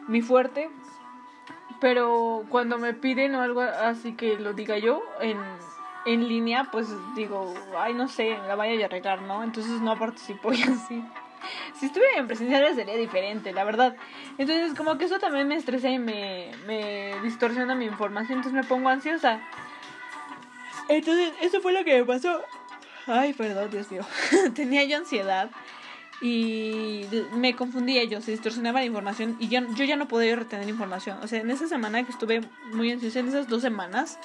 mi 0.09 0.23
fuerte. 0.23 0.71
Pero 1.81 2.45
cuando 2.49 2.79
me 2.79 2.95
piden 2.95 3.35
o 3.35 3.43
algo 3.43 3.61
así 3.61 4.15
que 4.15 4.39
lo 4.39 4.55
diga 4.55 4.79
yo 4.79 5.03
en, 5.21 5.37
en 6.07 6.29
línea, 6.29 6.69
pues 6.71 6.89
digo, 7.15 7.55
ay, 7.79 7.95
no 7.95 8.09
sé, 8.09 8.37
la 8.47 8.55
vaya 8.55 8.83
a 8.83 8.87
arreglar, 8.87 9.23
¿no? 9.23 9.43
Entonces 9.43 9.81
no 9.81 9.99
participo 9.99 10.53
y 10.53 10.63
así. 10.63 11.03
Si 11.79 11.87
estuviera 11.87 12.19
en 12.19 12.27
presencial 12.27 12.75
sería 12.75 12.97
diferente, 12.97 13.53
la 13.53 13.65
verdad. 13.65 13.97
Entonces 14.39 14.75
como 14.75 14.97
que 14.97 15.05
eso 15.05 15.19
también 15.19 15.47
me 15.49 15.57
estresa 15.57 15.91
y 15.91 15.99
me, 15.99 16.51
me 16.67 17.15
distorsiona 17.23 17.75
mi 17.75 17.85
información, 17.85 18.39
entonces 18.39 18.63
me 18.63 18.67
pongo 18.67 18.89
ansiosa. 18.89 19.41
Entonces, 20.89 21.33
eso 21.41 21.61
fue 21.61 21.73
lo 21.73 21.85
que 21.85 21.99
me 21.99 22.05
pasó. 22.05 22.43
Ay, 23.07 23.33
perdón, 23.33 23.71
Dios 23.71 23.91
mío. 23.91 24.03
Tenía 24.55 24.85
yo 24.85 24.99
ansiedad 24.99 25.51
y 26.21 27.05
me 27.33 27.55
confundía 27.55 28.05
yo, 28.05 28.21
se 28.21 28.31
distorsionaba 28.31 28.81
la 28.81 28.87
información 28.87 29.37
y 29.41 29.49
yo, 29.49 29.61
yo 29.75 29.85
ya 29.85 29.97
no 29.97 30.09
podía 30.09 30.37
retener 30.37 30.69
información. 30.69 31.19
O 31.23 31.29
sea, 31.29 31.41
en 31.41 31.51
esa 31.51 31.67
semana 31.67 32.03
que 32.05 32.13
estuve 32.13 32.41
muy 32.73 32.91
ansiosa, 32.93 33.21
en 33.21 33.29
esas 33.29 33.49
dos 33.49 33.63
semanas, 33.63 34.19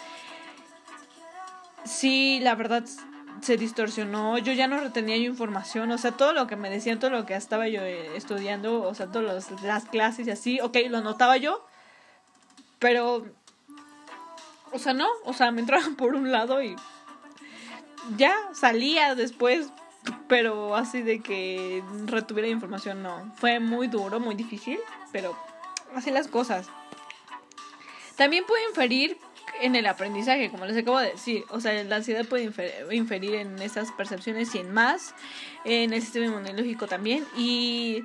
sí, 1.85 2.39
la 2.41 2.55
verdad 2.55 2.83
se 3.41 3.57
distorsionó, 3.57 4.37
yo 4.37 4.53
ya 4.53 4.67
no 4.67 4.79
retenía 4.79 5.17
yo 5.17 5.23
información, 5.23 5.91
o 5.91 5.97
sea, 5.97 6.11
todo 6.11 6.33
lo 6.33 6.47
que 6.47 6.55
me 6.55 6.69
decían, 6.69 6.99
todo 6.99 7.11
lo 7.11 7.25
que 7.25 7.35
estaba 7.35 7.67
yo 7.67 7.81
eh, 7.81 8.17
estudiando, 8.17 8.81
o 8.81 8.93
sea, 8.93 9.07
todas 9.07 9.49
las 9.63 9.85
clases 9.85 10.27
y 10.27 10.31
así, 10.31 10.59
ok, 10.61 10.77
lo 10.89 11.01
notaba 11.01 11.37
yo, 11.37 11.65
pero 12.79 13.25
o 14.71 14.79
sea, 14.79 14.93
no, 14.93 15.07
o 15.25 15.33
sea, 15.33 15.51
me 15.51 15.61
entraban 15.61 15.95
por 15.97 16.15
un 16.15 16.31
lado 16.31 16.61
y 16.61 16.75
ya 18.17 18.35
salía 18.53 19.15
después, 19.15 19.71
pero 20.27 20.75
así 20.75 21.01
de 21.01 21.19
que 21.21 21.83
retuviera 22.05 22.47
información 22.47 23.03
no. 23.03 23.31
Fue 23.35 23.59
muy 23.59 23.87
duro, 23.87 24.19
muy 24.19 24.35
difícil, 24.35 24.79
pero 25.11 25.37
así 25.95 26.11
las 26.11 26.27
cosas. 26.27 26.67
También 28.15 28.45
puede 28.45 28.67
inferir 28.69 29.17
en 29.61 29.75
el 29.75 29.85
aprendizaje, 29.85 30.49
como 30.49 30.65
les 30.65 30.77
acabo 30.77 30.99
de 30.99 31.11
decir. 31.11 31.43
O 31.49 31.59
sea, 31.59 31.83
la 31.83 31.97
ansiedad 31.97 32.25
puede 32.25 32.51
inferir 32.91 33.35
en 33.35 33.59
esas 33.61 33.91
percepciones 33.91 34.53
y 34.55 34.59
en 34.59 34.71
más, 34.71 35.13
en 35.65 35.93
el 35.93 36.01
sistema 36.01 36.25
inmunológico 36.25 36.87
también. 36.87 37.25
Y 37.37 38.03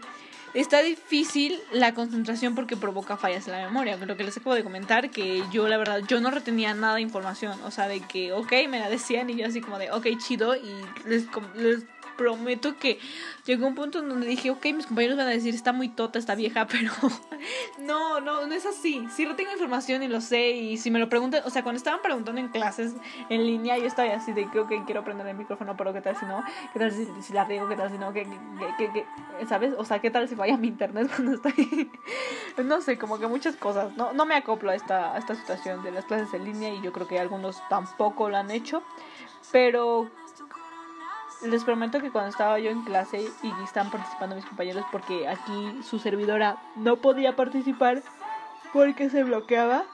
está 0.54 0.82
difícil 0.82 1.58
la 1.72 1.94
concentración 1.94 2.54
porque 2.54 2.76
provoca 2.76 3.16
fallas 3.16 3.46
en 3.46 3.52
la 3.52 3.64
memoria. 3.66 3.96
Lo 3.96 4.16
que 4.16 4.24
les 4.24 4.36
acabo 4.36 4.54
de 4.54 4.62
comentar, 4.62 5.10
que 5.10 5.42
yo 5.52 5.68
la 5.68 5.76
verdad, 5.76 6.00
yo 6.06 6.20
no 6.20 6.30
retenía 6.30 6.74
nada 6.74 6.96
de 6.96 7.00
información. 7.02 7.58
O 7.64 7.70
sea, 7.70 7.88
de 7.88 8.00
que, 8.00 8.32
ok, 8.32 8.52
me 8.68 8.78
la 8.78 8.88
decían 8.88 9.30
y 9.30 9.36
yo 9.36 9.46
así 9.46 9.60
como 9.60 9.78
de, 9.78 9.90
ok, 9.90 10.06
chido. 10.18 10.54
Y 10.56 10.70
les, 11.06 11.26
les 11.56 11.84
prometo 12.16 12.76
que 12.78 12.98
llegó 13.44 13.66
un 13.66 13.74
punto 13.74 13.98
en 13.98 14.08
donde 14.08 14.26
dije, 14.26 14.50
ok, 14.50 14.64
mis 14.74 14.86
compañeros 14.86 15.16
van 15.16 15.26
a 15.26 15.30
decir, 15.30 15.54
está 15.54 15.72
muy 15.72 15.88
tota 15.88 16.18
esta 16.18 16.34
vieja, 16.34 16.66
pero 16.70 16.90
no, 17.78 18.20
no, 18.20 18.46
no 18.46 18.54
es 18.54 18.66
así. 18.66 19.06
Si 19.14 19.26
no 19.26 19.36
tengo 19.36 19.52
información 19.52 20.02
y 20.02 20.08
lo 20.08 20.20
sé, 20.20 20.50
y 20.50 20.76
si 20.76 20.90
me 20.90 20.98
lo 20.98 21.08
preguntan, 21.08 21.42
o 21.44 21.50
sea, 21.50 21.62
cuando 21.62 21.78
estaban 21.78 22.00
preguntando 22.02 22.40
en 22.40 22.48
clases 22.48 22.94
en 23.28 23.46
línea, 23.46 23.78
yo 23.78 23.86
estaba 23.86 24.12
así 24.14 24.32
de 24.32 24.50
que, 24.50 24.60
ok, 24.60 24.72
quiero 24.84 25.00
aprender 25.00 25.26
el 25.26 25.36
micrófono, 25.36 25.76
pero 25.76 25.92
qué 25.92 26.00
tal 26.00 26.16
si 26.16 26.26
no, 26.26 26.42
qué 26.72 26.78
tal 26.78 26.92
si, 26.92 27.06
si 27.20 27.32
la 27.32 27.44
riego, 27.44 27.68
qué 27.68 27.76
tal 27.76 27.90
si 27.90 27.98
no, 27.98 28.12
qué, 28.12 28.26
qué, 28.78 28.90
qué, 28.92 29.06
¿sabes? 29.46 29.74
O 29.76 29.84
sea, 29.84 30.00
qué 30.00 30.10
tal 30.10 30.28
si 30.28 30.34
vaya 30.34 30.56
mi 30.56 30.68
internet 30.68 31.10
cuando 31.14 31.34
estoy, 31.34 31.90
no 32.64 32.80
sé, 32.80 32.98
como 32.98 33.18
que 33.18 33.26
muchas 33.26 33.56
cosas. 33.56 33.96
No, 33.96 34.12
no 34.12 34.26
me 34.26 34.34
acoplo 34.34 34.70
a 34.70 34.74
esta, 34.74 35.14
a 35.14 35.18
esta 35.18 35.34
situación 35.34 35.82
de 35.82 35.90
las 35.90 36.04
clases 36.04 36.32
en 36.34 36.44
línea 36.44 36.72
y 36.72 36.82
yo 36.82 36.92
creo 36.92 37.06
que 37.06 37.18
algunos 37.18 37.62
tampoco 37.68 38.28
lo 38.30 38.36
han 38.36 38.50
hecho, 38.50 38.82
pero 39.52 40.10
les 41.46 41.64
prometo 41.64 42.00
que 42.00 42.10
cuando 42.10 42.30
estaba 42.30 42.58
yo 42.58 42.70
en 42.70 42.82
clase 42.82 43.26
y 43.42 43.64
están 43.64 43.90
participando 43.90 44.36
mis 44.36 44.44
compañeros 44.44 44.84
porque 44.90 45.28
aquí 45.28 45.82
su 45.82 45.98
servidora 45.98 46.56
no 46.76 46.96
podía 46.96 47.36
participar 47.36 48.02
porque 48.72 49.10
se 49.10 49.24
bloqueaba. 49.24 49.84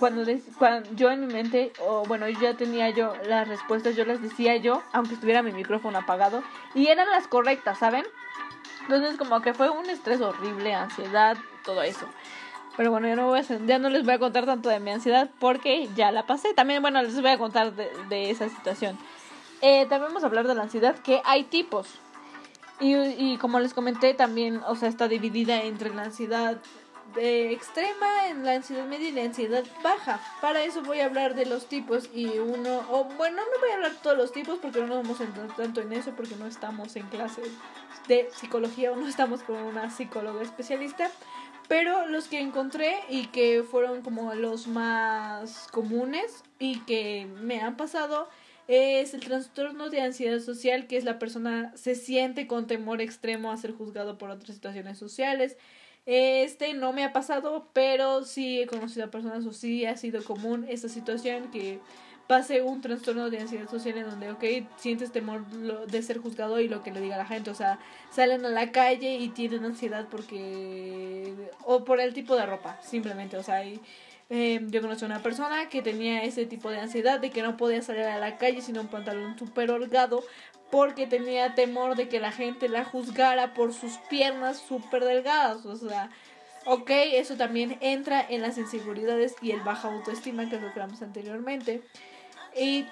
Cuando, 0.00 0.24
cuando 0.58 0.90
yo 0.94 1.10
en 1.10 1.26
mi 1.26 1.32
mente, 1.32 1.72
o 1.80 2.04
bueno, 2.06 2.28
ya 2.28 2.54
tenía 2.54 2.90
yo 2.90 3.14
las 3.26 3.46
respuestas, 3.46 3.94
yo 3.96 4.04
las 4.04 4.20
decía 4.20 4.56
yo, 4.56 4.82
aunque 4.92 5.14
estuviera 5.14 5.42
mi 5.42 5.52
micrófono 5.52 5.98
apagado, 5.98 6.42
y 6.74 6.88
eran 6.88 7.08
las 7.08 7.28
correctas, 7.28 7.78
¿saben? 7.78 8.04
Entonces 8.82 9.16
como 9.16 9.40
que 9.40 9.54
fue 9.54 9.70
un 9.70 9.88
estrés 9.88 10.20
horrible, 10.20 10.74
ansiedad, 10.74 11.36
todo 11.64 11.82
eso. 11.82 12.06
Pero 12.76 12.90
bueno, 12.90 13.08
ya 13.08 13.16
no, 13.16 13.34
ya 13.66 13.78
no 13.78 13.88
les 13.88 14.04
voy 14.04 14.14
a 14.14 14.18
contar 14.18 14.44
tanto 14.44 14.68
de 14.68 14.80
mi 14.80 14.90
ansiedad 14.90 15.30
porque 15.38 15.88
ya 15.94 16.12
la 16.12 16.26
pasé. 16.26 16.52
También, 16.52 16.82
bueno, 16.82 17.02
les 17.02 17.20
voy 17.20 17.30
a 17.30 17.38
contar 17.38 17.72
de, 17.72 17.90
de 18.08 18.30
esa 18.30 18.48
situación. 18.48 18.98
Eh, 19.62 19.86
también 19.86 20.08
vamos 20.08 20.22
a 20.22 20.26
hablar 20.26 20.46
de 20.46 20.54
la 20.54 20.62
ansiedad, 20.62 20.96
que 20.98 21.20
hay 21.24 21.44
tipos. 21.44 21.88
Y, 22.78 22.94
y, 22.94 23.38
como 23.38 23.58
les 23.58 23.72
comenté, 23.72 24.12
también, 24.14 24.60
o 24.66 24.76
sea, 24.76 24.88
está 24.88 25.08
dividida 25.08 25.62
entre 25.62 25.94
la 25.94 26.02
ansiedad 26.02 26.58
de 27.14 27.52
extrema, 27.52 28.28
en 28.28 28.44
la 28.44 28.52
ansiedad 28.52 28.86
media 28.86 29.08
y 29.08 29.12
la 29.12 29.22
ansiedad 29.22 29.64
baja. 29.82 30.20
Para 30.40 30.62
eso 30.62 30.82
voy 30.82 31.00
a 31.00 31.06
hablar 31.06 31.34
de 31.34 31.46
los 31.46 31.66
tipos 31.66 32.10
y 32.14 32.26
uno, 32.38 32.84
o 32.90 33.04
bueno, 33.04 33.38
no 33.38 33.60
voy 33.60 33.70
a 33.70 33.74
hablar 33.74 33.92
de 33.92 33.98
todos 33.98 34.16
los 34.16 34.32
tipos 34.32 34.58
porque 34.58 34.80
no 34.80 34.86
nos 34.86 34.98
vamos 34.98 35.20
a 35.20 35.24
entrar 35.24 35.56
tanto 35.56 35.80
en 35.80 35.92
eso 35.92 36.12
porque 36.14 36.36
no 36.36 36.46
estamos 36.46 36.94
en 36.96 37.06
clase 37.08 37.42
de 38.06 38.28
psicología 38.32 38.92
o 38.92 38.96
no 38.96 39.08
estamos 39.08 39.42
con 39.42 39.56
una 39.56 39.90
psicóloga 39.90 40.42
especialista. 40.42 41.10
Pero 41.68 42.06
los 42.06 42.28
que 42.28 42.38
encontré 42.38 42.96
y 43.08 43.26
que 43.26 43.64
fueron 43.68 44.02
como 44.02 44.34
los 44.34 44.68
más 44.68 45.66
comunes 45.72 46.44
y 46.60 46.80
que 46.80 47.26
me 47.40 47.60
han 47.60 47.76
pasado 47.76 48.28
es 48.68 49.14
el 49.14 49.20
trastorno 49.20 49.90
de 49.90 50.00
ansiedad 50.00 50.40
social, 50.40 50.86
que 50.86 50.96
es 50.96 51.04
la 51.04 51.18
persona 51.18 51.72
se 51.76 51.94
siente 51.94 52.46
con 52.46 52.66
temor 52.66 53.00
extremo 53.00 53.52
a 53.52 53.56
ser 53.56 53.72
juzgado 53.72 54.18
por 54.18 54.30
otras 54.30 54.54
situaciones 54.54 54.98
sociales. 54.98 55.56
Este 56.04 56.74
no 56.74 56.92
me 56.92 57.04
ha 57.04 57.12
pasado, 57.12 57.68
pero 57.72 58.24
sí 58.24 58.60
he 58.60 58.66
conocido 58.66 59.06
a 59.06 59.10
personas 59.10 59.44
o 59.44 59.52
sí 59.52 59.86
ha 59.86 59.96
sido 59.96 60.22
común 60.24 60.64
esta 60.68 60.88
situación 60.88 61.50
que 61.50 61.80
pase 62.26 62.62
un 62.62 62.80
trastorno 62.80 63.30
de 63.30 63.40
ansiedad 63.40 63.68
social 63.68 63.98
en 63.98 64.10
donde, 64.10 64.30
ok, 64.30 64.44
sientes 64.76 65.12
temor 65.12 65.46
de 65.46 66.02
ser 66.02 66.18
juzgado 66.18 66.60
y 66.60 66.68
lo 66.68 66.82
que 66.82 66.90
le 66.90 67.00
diga 67.00 67.16
la 67.16 67.26
gente, 67.26 67.50
o 67.50 67.54
sea, 67.54 67.78
salen 68.10 68.44
a 68.44 68.48
la 68.48 68.72
calle 68.72 69.16
y 69.16 69.28
tienen 69.28 69.64
ansiedad 69.64 70.08
porque, 70.10 71.32
o 71.64 71.84
por 71.84 72.00
el 72.00 72.14
tipo 72.14 72.34
de 72.36 72.46
ropa, 72.46 72.80
simplemente, 72.82 73.36
o 73.36 73.42
sea, 73.42 73.62
eh, 74.28 74.60
yo 74.68 74.80
conocí 74.80 75.04
a 75.04 75.06
una 75.06 75.22
persona 75.22 75.68
que 75.68 75.82
tenía 75.82 76.24
ese 76.24 76.46
tipo 76.46 76.70
de 76.70 76.80
ansiedad 76.80 77.20
de 77.20 77.30
que 77.30 77.42
no 77.42 77.56
podía 77.56 77.82
salir 77.82 78.02
a 78.02 78.18
la 78.18 78.38
calle 78.38 78.60
sin 78.60 78.78
un 78.78 78.88
pantalón 78.88 79.38
súper 79.38 79.70
holgado 79.70 80.24
porque 80.70 81.06
tenía 81.06 81.54
temor 81.54 81.94
de 81.94 82.08
que 82.08 82.18
la 82.18 82.32
gente 82.32 82.68
la 82.68 82.84
juzgara 82.84 83.54
por 83.54 83.72
sus 83.72 83.98
piernas 84.10 84.58
súper 84.58 85.04
delgadas. 85.04 85.64
O 85.64 85.76
sea, 85.76 86.10
ok, 86.64 86.90
eso 86.90 87.36
también 87.36 87.78
entra 87.80 88.24
en 88.28 88.42
las 88.42 88.58
inseguridades 88.58 89.36
y 89.40 89.52
el 89.52 89.60
baja 89.60 89.88
autoestima 89.88 90.50
que 90.50 90.58
lo 90.58 90.68
hablamos 90.68 91.02
anteriormente. 91.02 91.82
Y 92.58 92.84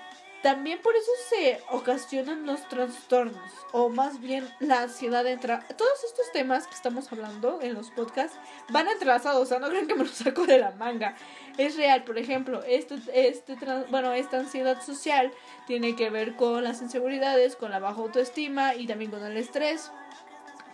también 0.45 0.79
por 0.83 0.95
eso 0.95 1.11
se 1.31 1.59
ocasionan 1.71 2.45
los 2.45 2.69
trastornos, 2.69 3.51
o 3.73 3.89
más 3.89 4.21
bien 4.21 4.47
la 4.61 4.83
ansiedad 4.83 5.27
entra. 5.27 5.67
Todos 5.79 6.05
estos 6.05 6.31
temas 6.33 6.67
que 6.67 6.75
estamos 6.75 7.11
hablando 7.11 7.63
en 7.63 7.73
los 7.73 7.91
podcasts 7.91 8.37
van 8.69 8.87
entrelazados, 8.87 9.41
o 9.41 9.47
sea, 9.47 9.59
no 9.59 9.71
creen 9.71 9.87
que 9.87 9.95
me 9.95 10.05
los 10.05 10.11
saco 10.13 10.45
de 10.45 10.59
la 10.59 10.73
manga. 10.73 11.17
Es 11.57 11.79
real, 11.79 12.05
por 12.05 12.19
ejemplo, 12.19 12.63
este, 12.63 12.97
este, 13.15 13.57
bueno, 13.89 14.13
esta 14.13 14.39
ansiedad 14.39 14.83
social 14.83 15.33
tiene 15.67 15.97
que 15.97 16.11
ver 16.11 16.37
con 16.37 16.63
las 16.63 16.83
inseguridades, 16.83 17.57
con 17.57 17.71
la 17.71 17.79
baja 17.79 18.03
autoestima 18.03 18.75
y 18.75 18.87
también 18.87 19.11
con 19.11 19.25
el 19.25 19.39
estrés. 19.39 19.93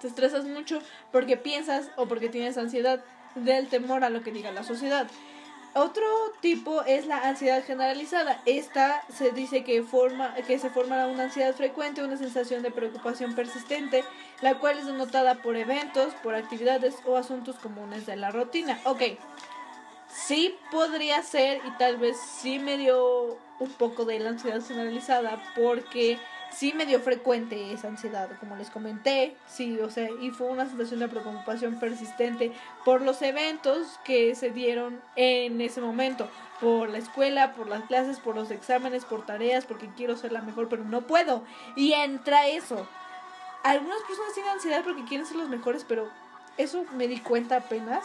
Te 0.01 0.09
estresas 0.09 0.47
mucho 0.47 0.83
porque 1.13 1.37
piensas 1.37 1.93
o 1.95 2.09
porque 2.09 2.29
tienes 2.29 2.59
ansiedad 2.59 3.05
del 3.37 3.69
temor 3.69 4.03
a 4.03 4.11
lo 4.11 4.25
que 4.25 4.33
diga 4.33 4.51
la 4.51 4.65
sociedad. 4.65 5.07
Otro 5.75 6.05
tipo 6.41 6.83
es 6.83 7.07
la 7.07 7.29
ansiedad 7.29 7.63
generalizada. 7.65 8.41
Esta 8.45 9.03
se 9.13 9.31
dice 9.31 9.63
que 9.63 9.83
forma 9.83 10.35
que 10.35 10.59
se 10.59 10.69
forma 10.69 11.07
una 11.07 11.25
ansiedad 11.25 11.55
frecuente, 11.55 12.03
una 12.03 12.17
sensación 12.17 12.63
de 12.63 12.73
preocupación 12.73 13.35
persistente, 13.37 14.05
la 14.41 14.59
cual 14.59 14.79
es 14.79 14.87
denotada 14.87 15.37
por 15.37 15.57
eventos, 15.57 16.13
por 16.23 16.35
actividades 16.35 16.97
o 17.07 17.17
asuntos 17.17 17.57
comunes 17.57 18.05
de 18.07 18.17
la 18.17 18.33
rutina. 18.33 18.81
Ok, 18.85 19.03
sí 20.09 20.57
podría 20.73 21.23
ser 21.23 21.61
y 21.65 21.71
tal 21.79 21.99
vez 21.99 22.17
sí 22.19 22.59
me 22.59 22.77
dio 22.77 23.39
un 23.61 23.71
poco 23.79 24.05
de 24.05 24.19
la 24.19 24.31
ansiedad 24.31 24.61
generalizada 24.67 25.41
porque 25.55 26.19
sí 26.53 26.73
me 26.75 26.87
dio 26.87 27.01
frecuente 27.01 27.73
esa 27.73 27.89
ansiedad, 27.89 28.29
como 28.39 28.57
les 28.57 28.71
comenté, 28.71 29.37
sí, 29.47 29.79
o 29.81 29.91
sea, 29.91 30.09
y 30.21 30.31
fue 30.31 30.49
una 30.49 30.67
sensación 30.67 31.01
de 31.01 31.09
preocupación 31.09 31.79
persistente 31.79 32.53
por 32.85 33.03
los 33.03 33.23
eventos 33.23 33.99
que 34.05 34.35
se 34.35 34.51
dieron 34.51 35.01
en 35.17 35.61
ese 35.61 35.81
momento, 35.81 36.29
por 36.61 36.89
la 36.89 36.99
escuela, 36.99 37.55
por 37.55 37.69
las 37.69 37.85
clases, 37.85 38.19
por 38.19 38.35
los 38.35 38.51
exámenes, 38.51 39.05
por 39.05 39.25
tareas, 39.25 39.65
porque 39.65 39.89
quiero 39.97 40.17
ser 40.17 40.33
la 40.33 40.43
mejor, 40.43 40.69
pero 40.69 40.85
no 40.85 41.03
puedo. 41.03 41.45
Y 41.77 41.95
entra 41.95 42.49
eso. 42.49 42.87
Algunas 43.63 44.01
personas 44.03 44.35
tienen 44.35 44.53
ansiedad 44.53 44.83
porque 44.85 45.05
quieren 45.05 45.27
ser 45.27 45.37
los 45.37 45.49
mejores, 45.49 45.85
pero 45.87 46.11
eso 46.57 46.85
me 46.97 47.09
di 47.09 47.21
cuenta 47.21 47.57
apenas. 47.57 48.05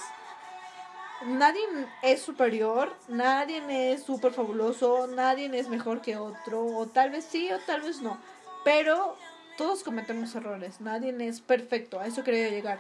Nadie 1.26 1.62
es 2.02 2.22
superior, 2.22 2.94
nadie 3.08 3.94
es 3.94 4.04
súper 4.04 4.34
fabuloso, 4.34 5.08
nadie 5.08 5.50
es 5.58 5.70
mejor 5.70 6.02
que 6.02 6.18
otro, 6.18 6.66
o 6.66 6.88
tal 6.88 7.10
vez 7.10 7.26
sí 7.26 7.50
o 7.52 7.60
tal 7.60 7.82
vez 7.82 8.02
no 8.02 8.18
pero 8.66 9.16
todos 9.58 9.84
cometemos 9.84 10.36
errores, 10.36 10.82
nadie 10.82 11.16
es 11.26 11.40
perfecto, 11.40 12.02
a 12.02 12.08
eso 12.08 12.26
quería 12.26 12.50
llegar. 12.50 12.80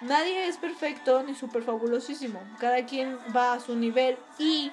Nadie 0.00 0.46
es 0.46 0.56
perfecto 0.56 1.22
ni 1.22 1.34
súper 1.34 1.62
fabulosísimo, 1.62 2.40
cada 2.58 2.86
quien 2.86 3.18
va 3.34 3.54
a 3.54 3.60
su 3.60 3.76
nivel 3.76 4.16
y 4.38 4.70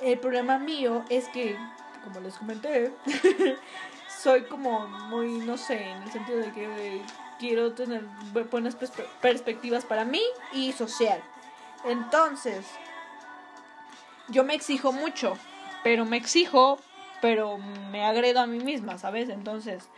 el 0.00 0.18
problema 0.18 0.58
mío 0.58 1.04
es 1.08 1.28
que, 1.28 1.56
como 2.04 2.20
les 2.20 2.34
comenté, 2.34 2.92
soy 4.22 4.44
como 4.44 4.86
muy, 4.86 5.38
no 5.38 5.58
sé, 5.58 5.82
en 5.82 6.02
el 6.02 6.12
sentido 6.12 6.38
de 6.38 6.52
que 6.52 7.02
quiero 7.38 7.72
tener 7.72 8.04
buenas 8.50 8.76
perspectivas 9.20 9.84
para 9.84 10.04
mí 10.04 10.22
y 10.52 10.72
social. 10.72 11.20
Entonces, 11.84 12.64
yo 14.28 14.44
me 14.44 14.54
exijo 14.54 14.92
mucho, 14.92 15.36
pero 15.82 16.04
me 16.04 16.18
exijo 16.18 16.78
pero 17.22 17.56
me 17.56 18.04
agredo 18.04 18.40
a 18.40 18.46
mí 18.46 18.58
misma, 18.58 18.98
¿sabes? 18.98 19.30
Entonces, 19.30 19.88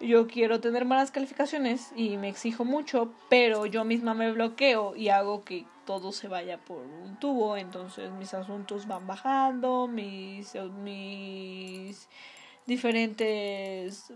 yo 0.00 0.26
quiero 0.26 0.60
tener 0.60 0.86
buenas 0.86 1.10
calificaciones 1.10 1.92
y 1.96 2.16
me 2.16 2.30
exijo 2.30 2.64
mucho, 2.64 3.12
pero 3.28 3.66
yo 3.66 3.84
misma 3.84 4.14
me 4.14 4.32
bloqueo 4.32 4.96
y 4.96 5.10
hago 5.10 5.44
que 5.44 5.66
todo 5.84 6.12
se 6.12 6.28
vaya 6.28 6.56
por 6.56 6.78
un 6.78 7.18
tubo, 7.18 7.58
entonces 7.58 8.10
mis 8.12 8.32
asuntos 8.32 8.86
van 8.86 9.06
bajando, 9.06 9.88
mis, 9.88 10.54
mis 10.82 12.08
diferentes 12.66 14.10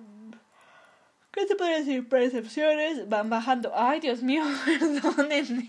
¿qué 1.39 1.47
te 1.47 1.57
puedo 1.57 1.71
decir? 1.71 2.09
Percepciones 2.09 3.09
van 3.09 3.31
bajando. 3.31 3.73
Ay, 3.75 4.01
Dios 4.01 4.23
mío, 4.23 4.43
perdónenme. 4.65 5.69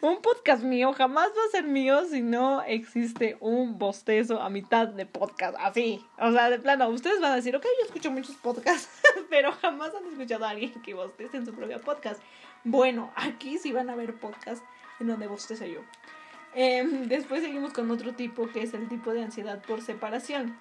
Un 0.00 0.22
podcast 0.22 0.62
mío 0.62 0.92
jamás 0.92 1.28
va 1.28 1.44
a 1.48 1.50
ser 1.50 1.64
mío 1.64 2.04
si 2.04 2.22
no 2.22 2.62
existe 2.62 3.36
un 3.40 3.78
bostezo 3.78 4.40
a 4.40 4.48
mitad 4.48 4.86
de 4.86 5.06
podcast. 5.06 5.56
Así. 5.58 6.04
O 6.18 6.30
sea, 6.30 6.50
de 6.50 6.60
plano, 6.60 6.88
ustedes 6.88 7.20
van 7.20 7.32
a 7.32 7.36
decir, 7.36 7.56
ok, 7.56 7.64
yo 7.64 7.86
escucho 7.86 8.12
muchos 8.12 8.36
podcasts, 8.36 9.02
pero 9.30 9.50
jamás 9.52 9.90
han 9.96 10.06
escuchado 10.06 10.44
a 10.44 10.50
alguien 10.50 10.72
que 10.82 10.94
bostece 10.94 11.38
en 11.38 11.46
su 11.46 11.52
propio 11.52 11.80
podcast. 11.80 12.22
Bueno, 12.62 13.12
aquí 13.16 13.58
sí 13.58 13.72
van 13.72 13.90
a 13.90 13.96
ver 13.96 14.14
podcasts 14.14 14.64
en 15.00 15.08
donde 15.08 15.26
bostece 15.26 15.68
yo. 15.68 15.80
Em, 16.54 17.08
después 17.08 17.42
seguimos 17.42 17.72
con 17.72 17.90
otro 17.90 18.14
tipo 18.14 18.48
que 18.48 18.62
es 18.62 18.74
el 18.74 18.88
tipo 18.88 19.12
de 19.12 19.24
ansiedad 19.24 19.60
por 19.62 19.82
separación. 19.82 20.60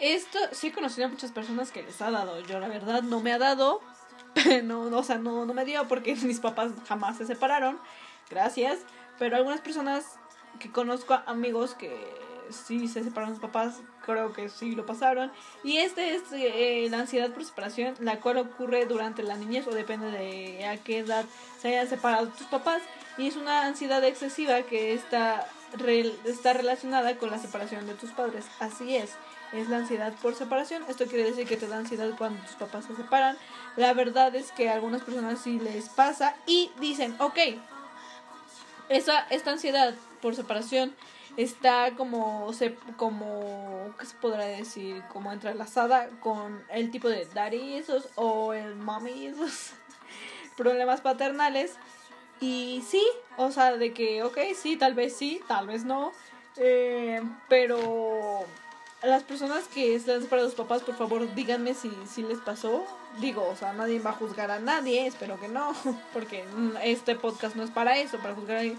Esto 0.00 0.38
sí 0.52 0.68
he 0.68 0.72
conocido 0.72 1.06
a 1.06 1.10
muchas 1.10 1.32
personas 1.32 1.70
que 1.70 1.82
les 1.82 2.00
ha 2.00 2.10
dado. 2.10 2.40
Yo 2.40 2.60
la 2.60 2.68
verdad 2.68 3.02
no 3.02 3.20
me 3.20 3.32
ha 3.32 3.38
dado. 3.38 3.82
no, 4.64 4.82
o 4.82 5.02
sea, 5.02 5.18
no, 5.18 5.46
no 5.46 5.54
me 5.54 5.64
dio 5.64 5.86
porque 5.88 6.14
mis 6.22 6.40
papás 6.40 6.72
jamás 6.88 7.18
se 7.18 7.26
separaron. 7.26 7.78
Gracias. 8.30 8.80
Pero 9.18 9.36
algunas 9.36 9.60
personas 9.60 10.18
que 10.58 10.70
conozco, 10.70 11.14
amigos 11.26 11.74
que 11.74 12.14
sí 12.50 12.86
se 12.86 13.02
separaron 13.02 13.34
sus 13.34 13.42
papás, 13.42 13.80
creo 14.04 14.32
que 14.32 14.48
sí 14.48 14.74
lo 14.74 14.86
pasaron. 14.86 15.32
Y 15.64 15.78
este 15.78 16.14
es 16.14 16.22
eh, 16.32 16.86
la 16.90 17.00
ansiedad 17.00 17.30
por 17.30 17.44
separación, 17.44 17.94
la 18.00 18.20
cual 18.20 18.38
ocurre 18.38 18.86
durante 18.86 19.22
la 19.22 19.36
niñez 19.36 19.66
o 19.66 19.70
depende 19.70 20.10
de 20.10 20.66
a 20.66 20.76
qué 20.76 20.98
edad 20.98 21.24
se 21.60 21.68
hayan 21.68 21.88
separado 21.88 22.28
tus 22.28 22.46
papás. 22.46 22.82
Y 23.18 23.28
es 23.28 23.36
una 23.36 23.66
ansiedad 23.66 24.04
excesiva 24.04 24.62
que 24.62 24.92
está, 24.92 25.48
está 26.24 26.52
relacionada 26.52 27.16
con 27.16 27.30
la 27.30 27.38
separación 27.38 27.86
de 27.86 27.94
tus 27.94 28.10
padres. 28.10 28.44
Así 28.60 28.96
es 28.96 29.16
es 29.52 29.68
la 29.68 29.78
ansiedad 29.78 30.12
por 30.22 30.34
separación. 30.34 30.82
Esto 30.88 31.06
quiere 31.06 31.24
decir 31.24 31.46
que 31.46 31.56
te 31.56 31.68
da 31.68 31.78
ansiedad 31.78 32.10
cuando 32.16 32.40
tus 32.42 32.56
papás 32.56 32.84
se 32.84 32.96
separan. 32.96 33.36
La 33.76 33.92
verdad 33.92 34.34
es 34.34 34.52
que 34.52 34.68
a 34.68 34.74
algunas 34.74 35.02
personas 35.02 35.40
sí 35.40 35.58
les 35.58 35.88
pasa 35.88 36.34
y 36.46 36.70
dicen, 36.80 37.14
ok, 37.20 37.38
esa, 38.88 39.20
esta 39.30 39.52
ansiedad 39.52 39.94
por 40.20 40.34
separación 40.34 40.94
está 41.36 41.92
como, 41.96 42.52
se, 42.52 42.74
como, 42.96 43.94
¿qué 43.98 44.06
se 44.06 44.16
podrá 44.16 44.44
decir? 44.44 45.02
Como 45.12 45.32
entrelazada 45.32 46.08
con 46.20 46.64
el 46.70 46.90
tipo 46.90 47.08
de 47.08 47.26
daddy 47.26 47.82
o 48.14 48.52
el 48.52 48.76
mommy 48.76 49.26
esos 49.26 49.72
problemas 50.56 51.00
paternales. 51.00 51.74
Y 52.40 52.82
sí, 52.86 53.02
o 53.36 53.50
sea, 53.50 53.76
de 53.76 53.92
que, 53.92 54.22
ok, 54.22 54.38
sí, 54.54 54.76
tal 54.76 54.94
vez 54.94 55.16
sí, 55.16 55.40
tal 55.48 55.66
vez 55.66 55.84
no. 55.84 56.12
Eh, 56.56 57.22
pero 57.48 58.44
las 59.02 59.22
personas 59.22 59.64
que 59.68 59.94
están 59.94 60.24
para 60.24 60.42
los 60.42 60.54
papás, 60.54 60.82
por 60.82 60.96
favor, 60.96 61.34
díganme 61.34 61.74
si, 61.74 61.90
si 62.06 62.22
les 62.22 62.38
pasó. 62.38 62.84
Digo, 63.20 63.46
o 63.48 63.56
sea, 63.56 63.72
nadie 63.72 63.98
va 63.98 64.10
a 64.10 64.14
juzgar 64.14 64.50
a 64.50 64.58
nadie, 64.58 65.06
espero 65.06 65.40
que 65.40 65.48
no, 65.48 65.74
porque 66.12 66.44
este 66.82 67.14
podcast 67.14 67.56
no 67.56 67.62
es 67.62 67.70
para 67.70 67.98
eso, 67.98 68.18
para 68.18 68.34
juzgar 68.34 68.56
a 68.58 68.60
nadie. 68.60 68.76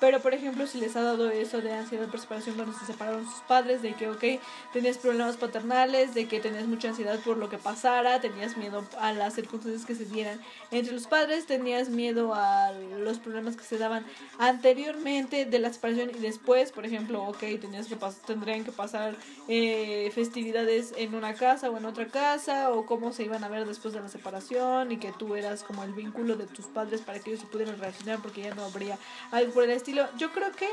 Pero, 0.00 0.20
por 0.20 0.32
ejemplo, 0.32 0.66
si 0.66 0.78
les 0.78 0.94
ha 0.96 1.02
dado 1.02 1.28
eso 1.30 1.60
de 1.60 1.72
ansiedad 1.72 2.08
por 2.08 2.20
separación 2.20 2.54
cuando 2.54 2.78
se 2.78 2.86
separaron 2.86 3.24
sus 3.24 3.40
padres, 3.40 3.82
de 3.82 3.94
que, 3.94 4.08
ok, 4.08 4.40
tenías 4.72 4.96
problemas 4.96 5.36
paternales, 5.36 6.14
de 6.14 6.28
que 6.28 6.38
tenías 6.38 6.66
mucha 6.66 6.88
ansiedad 6.88 7.18
por 7.20 7.36
lo 7.36 7.48
que 7.48 7.58
pasara, 7.58 8.20
tenías 8.20 8.56
miedo 8.56 8.86
a 9.00 9.12
las 9.12 9.34
circunstancias 9.34 9.84
que 9.84 9.96
se 9.96 10.04
dieran 10.04 10.40
entre 10.70 10.92
los 10.92 11.08
padres, 11.08 11.46
tenías 11.46 11.88
miedo 11.88 12.32
a 12.34 12.72
los 12.72 13.18
problemas 13.18 13.56
que 13.56 13.64
se 13.64 13.76
daban 13.78 14.04
anteriormente 14.38 15.44
de 15.46 15.58
la 15.58 15.72
separación 15.72 16.10
y 16.10 16.18
después, 16.20 16.70
por 16.70 16.86
ejemplo, 16.86 17.24
ok, 17.24 17.40
tenías 17.60 17.88
que 17.88 17.96
tendrían 18.26 18.64
que 18.64 18.72
pasar 18.72 19.16
eh, 19.48 20.10
festividades 20.14 20.94
en 20.96 21.14
una 21.14 21.34
casa 21.34 21.70
o 21.70 21.76
en 21.76 21.84
otra 21.86 22.06
casa, 22.06 22.70
o 22.70 22.86
cómo 22.86 23.12
se 23.12 23.24
iban 23.24 23.42
a 23.42 23.48
ver 23.48 23.66
después 23.66 23.94
de 23.94 24.00
la 24.00 24.08
separación, 24.08 24.92
y 24.92 24.98
que 24.98 25.12
tú 25.12 25.34
eras 25.34 25.64
como 25.64 25.82
el 25.82 25.92
vínculo 25.92 26.36
de 26.36 26.46
tus 26.46 26.66
padres 26.66 27.00
para 27.00 27.18
que 27.18 27.30
ellos 27.30 27.40
se 27.40 27.46
pudieran 27.46 27.78
relacionar 27.78 28.20
porque 28.20 28.42
ya 28.42 28.54
no 28.54 28.64
habría 28.64 28.98
algo 29.32 29.52
por 29.52 29.64
el 29.64 29.70
estilo 29.88 30.06
yo 30.16 30.32
creo 30.32 30.52
que 30.52 30.68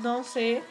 no 0.00 0.24
sé 0.24 0.62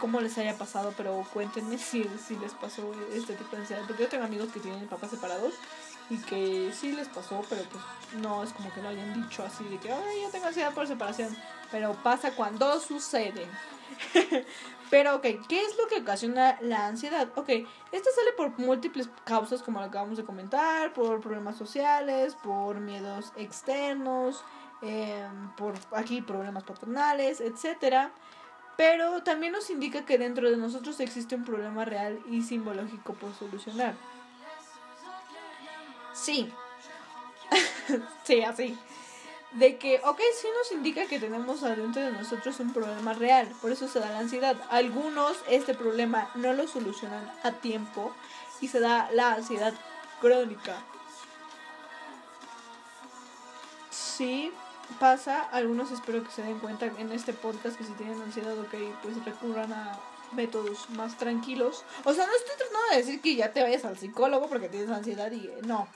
cómo 0.00 0.20
les 0.20 0.36
haya 0.38 0.56
pasado, 0.56 0.92
pero 0.96 1.24
cuéntenme 1.32 1.78
si, 1.78 2.04
si 2.26 2.36
les 2.36 2.52
pasó 2.52 2.92
este 3.12 3.34
tipo 3.34 3.50
de 3.52 3.62
ansiedad. 3.62 3.82
Porque 3.86 4.04
yo 4.04 4.08
tengo 4.08 4.24
amigos 4.24 4.52
que 4.52 4.60
tienen 4.60 4.86
papás 4.88 5.10
separados 5.10 5.54
y 6.10 6.18
que 6.18 6.72
sí 6.72 6.92
les 6.92 7.08
pasó, 7.08 7.44
pero 7.48 7.62
pues 7.64 7.84
no 8.22 8.42
es 8.42 8.52
como 8.52 8.72
que 8.72 8.82
lo 8.82 8.88
hayan 8.88 9.22
dicho 9.22 9.42
así 9.42 9.64
de 9.64 9.78
que, 9.78 9.92
ay, 9.92 10.22
yo 10.22 10.30
tengo 10.30 10.46
ansiedad 10.46 10.72
por 10.72 10.86
separación. 10.86 11.36
Pero 11.70 11.92
pasa 12.02 12.32
cuando 12.32 12.80
sucede. 12.80 13.46
pero, 14.90 15.16
ok, 15.16 15.26
¿qué 15.48 15.62
es 15.62 15.76
lo 15.76 15.86
que 15.86 16.00
ocasiona 16.00 16.58
la 16.60 16.86
ansiedad? 16.86 17.28
Ok, 17.36 17.48
esta 17.92 18.10
sale 18.10 18.32
por 18.36 18.58
múltiples 18.58 19.08
causas, 19.24 19.62
como 19.62 19.80
lo 19.80 19.86
acabamos 19.86 20.16
de 20.16 20.24
comentar, 20.24 20.92
por 20.94 21.20
problemas 21.20 21.56
sociales, 21.56 22.34
por 22.42 22.80
miedos 22.80 23.32
externos, 23.36 24.44
Em, 24.80 25.50
por 25.56 25.74
aquí 25.92 26.22
problemas 26.22 26.64
patronales, 26.64 27.40
etcétera. 27.40 28.12
Pero 28.76 29.22
también 29.24 29.52
nos 29.52 29.70
indica 29.70 30.04
que 30.04 30.18
dentro 30.18 30.48
de 30.48 30.56
nosotros 30.56 31.00
existe 31.00 31.34
un 31.34 31.44
problema 31.44 31.84
real 31.84 32.20
y 32.30 32.42
simbológico 32.42 33.14
por 33.14 33.34
solucionar. 33.34 33.94
Sí. 36.12 36.52
sí, 38.24 38.42
así. 38.42 38.78
De 39.52 39.78
que, 39.78 40.00
ok, 40.04 40.20
sí 40.40 40.46
nos 40.56 40.70
indica 40.72 41.06
que 41.06 41.18
tenemos 41.18 41.62
adentro 41.64 42.02
de 42.02 42.12
nosotros 42.12 42.60
un 42.60 42.72
problema 42.72 43.14
real, 43.14 43.48
por 43.62 43.72
eso 43.72 43.88
se 43.88 43.98
da 43.98 44.10
la 44.10 44.18
ansiedad. 44.18 44.56
Algunos 44.70 45.38
este 45.48 45.74
problema 45.74 46.30
no 46.34 46.52
lo 46.52 46.68
solucionan 46.68 47.32
a 47.42 47.52
tiempo 47.52 48.14
y 48.60 48.68
se 48.68 48.78
da 48.78 49.10
la 49.12 49.32
ansiedad 49.32 49.72
crónica. 50.20 50.76
Sí, 53.90 54.52
pasa, 55.00 55.42
algunos 55.52 55.90
espero 55.90 56.24
que 56.24 56.30
se 56.30 56.42
den 56.42 56.58
cuenta 56.58 56.86
en 56.86 57.12
este 57.12 57.32
podcast 57.32 57.76
que 57.76 57.84
si 57.84 57.92
tienen 57.92 58.20
ansiedad, 58.20 58.58
ok, 58.58 58.74
pues 59.02 59.24
recurran 59.24 59.72
a 59.72 59.98
métodos 60.32 60.88
más 60.90 61.16
tranquilos. 61.16 61.84
O 62.04 62.12
sea, 62.12 62.26
no 62.26 62.32
estoy 62.34 62.56
tratando 62.56 62.90
de 62.90 62.96
decir 62.98 63.20
que 63.20 63.36
ya 63.36 63.52
te 63.52 63.62
vayas 63.62 63.84
al 63.84 63.98
psicólogo 63.98 64.48
porque 64.48 64.68
tienes 64.68 64.90
ansiedad 64.90 65.30
y 65.32 65.50
no. 65.66 65.88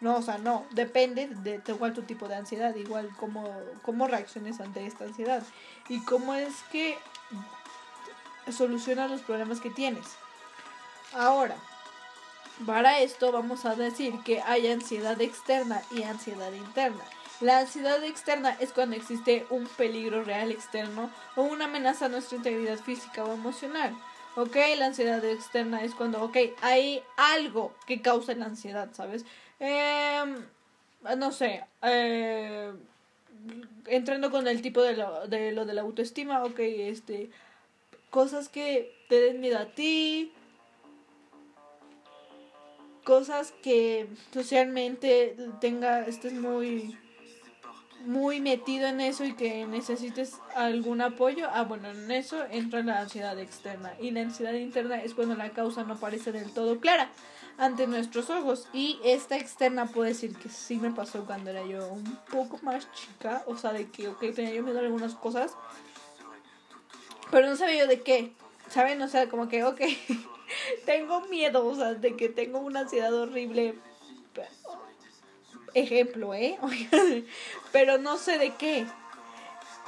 No, 0.00 0.16
o 0.16 0.22
sea, 0.22 0.38
no, 0.38 0.64
depende 0.70 1.28
de, 1.28 1.60
igual 1.66 1.92
tu 1.92 2.02
tipo 2.02 2.26
de 2.26 2.34
ansiedad, 2.34 2.74
igual 2.74 3.10
cómo, 3.18 3.46
cómo 3.82 4.06
reacciones 4.06 4.58
ante 4.60 4.86
esta 4.86 5.04
ansiedad 5.04 5.42
y 5.90 6.02
cómo 6.04 6.34
es 6.34 6.54
que 6.72 6.96
solucionas 8.50 9.10
los 9.10 9.20
problemas 9.20 9.60
que 9.60 9.68
tienes. 9.68 10.06
Ahora, 11.12 11.56
para 12.66 13.00
esto 13.00 13.30
vamos 13.30 13.66
a 13.66 13.74
decir 13.74 14.14
que 14.24 14.40
hay 14.40 14.70
ansiedad 14.70 15.20
externa 15.20 15.82
y 15.90 16.02
ansiedad 16.02 16.52
interna. 16.52 17.04
La 17.40 17.60
ansiedad 17.60 18.04
externa 18.04 18.54
es 18.60 18.72
cuando 18.72 18.96
existe 18.96 19.46
un 19.48 19.66
peligro 19.66 20.24
real 20.24 20.50
externo 20.50 21.10
o 21.36 21.42
una 21.42 21.64
amenaza 21.64 22.06
a 22.06 22.08
nuestra 22.08 22.36
integridad 22.36 22.78
física 22.78 23.24
o 23.24 23.32
emocional. 23.32 23.96
¿Ok? 24.36 24.56
La 24.76 24.86
ansiedad 24.86 25.24
externa 25.24 25.82
es 25.82 25.94
cuando, 25.94 26.22
ok, 26.22 26.36
hay 26.60 27.02
algo 27.16 27.74
que 27.86 28.00
causa 28.00 28.34
la 28.34 28.46
ansiedad, 28.46 28.90
¿sabes? 28.92 29.24
Eh, 29.58 30.22
no 31.16 31.32
sé, 31.32 31.64
eh, 31.82 32.72
entrando 33.86 34.30
con 34.30 34.46
el 34.46 34.62
tipo 34.62 34.82
de 34.82 34.96
lo, 34.96 35.26
de 35.26 35.52
lo 35.52 35.64
de 35.64 35.74
la 35.74 35.80
autoestima, 35.80 36.44
ok, 36.44 36.58
este, 36.60 37.30
cosas 38.10 38.48
que 38.48 38.94
te 39.08 39.20
den 39.20 39.40
miedo 39.40 39.58
a 39.58 39.66
ti, 39.66 40.32
cosas 43.04 43.52
que 43.62 44.08
socialmente 44.32 45.36
tenga, 45.60 46.06
estés 46.06 46.34
muy 46.34 46.96
muy 48.06 48.40
metido 48.40 48.86
en 48.86 49.00
eso 49.00 49.24
y 49.24 49.34
que 49.34 49.66
necesites 49.66 50.38
algún 50.54 51.00
apoyo, 51.00 51.48
ah, 51.52 51.64
bueno, 51.64 51.90
en 51.90 52.10
eso 52.10 52.44
entra 52.50 52.82
la 52.82 53.00
ansiedad 53.00 53.38
externa. 53.38 53.94
Y 54.00 54.10
la 54.10 54.22
ansiedad 54.22 54.54
interna 54.54 55.02
es 55.02 55.14
cuando 55.14 55.34
la 55.34 55.50
causa 55.50 55.84
no 55.84 55.98
parece 55.98 56.32
del 56.32 56.52
todo 56.52 56.80
clara 56.80 57.10
ante 57.58 57.86
nuestros 57.86 58.30
ojos. 58.30 58.68
Y 58.72 58.98
esta 59.04 59.36
externa 59.36 59.86
puede 59.86 60.10
decir 60.10 60.36
que 60.36 60.48
sí 60.48 60.76
me 60.76 60.90
pasó 60.90 61.24
cuando 61.26 61.50
era 61.50 61.64
yo 61.66 61.88
un 61.88 62.18
poco 62.30 62.58
más 62.62 62.90
chica, 62.92 63.42
o 63.46 63.56
sea, 63.56 63.72
de 63.72 63.90
que, 63.90 64.08
ok, 64.08 64.20
tenía 64.34 64.54
yo 64.54 64.62
miedo 64.62 64.78
a 64.78 64.82
algunas 64.82 65.14
cosas, 65.14 65.52
pero 67.30 67.46
no 67.46 67.56
sabía 67.56 67.80
yo 67.80 67.86
de 67.86 68.00
qué, 68.02 68.32
¿saben? 68.68 69.00
O 69.02 69.08
sea, 69.08 69.28
como 69.28 69.48
que, 69.48 69.62
ok, 69.64 69.80
tengo 70.86 71.20
miedo, 71.26 71.66
o 71.66 71.74
sea, 71.74 71.94
de 71.94 72.16
que 72.16 72.28
tengo 72.28 72.58
una 72.60 72.80
ansiedad 72.80 73.12
horrible 73.12 73.74
ejemplo, 75.74 76.34
¿eh? 76.34 76.58
pero 77.72 77.98
no 77.98 78.16
sé 78.16 78.38
de 78.38 78.54
qué. 78.54 78.86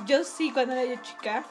Yo 0.07 0.25
sí, 0.25 0.51
cuando 0.53 0.75
era 0.75 0.85
yo 0.85 1.01
chica, 1.03 1.45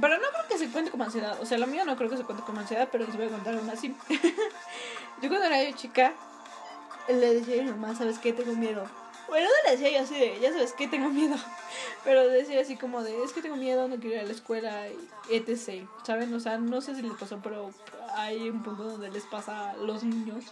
pero 0.00 0.18
no 0.18 0.28
creo 0.28 0.48
que 0.48 0.58
se 0.58 0.68
cuente 0.70 0.90
como 0.90 1.04
ansiedad. 1.04 1.40
O 1.40 1.46
sea, 1.46 1.58
lo 1.58 1.66
mío 1.66 1.84
no 1.84 1.96
creo 1.96 2.10
que 2.10 2.16
se 2.16 2.24
cuente 2.24 2.44
como 2.44 2.60
ansiedad, 2.60 2.88
pero 2.90 3.04
les 3.04 3.16
voy 3.16 3.26
a 3.26 3.30
contar 3.30 3.54
una 3.56 3.72
así. 3.72 3.94
yo 5.22 5.28
cuando 5.28 5.44
era 5.46 5.62
yo 5.62 5.76
chica, 5.76 6.12
le 7.08 7.34
decía 7.34 7.62
a 7.62 7.64
mi 7.64 7.70
mamá, 7.70 7.94
¿sabes 7.94 8.18
qué? 8.18 8.32
Tengo 8.32 8.54
miedo. 8.54 8.84
Bueno, 9.28 9.48
no 9.48 9.70
le 9.70 9.76
decía 9.76 9.90
yo 9.90 10.04
así 10.04 10.14
de, 10.14 10.38
ya 10.40 10.52
sabes 10.52 10.72
qué, 10.72 10.86
tengo 10.86 11.08
miedo. 11.08 11.36
Pero 12.04 12.28
decía 12.28 12.60
así 12.60 12.76
como 12.76 13.02
de, 13.02 13.24
es 13.24 13.32
que 13.32 13.42
tengo 13.42 13.56
miedo, 13.56 13.88
no 13.88 13.96
quiero 13.96 14.16
ir 14.16 14.20
a 14.20 14.24
la 14.24 14.32
escuela, 14.32 14.86
etc. 15.30 15.88
¿Saben? 16.04 16.32
O 16.34 16.40
sea, 16.40 16.58
no 16.58 16.80
sé 16.80 16.94
si 16.94 17.02
les 17.02 17.14
pasó, 17.14 17.40
pero 17.42 17.70
hay 18.14 18.48
un 18.48 18.62
punto 18.62 18.84
donde 18.84 19.10
les 19.10 19.24
pasa 19.24 19.70
a 19.70 19.76
los 19.76 20.04
niños 20.04 20.44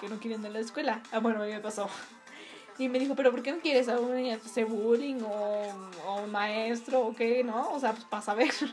que 0.00 0.08
no 0.08 0.18
quieren 0.18 0.40
ir 0.40 0.46
a 0.46 0.50
la 0.50 0.60
escuela. 0.60 1.02
Ah, 1.12 1.18
bueno, 1.18 1.42
a 1.42 1.46
mí 1.46 1.52
me 1.52 1.60
pasó. 1.60 1.90
Y 2.78 2.88
me 2.88 2.98
dijo, 2.98 3.14
pero 3.14 3.30
¿por 3.30 3.42
qué 3.42 3.52
no 3.52 3.58
quieres 3.58 3.88
a 3.88 3.98
hace 4.44 4.64
bullying 4.64 5.20
o, 5.22 5.68
o 6.06 6.22
un 6.22 6.30
maestro 6.30 7.00
o 7.00 7.14
qué, 7.14 7.44
no? 7.44 7.70
O 7.70 7.78
sea, 7.78 7.92
pues 7.92 8.04
para 8.04 8.22
saber. 8.22 8.50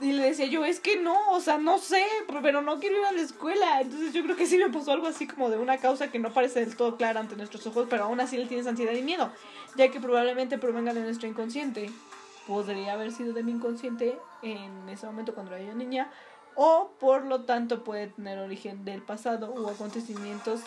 Y 0.00 0.12
le 0.12 0.24
decía 0.24 0.46
yo, 0.46 0.64
es 0.64 0.80
que 0.80 0.96
no, 0.96 1.30
o 1.30 1.40
sea, 1.40 1.58
no 1.58 1.78
sé, 1.78 2.04
pero 2.42 2.62
no 2.62 2.80
quiero 2.80 2.98
ir 2.98 3.04
a 3.04 3.12
la 3.12 3.20
escuela. 3.20 3.80
Entonces 3.80 4.12
yo 4.12 4.22
creo 4.24 4.36
que 4.36 4.46
sí 4.46 4.58
me 4.58 4.70
pasó 4.70 4.92
algo 4.92 5.06
así 5.06 5.26
como 5.26 5.50
de 5.50 5.58
una 5.58 5.78
causa 5.78 6.10
que 6.10 6.18
no 6.18 6.32
parece 6.32 6.60
del 6.60 6.76
todo 6.76 6.96
clara 6.96 7.20
ante 7.20 7.36
nuestros 7.36 7.66
ojos, 7.66 7.86
pero 7.88 8.04
aún 8.04 8.20
así 8.20 8.36
le 8.36 8.46
tienes 8.46 8.66
ansiedad 8.66 8.92
y 8.92 9.02
miedo, 9.02 9.30
ya 9.76 9.90
que 9.90 10.00
probablemente 10.00 10.58
provenga 10.58 10.92
de 10.94 11.02
nuestro 11.02 11.28
inconsciente. 11.28 11.90
Podría 12.46 12.94
haber 12.94 13.12
sido 13.12 13.32
de 13.32 13.42
mi 13.42 13.52
inconsciente 13.52 14.18
en 14.42 14.88
ese 14.88 15.06
momento 15.06 15.34
cuando 15.34 15.54
era 15.54 15.72
niña, 15.74 16.10
o 16.54 16.90
por 16.98 17.24
lo 17.24 17.42
tanto 17.42 17.84
puede 17.84 18.08
tener 18.08 18.38
origen 18.38 18.84
del 18.84 19.02
pasado 19.02 19.52
o 19.52 19.70
acontecimientos 19.70 20.62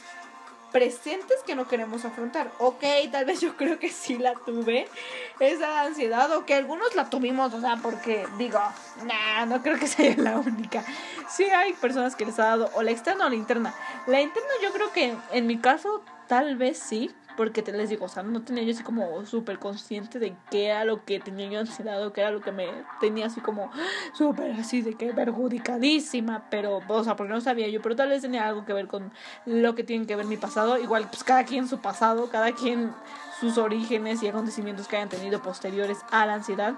presentes 0.72 1.38
que 1.46 1.56
no 1.56 1.68
queremos 1.68 2.06
afrontar. 2.06 2.52
Ok, 2.60 2.84
tal 3.12 3.26
vez 3.26 3.42
yo 3.42 3.56
creo 3.58 3.80
que 3.80 3.90
sí 3.90 4.18
la 4.18 4.34
tuve, 4.34 4.88
esa 5.40 5.82
ansiedad, 5.82 6.32
o 6.36 6.46
que 6.46 6.54
algunos 6.54 6.96
la 6.96 7.10
tuvimos, 7.10 7.54
o 7.54 7.62
sea, 7.62 7.78
porque 7.82 8.26
digo, 8.38 8.60
nah, 9.06 9.46
no 9.46 9.62
creo 9.62 9.78
que 9.78 9.88
sea 9.88 10.16
la 10.18 10.38
única. 10.38 10.84
Sí 11.30 11.44
hay 11.46 11.74
personas 11.74 12.16
que 12.16 12.26
les 12.26 12.40
ha 12.40 12.46
dado, 12.46 12.72
o 12.76 12.84
la 12.84 12.92
externa 12.92 13.28
o 13.28 13.30
la 13.30 13.36
interna. 13.36 13.74
La 14.08 14.22
interna 14.22 14.50
yo 14.64 14.72
creo 14.72 14.92
que 14.92 15.16
en 15.32 15.48
mi 15.48 15.58
caso 15.58 16.04
tal 16.28 16.56
vez 16.56 16.80
sí, 16.80 17.12
porque 17.42 17.64
te 17.64 17.72
les 17.72 17.90
digo, 17.90 18.06
o 18.06 18.08
sea, 18.08 18.22
no 18.22 18.44
tenía 18.44 18.62
yo 18.62 18.72
así 18.72 18.84
como 18.84 19.26
súper 19.26 19.58
consciente 19.58 20.20
de 20.20 20.36
qué 20.52 20.68
era 20.68 20.86
lo 20.86 21.04
que 21.06 21.20
tenía 21.20 21.50
yo 21.50 21.60
ansiedad 21.62 22.06
o 22.06 22.14
qué 22.14 22.22
era 22.22 22.30
lo 22.30 22.40
que 22.40 22.52
me 22.52 22.68
tenía 23.00 23.26
así 23.26 23.42
como 23.42 23.72
súper 24.14 24.52
así 24.52 24.84
de 24.84 24.94
que 24.94 25.12
perjudicadísima, 25.12 26.46
pero, 26.52 26.82
o 26.88 27.04
sea, 27.04 27.16
porque 27.16 27.34
no 27.34 27.42
sabía 27.42 27.68
yo, 27.68 27.82
pero 27.82 27.96
tal 27.96 28.10
vez 28.10 28.22
tenía 28.22 28.48
algo 28.48 28.64
que 28.64 28.74
ver 28.74 28.86
con 28.86 29.12
lo 29.48 29.74
que 29.74 29.84
tiene 29.84 30.06
que 30.06 30.16
ver 30.16 30.28
mi 30.28 30.38
pasado. 30.38 30.78
Igual, 30.78 31.08
pues 31.10 31.24
cada 31.24 31.44
quien 31.44 31.68
su 31.68 31.80
pasado, 31.80 32.30
cada 32.30 32.52
quien 32.52 32.94
sus 33.40 33.58
orígenes 33.58 34.22
y 34.22 34.28
acontecimientos 34.28 34.88
que 34.88 34.98
hayan 34.98 35.10
tenido 35.10 35.42
posteriores 35.42 35.98
a 36.12 36.28
la 36.28 36.36
ansiedad 36.36 36.76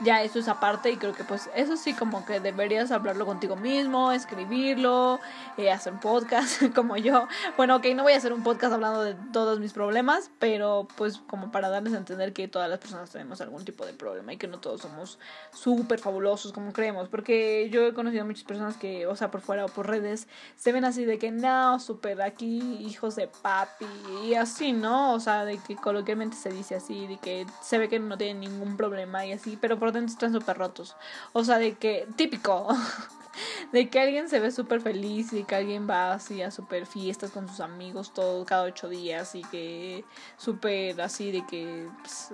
ya 0.00 0.22
eso 0.22 0.38
es 0.38 0.48
aparte 0.48 0.90
y 0.90 0.96
creo 0.96 1.12
que 1.12 1.24
pues 1.24 1.50
eso 1.54 1.76
sí 1.76 1.92
como 1.94 2.24
que 2.24 2.40
deberías 2.40 2.90
hablarlo 2.90 3.26
contigo 3.26 3.56
mismo, 3.56 4.12
escribirlo, 4.12 5.20
eh, 5.56 5.70
hacer 5.70 5.92
un 5.92 6.00
podcast 6.00 6.62
como 6.74 6.96
yo. 6.96 7.28
Bueno, 7.56 7.76
ok, 7.76 7.86
no 7.94 8.02
voy 8.02 8.12
a 8.12 8.16
hacer 8.16 8.32
un 8.32 8.42
podcast 8.42 8.72
hablando 8.72 9.02
de 9.02 9.14
todos 9.32 9.60
mis 9.60 9.72
problemas, 9.72 10.30
pero 10.38 10.88
pues 10.96 11.18
como 11.18 11.52
para 11.52 11.68
darles 11.68 11.94
a 11.94 11.98
entender 11.98 12.32
que 12.32 12.48
todas 12.48 12.68
las 12.68 12.78
personas 12.78 13.10
tenemos 13.10 13.40
algún 13.40 13.64
tipo 13.64 13.86
de 13.86 13.92
problema 13.92 14.32
y 14.32 14.36
que 14.36 14.48
no 14.48 14.58
todos 14.58 14.80
somos 14.80 15.18
súper 15.52 15.98
fabulosos 16.00 16.52
como 16.52 16.72
creemos, 16.72 17.08
porque 17.08 17.68
yo 17.70 17.86
he 17.86 17.94
conocido 17.94 18.24
muchas 18.24 18.44
personas 18.44 18.76
que, 18.76 19.06
o 19.06 19.16
sea, 19.16 19.30
por 19.30 19.40
fuera 19.40 19.64
o 19.64 19.68
por 19.68 19.88
redes, 19.88 20.28
se 20.56 20.72
ven 20.72 20.84
así 20.84 21.04
de 21.04 21.18
que 21.18 21.30
no, 21.30 21.78
súper 21.80 22.20
aquí 22.22 22.78
hijos 22.80 23.16
de 23.16 23.28
papi 23.28 23.86
y 24.24 24.34
así, 24.34 24.72
¿no? 24.72 25.14
O 25.14 25.20
sea, 25.20 25.44
de 25.44 25.58
que 25.58 25.76
coloquialmente 25.76 26.36
se 26.36 26.50
dice 26.50 26.74
así, 26.74 27.06
de 27.06 27.18
que 27.18 27.46
se 27.62 27.78
ve 27.78 27.88
que 27.88 27.98
no 27.98 28.16
tienen 28.16 28.40
ningún 28.40 28.76
problema 28.76 29.24
y 29.26 29.32
así, 29.32 29.58
pero 29.60 29.78
por 29.84 29.92
dentro 29.92 30.14
están 30.14 30.32
súper 30.32 30.56
rotos. 30.56 30.96
O 31.34 31.44
sea, 31.44 31.58
de 31.58 31.74
que, 31.74 32.08
típico, 32.16 32.68
de 33.72 33.90
que 33.90 34.00
alguien 34.00 34.30
se 34.30 34.40
ve 34.40 34.50
súper 34.50 34.80
feliz 34.80 35.34
y 35.34 35.44
que 35.44 35.54
alguien 35.54 35.86
va 35.88 36.14
así 36.14 36.40
a 36.40 36.50
súper 36.50 36.86
fiestas 36.86 37.32
con 37.32 37.46
sus 37.48 37.60
amigos 37.60 38.14
todo, 38.14 38.46
cada 38.46 38.62
ocho 38.62 38.88
días 38.88 39.34
y 39.34 39.42
que 39.42 40.02
súper 40.38 40.98
así 41.02 41.32
de 41.32 41.44
que 41.44 41.86
pues, 42.00 42.30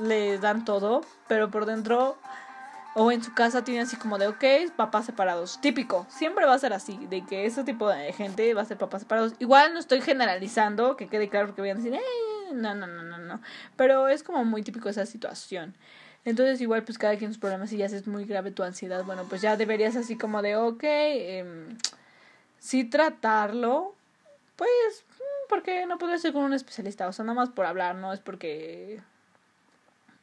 le 0.00 0.38
dan 0.38 0.64
todo, 0.64 1.02
pero 1.28 1.50
por 1.50 1.66
dentro 1.66 2.16
o 2.94 3.12
en 3.12 3.22
su 3.22 3.34
casa 3.34 3.62
tiene 3.62 3.82
así 3.82 3.96
como 3.96 4.16
de, 4.16 4.28
ok, 4.28 4.72
papás 4.74 5.04
separados. 5.04 5.60
Típico, 5.60 6.06
siempre 6.08 6.46
va 6.46 6.54
a 6.54 6.58
ser 6.58 6.72
así, 6.72 6.96
de 7.10 7.26
que 7.26 7.44
ese 7.44 7.62
tipo 7.62 7.90
de 7.90 8.14
gente 8.14 8.54
va 8.54 8.62
a 8.62 8.64
ser 8.64 8.78
papás 8.78 9.02
separados. 9.02 9.34
Igual 9.38 9.74
no 9.74 9.80
estoy 9.80 10.00
generalizando, 10.00 10.96
que 10.96 11.08
quede 11.08 11.28
claro 11.28 11.54
que 11.54 11.60
voy 11.60 11.70
a 11.70 11.74
decir, 11.74 11.92
eh, 11.92 12.00
no, 12.54 12.74
no, 12.74 12.86
no, 12.86 13.02
no, 13.02 13.18
no. 13.18 13.40
Pero 13.76 14.08
es 14.08 14.22
como 14.22 14.44
muy 14.44 14.62
típico 14.62 14.88
esa 14.88 15.06
situación. 15.06 15.76
Entonces 16.24 16.60
igual 16.60 16.84
pues 16.84 16.98
cada 16.98 17.16
quien 17.16 17.30
sus 17.30 17.40
problemas 17.40 17.72
y 17.72 17.78
ya 17.78 17.86
es 17.86 18.06
muy 18.06 18.24
grave 18.24 18.50
tu 18.50 18.62
ansiedad, 18.62 19.04
bueno 19.04 19.24
pues 19.28 19.40
ya 19.40 19.56
deberías 19.56 19.96
así 19.96 20.16
como 20.16 20.42
de 20.42 20.56
ok, 20.56 20.82
eh, 20.82 21.66
sí 22.58 22.84
tratarlo, 22.84 23.94
pues 24.56 25.04
mm, 25.18 25.48
porque 25.48 25.86
no 25.86 25.98
puedes 25.98 26.22
ser 26.22 26.32
con 26.32 26.42
un 26.44 26.52
especialista, 26.52 27.08
o 27.08 27.12
sea, 27.12 27.24
nada 27.24 27.34
más 27.34 27.48
por 27.48 27.66
hablar, 27.66 27.96
no 27.96 28.12
es 28.12 28.20
porque 28.20 29.00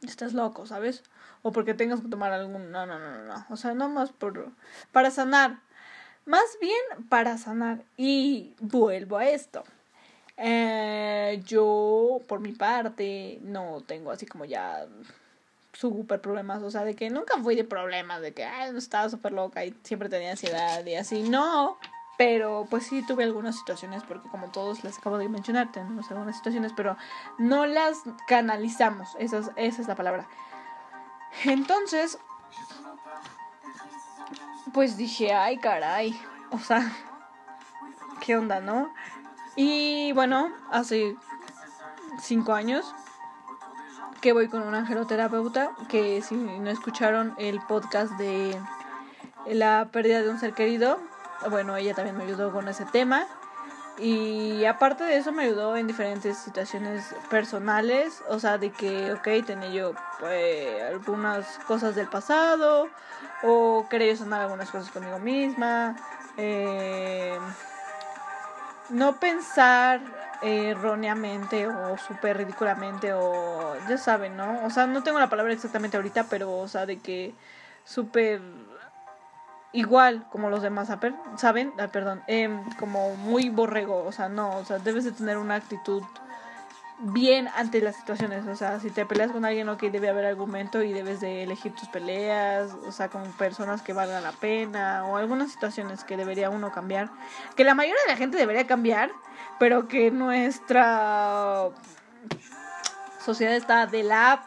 estás 0.03 0.33
loco, 0.33 0.65
¿sabes? 0.67 1.03
O 1.41 1.51
porque 1.51 1.73
tengas 1.73 2.01
que 2.01 2.09
tomar 2.09 2.31
algún, 2.31 2.71
no, 2.71 2.85
no, 2.85 2.99
no, 2.99 3.23
no, 3.23 3.45
o 3.49 3.57
sea, 3.57 3.73
nada 3.73 3.89
más 3.89 4.11
por, 4.11 4.51
para 4.91 5.09
sanar, 5.09 5.59
más 6.25 6.57
bien 6.61 7.07
para 7.09 7.37
sanar 7.37 7.83
y 7.97 8.53
vuelvo 8.59 9.17
a 9.17 9.27
esto. 9.27 9.63
Eh, 10.37 11.41
yo, 11.45 12.21
por 12.27 12.39
mi 12.39 12.51
parte, 12.51 13.39
no 13.41 13.81
tengo 13.87 14.11
así 14.11 14.27
como 14.27 14.45
ya 14.45 14.85
súper 15.79 16.21
problemas, 16.21 16.63
o 16.63 16.71
sea, 16.71 16.83
de 16.83 16.95
que 16.95 17.09
nunca 17.09 17.37
fui 17.37 17.55
de 17.55 17.63
problemas, 17.63 18.21
de 18.21 18.33
que, 18.33 18.43
ay, 18.43 18.75
estaba 18.75 19.09
súper 19.09 19.31
loca 19.31 19.63
y 19.63 19.75
siempre 19.83 20.09
tenía 20.09 20.31
ansiedad 20.31 20.83
y 20.85 20.95
así, 20.95 21.29
no, 21.29 21.77
pero 22.17 22.65
pues 22.69 22.87
sí 22.87 23.05
tuve 23.05 23.23
algunas 23.23 23.57
situaciones, 23.57 24.01
porque 24.03 24.27
como 24.29 24.49
todos 24.49 24.83
les 24.83 24.97
acabo 24.97 25.19
de 25.19 25.29
mencionar, 25.29 25.71
tenemos 25.71 26.09
algunas 26.09 26.35
situaciones, 26.35 26.73
pero 26.75 26.97
no 27.37 27.67
las 27.67 27.97
canalizamos, 28.27 29.09
esa 29.19 29.37
es, 29.37 29.51
esa 29.55 29.81
es 29.83 29.87
la 29.87 29.95
palabra. 29.95 30.27
Entonces, 31.45 32.17
pues 34.73 34.97
dije, 34.97 35.31
ay, 35.31 35.57
caray, 35.57 36.19
o 36.49 36.57
sea, 36.57 36.91
¿qué 38.21 38.35
onda, 38.35 38.61
no? 38.61 38.91
Y 39.55 40.11
bueno, 40.13 40.51
hace 40.71 41.15
cinco 42.19 42.53
años 42.53 42.95
que 44.21 44.33
voy 44.33 44.47
con 44.47 44.63
un 44.63 44.75
angeloterapeuta, 44.75 45.71
que 45.89 46.21
si 46.21 46.35
no 46.35 46.69
escucharon 46.69 47.33
el 47.37 47.59
podcast 47.61 48.11
de 48.13 48.59
la 49.47 49.89
pérdida 49.91 50.21
de 50.21 50.29
un 50.29 50.39
ser 50.39 50.53
querido, 50.53 50.99
bueno, 51.49 51.75
ella 51.75 51.93
también 51.93 52.17
me 52.17 52.23
ayudó 52.23 52.51
con 52.51 52.67
ese 52.67 52.85
tema. 52.85 53.25
Y 53.99 54.65
aparte 54.65 55.03
de 55.03 55.17
eso 55.17 55.31
me 55.31 55.43
ayudó 55.43 55.75
en 55.75 55.87
diferentes 55.87 56.37
situaciones 56.37 57.15
personales, 57.31 58.21
o 58.29 58.39
sea, 58.39 58.59
de 58.59 58.71
que, 58.71 59.11
ok, 59.11 59.45
tenía 59.45 59.69
yo 59.69 59.93
pues, 60.19 60.83
algunas 60.83 61.47
cosas 61.65 61.95
del 61.95 62.07
pasado, 62.07 62.89
o 63.41 63.87
quería 63.89 64.13
yo 64.13 64.17
sanar 64.17 64.41
algunas 64.41 64.69
cosas 64.69 64.91
conmigo 64.91 65.17
misma, 65.17 65.95
eh, 66.37 67.39
no 68.89 69.15
pensar 69.15 69.99
erróneamente 70.41 71.67
o 71.67 71.97
súper 71.97 72.37
ridículamente 72.37 73.13
o 73.13 73.75
ya 73.89 73.97
saben, 73.97 74.37
¿no? 74.37 74.65
O 74.65 74.69
sea, 74.69 74.87
no 74.87 75.03
tengo 75.03 75.19
la 75.19 75.29
palabra 75.29 75.53
exactamente 75.53 75.97
ahorita, 75.97 76.25
pero 76.29 76.57
o 76.57 76.67
sea, 76.67 76.85
de 76.85 76.99
que 76.99 77.33
súper 77.83 78.41
igual 79.73 80.25
como 80.29 80.49
los 80.49 80.61
demás, 80.61 80.89
¿saben? 81.37 81.73
Ah, 81.79 81.87
perdón, 81.87 82.23
eh, 82.27 82.49
como 82.79 83.15
muy 83.15 83.49
borrego, 83.49 84.03
o 84.05 84.11
sea, 84.11 84.29
no, 84.29 84.57
o 84.57 84.65
sea, 84.65 84.79
debes 84.79 85.03
de 85.03 85.11
tener 85.11 85.37
una 85.37 85.55
actitud 85.55 86.03
bien 86.99 87.47
ante 87.55 87.81
las 87.81 87.95
situaciones. 87.95 88.47
O 88.47 88.55
sea, 88.55 88.79
si 88.79 88.89
te 88.89 89.05
peleas 89.05 89.31
con 89.31 89.45
alguien, 89.45 89.69
ok, 89.69 89.83
debe 89.83 90.09
haber 90.09 90.25
argumento 90.25 90.81
y 90.81 90.93
debes 90.93 91.19
de 91.19 91.43
elegir 91.43 91.73
tus 91.75 91.89
peleas, 91.89 92.73
o 92.87 92.91
sea, 92.91 93.09
con 93.09 93.23
personas 93.33 93.81
que 93.81 93.93
valgan 93.93 94.23
la 94.23 94.31
pena, 94.31 95.05
o 95.05 95.17
algunas 95.17 95.51
situaciones 95.51 96.03
que 96.03 96.17
debería 96.17 96.49
uno 96.49 96.71
cambiar. 96.71 97.09
Que 97.55 97.63
la 97.63 97.75
mayoría 97.75 98.01
de 98.05 98.11
la 98.11 98.17
gente 98.17 98.37
debería 98.37 98.67
cambiar, 98.67 99.11
pero 99.59 99.87
que 99.87 100.11
nuestra 100.11 101.69
sociedad 103.23 103.55
está 103.55 103.85
de 103.85 104.03
la 104.03 104.43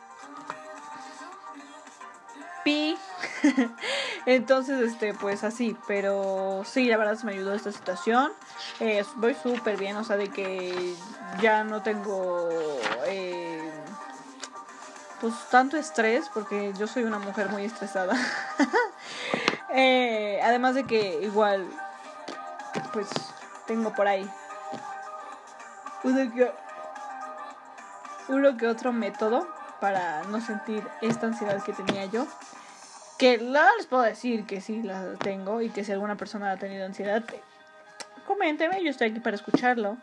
pi. 2.64 2.96
Entonces, 4.26 4.80
este, 4.80 5.14
pues 5.14 5.44
así, 5.44 5.76
pero 5.86 6.62
sí, 6.64 6.86
la 6.86 6.96
verdad 6.96 7.16
se 7.16 7.26
me 7.26 7.32
ayudó 7.32 7.54
esta 7.54 7.72
situación. 7.72 8.30
Eh, 8.80 9.04
voy 9.16 9.34
súper 9.34 9.76
bien, 9.76 9.96
o 9.96 10.04
sea, 10.04 10.16
de 10.16 10.28
que 10.28 10.94
ya 11.40 11.64
no 11.64 11.82
tengo 11.82 12.48
eh, 13.06 13.70
pues 15.20 15.34
tanto 15.50 15.76
estrés 15.76 16.28
porque 16.32 16.72
yo 16.78 16.86
soy 16.86 17.04
una 17.04 17.18
mujer 17.18 17.50
muy 17.50 17.64
estresada 17.64 18.14
eh, 19.70 20.40
además 20.42 20.74
de 20.74 20.84
que 20.84 21.20
igual 21.22 21.66
pues 22.92 23.08
tengo 23.66 23.92
por 23.92 24.08
ahí 24.08 24.28
uno 26.02 26.32
que, 26.34 26.52
uno 28.28 28.56
que 28.56 28.66
otro 28.66 28.92
método 28.92 29.46
para 29.80 30.22
no 30.24 30.40
sentir 30.40 30.86
esta 31.02 31.26
ansiedad 31.26 31.62
que 31.62 31.72
tenía 31.72 32.06
yo 32.06 32.26
que 33.20 33.36
no 33.36 33.60
les 33.76 33.86
puedo 33.86 34.02
decir 34.02 34.46
que 34.46 34.62
sí 34.62 34.82
la 34.82 35.12
tengo 35.22 35.60
y 35.60 35.68
que 35.68 35.84
si 35.84 35.92
alguna 35.92 36.16
persona 36.16 36.52
ha 36.52 36.56
tenido 36.56 36.86
ansiedad 36.86 37.22
coménteme, 38.26 38.82
yo 38.82 38.88
estoy 38.88 39.10
aquí 39.10 39.20
para 39.20 39.36
escucharlo 39.36 39.98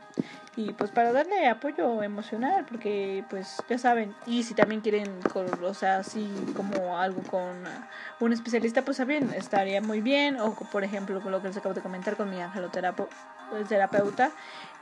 y 0.55 0.71
pues 0.73 0.91
para 0.91 1.11
darle 1.11 1.47
apoyo 1.47 2.03
emocional 2.03 2.63
porque 2.69 3.23
pues 3.27 3.57
ya 3.67 3.79
saben 3.79 4.13
y 4.27 4.43
si 4.43 4.53
también 4.53 4.81
quieren 4.81 5.19
o 5.63 5.73
sea 5.73 5.97
así 5.97 6.29
como 6.55 6.99
algo 6.99 7.23
con 7.23 7.55
un 8.19 8.33
especialista 8.33 8.83
pues 8.83 8.97
también 8.97 9.33
estaría 9.33 9.81
muy 9.81 10.01
bien 10.01 10.39
o 10.39 10.53
por 10.53 10.83
ejemplo 10.83 11.19
con 11.19 11.31
lo 11.31 11.41
que 11.41 11.47
les 11.47 11.57
acabo 11.57 11.73
de 11.73 11.81
comentar 11.81 12.17
con 12.17 12.29
mi 12.29 12.39
angeloterapeuta 12.39 13.15
el 13.55 13.67
terapeuta, 13.67 14.31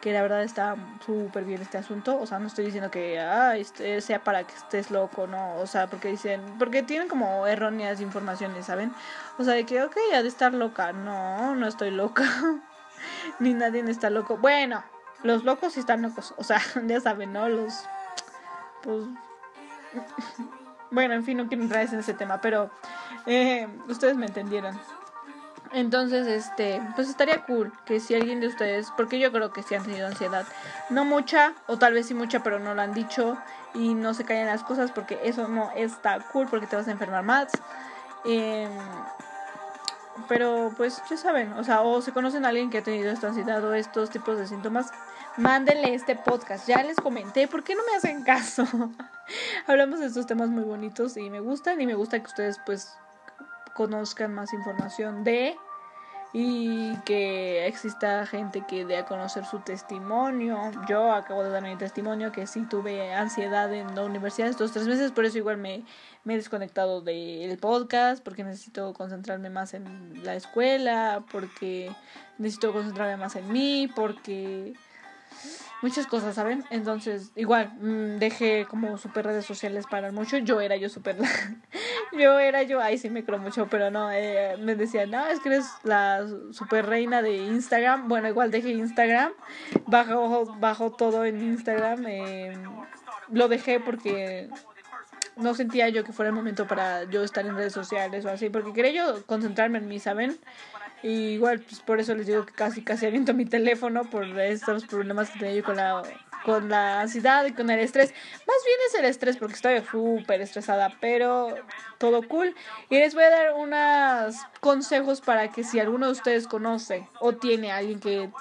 que 0.01 0.13
la 0.13 0.21
verdad 0.21 0.43
está 0.43 0.75
súper 1.05 1.45
bien 1.45 1.61
este 1.61 1.77
asunto. 1.77 2.19
O 2.19 2.25
sea, 2.25 2.39
no 2.39 2.47
estoy 2.47 2.65
diciendo 2.65 2.91
que 2.91 3.19
ah, 3.19 3.53
sea 3.99 4.23
para 4.23 4.43
que 4.43 4.53
estés 4.53 4.91
loco, 4.91 5.27
no. 5.27 5.57
O 5.57 5.67
sea, 5.67 5.87
porque 5.87 6.09
dicen, 6.09 6.41
porque 6.59 6.83
tienen 6.83 7.07
como 7.07 7.47
erróneas 7.47 8.01
informaciones, 8.01 8.65
¿saben? 8.65 8.93
O 9.37 9.43
sea, 9.43 9.53
de 9.53 9.65
que, 9.65 9.83
ok, 9.83 9.95
ha 10.15 10.21
de 10.21 10.27
estar 10.27 10.53
loca. 10.53 10.93
No, 10.93 11.55
no 11.55 11.67
estoy 11.67 11.91
loca. 11.91 12.23
Ni 13.39 13.53
nadie 13.53 13.83
está 13.89 14.09
loco. 14.09 14.37
Bueno, 14.37 14.83
los 15.23 15.43
locos 15.43 15.73
sí 15.73 15.79
están 15.79 16.01
locos. 16.01 16.33
O 16.37 16.43
sea, 16.43 16.61
ya 16.85 16.99
saben, 17.01 17.33
¿no? 17.33 17.49
Los. 17.49 17.85
Pues. 18.83 19.05
bueno, 20.91 21.13
en 21.15 21.23
fin, 21.23 21.37
no 21.37 21.47
quiero 21.47 21.63
entrar 21.63 21.87
en 21.87 21.99
ese 21.99 22.13
tema, 22.13 22.41
pero. 22.41 22.69
Eh, 23.25 23.67
ustedes 23.87 24.15
me 24.15 24.27
entendieron. 24.27 24.79
Entonces, 25.73 26.27
este, 26.27 26.81
pues 26.95 27.09
estaría 27.09 27.43
cool 27.45 27.71
que 27.85 27.99
si 27.99 28.15
alguien 28.15 28.39
de 28.39 28.47
ustedes, 28.47 28.91
porque 28.95 29.19
yo 29.19 29.31
creo 29.31 29.51
que 29.51 29.63
sí 29.63 29.75
han 29.75 29.83
tenido 29.83 30.07
ansiedad, 30.07 30.45
no 30.89 31.05
mucha, 31.05 31.53
o 31.67 31.77
tal 31.77 31.93
vez 31.93 32.07
sí 32.07 32.13
mucha, 32.13 32.43
pero 32.43 32.59
no 32.59 32.73
lo 32.73 32.81
han 32.81 32.93
dicho 32.93 33.37
y 33.73 33.93
no 33.93 34.13
se 34.13 34.23
callan 34.23 34.47
las 34.47 34.63
cosas 34.63 34.91
porque 34.91 35.19
eso 35.23 35.47
no 35.47 35.71
está 35.75 36.19
cool 36.31 36.47
porque 36.49 36.67
te 36.67 36.75
vas 36.75 36.87
a 36.87 36.91
enfermar 36.91 37.23
más. 37.23 37.51
Em, 38.23 38.71
pero 40.27 40.73
pues 40.77 41.01
ya 41.09 41.17
saben, 41.17 41.53
o 41.53 41.63
sea, 41.63 41.81
o 41.81 42.01
se 42.01 42.13
conocen 42.13 42.45
a 42.45 42.49
alguien 42.49 42.69
que 42.69 42.79
ha 42.79 42.83
tenido 42.83 43.11
esta 43.11 43.27
ansiedad 43.27 43.63
o 43.63 43.73
estos 43.73 44.09
tipos 44.09 44.37
de 44.37 44.47
síntomas, 44.47 44.91
mándenle 45.37 45.93
este 45.93 46.15
podcast. 46.15 46.67
Ya 46.67 46.81
les 46.83 46.97
comenté, 46.97 47.47
¿por 47.47 47.63
qué 47.63 47.75
no 47.75 47.81
me 47.89 47.97
hacen 47.97 48.23
caso? 48.23 48.65
Hablamos 49.67 49.99
de 49.99 50.07
estos 50.07 50.25
temas 50.25 50.49
muy 50.49 50.63
bonitos 50.63 51.17
y 51.17 51.29
me 51.29 51.41
gustan 51.41 51.81
y 51.81 51.85
me 51.85 51.95
gusta 51.95 52.19
que 52.19 52.27
ustedes 52.27 52.59
pues 52.65 52.95
conozcan 53.75 54.33
más 54.33 54.53
información 54.53 55.23
de 55.23 55.57
y 56.37 56.97
que 57.05 57.65
exista 57.65 58.25
gente 58.25 58.65
que 58.67 58.83
dé 58.83 58.97
a 58.97 59.05
conocer 59.05 59.45
su 59.45 59.59
testimonio. 59.59 60.71
Yo 60.87 61.13
acabo 61.13 61.43
de 61.43 61.49
dar 61.49 61.63
mi 61.63 61.77
testimonio 61.77 62.31
que 62.31 62.45
sí 62.45 62.65
tuve 62.69 63.13
ansiedad 63.13 63.73
en 63.73 63.95
la 63.95 64.03
universidad 64.03 64.49
estos 64.49 64.73
tres 64.73 64.87
meses, 64.87 65.11
por 65.11 65.23
eso 65.23 65.37
igual 65.37 65.57
me, 65.57 65.85
me 66.25 66.33
he 66.33 66.37
desconectado 66.37 67.01
del 67.01 67.57
podcast, 67.57 68.21
porque 68.21 68.43
necesito 68.43 68.91
concentrarme 68.93 69.49
más 69.49 69.73
en 69.73 70.25
la 70.25 70.35
escuela, 70.35 71.23
porque 71.31 71.95
necesito 72.37 72.73
concentrarme 72.73 73.15
más 73.15 73.37
en 73.37 73.49
mí, 73.51 73.89
porque 73.95 74.73
muchas 75.85 76.07
cosas, 76.07 76.33
¿saben? 76.33 76.65
Entonces, 76.71 77.31
igual, 77.35 77.71
mm, 77.79 78.17
dejé 78.17 78.65
como 78.67 78.97
super 78.97 79.23
redes 79.23 79.45
sociales 79.45 79.85
para 79.87 80.11
mucho. 80.11 80.39
Yo 80.39 80.59
era 80.59 80.75
yo 80.77 80.89
super... 80.89 81.15
yo 82.11 82.39
era 82.39 82.63
yo, 82.63 82.81
ahí 82.81 82.97
sí 82.97 83.11
me 83.11 83.23
creo 83.23 83.37
mucho, 83.37 83.67
pero 83.67 83.91
no, 83.91 84.11
eh, 84.11 84.57
me 84.59 84.73
decían, 84.73 85.11
no, 85.11 85.27
es 85.27 85.39
que 85.39 85.49
eres 85.49 85.67
la 85.83 86.25
super 86.51 86.87
reina 86.87 87.21
de 87.21 87.37
Instagram. 87.37 88.07
Bueno, 88.07 88.27
igual 88.27 88.49
dejé 88.49 88.71
Instagram, 88.71 89.31
bajo, 89.85 90.55
bajo 90.57 90.91
todo 90.91 91.23
en 91.23 91.39
Instagram. 91.39 92.03
Eh, 92.07 92.57
lo 93.29 93.47
dejé 93.47 93.79
porque 93.79 94.49
no 95.35 95.53
sentía 95.53 95.89
yo 95.89 96.03
que 96.03 96.13
fuera 96.13 96.29
el 96.29 96.35
momento 96.35 96.65
para 96.65 97.03
yo 97.03 97.23
estar 97.23 97.45
en 97.45 97.55
redes 97.55 97.73
sociales 97.73 98.25
o 98.25 98.29
así, 98.29 98.49
porque 98.49 98.73
quería 98.73 98.91
yo 98.91 99.23
concentrarme 99.27 99.77
en 99.77 99.87
mí, 99.87 99.99
¿saben? 99.99 100.39
Y 101.05 101.33
igual, 101.33 101.59
pues 101.59 101.81
por 101.81 101.99
eso 101.99 102.15
les 102.15 102.25
digo 102.25 102.47
que 102.47 102.53
casi 102.53 102.81
casi 102.83 103.05
aviento 103.05 103.35
mi 103.35 103.45
teléfono 103.45 104.05
por 104.05 104.25
estos 104.39 104.87
problemas 104.87 105.29
que 105.29 105.37
tenía 105.37 105.53
yo 105.57 105.63
con 105.63 105.75
la, 105.75 106.01
con 106.43 106.67
la 106.67 107.01
ansiedad 107.01 107.45
y 107.45 107.53
con 107.53 107.69
el 107.69 107.79
estrés. 107.79 108.11
Más 108.47 108.57
bien 108.65 108.77
es 108.87 108.95
el 108.95 109.05
estrés 109.05 109.37
porque 109.37 109.53
estoy 109.53 109.79
súper 109.81 110.41
estresada, 110.41 110.97
pero 110.99 111.57
todo 111.99 112.27
cool. 112.27 112.55
Y 112.89 112.97
les 112.97 113.13
voy 113.13 113.23
a 113.23 113.29
dar 113.29 113.53
unos 113.53 114.35
consejos 114.61 115.21
para 115.21 115.51
que 115.51 115.63
si 115.63 115.79
alguno 115.79 116.07
de 116.07 116.13
ustedes 116.13 116.47
conoce 116.47 117.07
o 117.19 117.33
tiene 117.33 117.71
alguien 117.71 117.99
que 117.99 118.31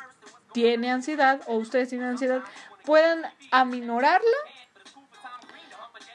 tiene 0.55 0.91
ansiedad 0.91 1.43
o 1.47 1.57
ustedes 1.57 1.91
tienen 1.91 2.09
ansiedad, 2.09 2.43
puedan 2.87 3.27
aminorarla 3.51 4.39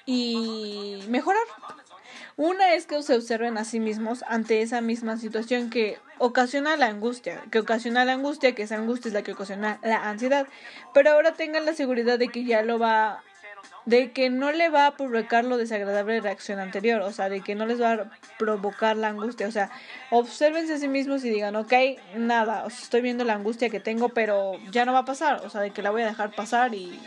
y 0.08 1.04
mejorar. 1.10 1.44
Una 2.40 2.74
es 2.74 2.86
que 2.86 3.04
se 3.04 3.16
observen 3.16 3.58
a 3.58 3.66
sí 3.66 3.82
mismos 3.82 4.24
ante 4.26 4.62
esa 4.62 4.80
misma 4.80 5.18
situación 5.18 5.70
que 5.70 5.98
ocasiona 6.20 6.78
la 6.78 6.86
angustia, 6.86 7.44
que 7.52 7.60
ocasiona 7.60 8.06
la 8.06 8.14
angustia, 8.14 8.56
que 8.56 8.64
esa 8.64 8.76
angustia 8.76 9.10
es 9.10 9.14
la 9.14 9.24
que 9.24 9.34
ocasiona 9.34 9.78
la 9.84 10.10
ansiedad. 10.10 10.48
Pero 10.94 11.12
ahora 11.12 11.34
tengan 11.34 11.66
la 11.66 11.74
seguridad 11.74 12.18
de 12.18 12.30
que 12.30 12.46
ya 12.46 12.62
lo 12.62 12.80
va, 12.80 13.22
de 13.84 14.14
que 14.14 14.30
no 14.30 14.54
le 14.54 14.70
va 14.70 14.86
a 14.86 14.96
provocar 14.96 15.44
lo 15.44 15.58
desagradable 15.58 16.22
reacción 16.22 16.60
anterior, 16.60 17.02
o 17.02 17.12
sea, 17.12 17.28
de 17.28 17.42
que 17.42 17.56
no 17.56 17.66
les 17.66 17.82
va 17.82 17.92
a 17.92 18.12
provocar 18.38 18.96
la 18.96 19.10
angustia, 19.10 19.46
o 19.46 19.52
sea, 19.52 19.70
observense 20.10 20.76
a 20.76 20.78
sí 20.78 20.88
mismos 20.88 21.26
y 21.26 21.30
digan, 21.30 21.58
ok, 21.58 21.74
nada, 22.16 22.64
estoy 22.68 23.02
viendo 23.02 23.26
la 23.26 23.34
angustia 23.34 23.70
que 23.70 23.82
tengo, 23.82 24.08
pero 24.08 24.54
ya 24.72 24.86
no 24.86 24.94
va 24.94 25.00
a 25.00 25.06
pasar, 25.06 25.46
o 25.46 25.50
sea, 25.50 25.60
de 25.60 25.72
que 25.72 25.82
la 25.82 25.92
voy 25.92 26.04
a 26.04 26.06
dejar 26.06 26.34
pasar 26.34 26.74
y, 26.74 26.98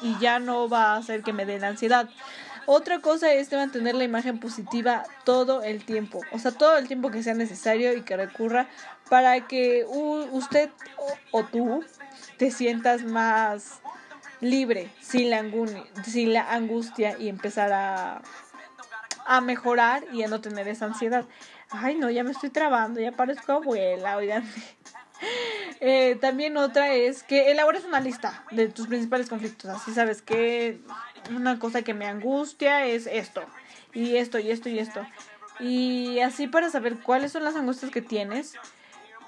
y 0.00 0.18
ya 0.18 0.38
no 0.38 0.66
va 0.66 0.94
a 0.94 0.96
hacer 0.96 1.22
que 1.22 1.34
me 1.34 1.44
dé 1.44 1.58
la 1.58 1.68
ansiedad. 1.68 2.08
Otra 2.66 3.00
cosa 3.00 3.32
es 3.32 3.52
mantener 3.52 3.94
la 3.94 4.04
imagen 4.04 4.40
positiva 4.40 5.04
todo 5.24 5.62
el 5.62 5.84
tiempo, 5.84 6.20
o 6.32 6.38
sea, 6.38 6.50
todo 6.50 6.76
el 6.78 6.88
tiempo 6.88 7.10
que 7.10 7.22
sea 7.22 7.34
necesario 7.34 7.94
y 7.94 8.02
que 8.02 8.16
recurra 8.16 8.68
para 9.08 9.46
que 9.46 9.84
usted 9.86 10.70
o, 11.30 11.44
tú 11.44 11.84
te 12.38 12.50
sientas 12.50 13.04
más 13.04 13.80
libre, 14.40 14.90
sin 15.00 15.30
la, 15.30 15.44
sin 16.04 16.32
la 16.32 16.52
angustia 16.52 17.16
y 17.18 17.28
empezar 17.28 17.72
a, 17.72 18.22
a 19.26 19.40
mejorar 19.40 20.04
y 20.12 20.24
a 20.24 20.28
no 20.28 20.40
tener 20.40 20.66
esa 20.66 20.86
ansiedad. 20.86 21.24
Ay, 21.70 21.94
no, 21.96 22.10
ya 22.10 22.24
me 22.24 22.30
estoy 22.30 22.50
trabando, 22.50 23.00
ya 23.00 23.12
parezco 23.12 23.52
abuela, 23.52 24.16
oigan. 24.16 24.44
Eh, 25.80 26.16
también 26.20 26.56
otra 26.56 26.92
es 26.94 27.22
que 27.22 27.50
elabores 27.50 27.84
una 27.84 28.00
lista 28.00 28.44
de 28.50 28.68
tus 28.68 28.86
principales 28.86 29.28
conflictos. 29.28 29.70
Así 29.70 29.92
sabes 29.92 30.20
que 30.20 30.80
una 31.30 31.58
cosa 31.58 31.82
que 31.82 31.94
me 31.94 32.06
angustia 32.06 32.86
es 32.86 33.06
esto, 33.06 33.42
y 33.92 34.16
esto, 34.16 34.38
y 34.38 34.50
esto, 34.50 34.68
y 34.68 34.78
esto. 34.78 35.06
Y 35.58 36.20
así 36.20 36.46
para 36.46 36.70
saber 36.70 36.98
cuáles 36.98 37.32
son 37.32 37.44
las 37.44 37.56
angustias 37.56 37.90
que 37.90 38.02
tienes 38.02 38.54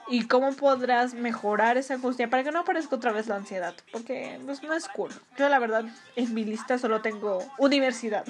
y 0.08 0.26
cómo 0.26 0.52
podrás 0.54 1.14
mejorar 1.14 1.76
esa 1.76 1.94
angustia 1.94 2.30
para 2.30 2.42
que 2.42 2.50
no 2.50 2.60
aparezca 2.60 2.96
otra 2.96 3.12
vez 3.12 3.28
la 3.28 3.36
ansiedad, 3.36 3.74
porque 3.92 4.40
pues, 4.44 4.62
no 4.62 4.74
es 4.74 4.88
cool. 4.88 5.12
Yo 5.36 5.48
la 5.48 5.58
verdad 5.58 5.84
en 6.16 6.34
mi 6.34 6.44
lista 6.44 6.78
solo 6.78 7.00
tengo 7.02 7.38
universidad 7.58 8.24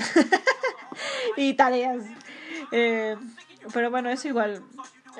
y 1.36 1.54
tareas. 1.54 2.04
Eh, 2.72 3.16
pero 3.72 3.90
bueno, 3.90 4.10
es 4.10 4.24
igual, 4.24 4.62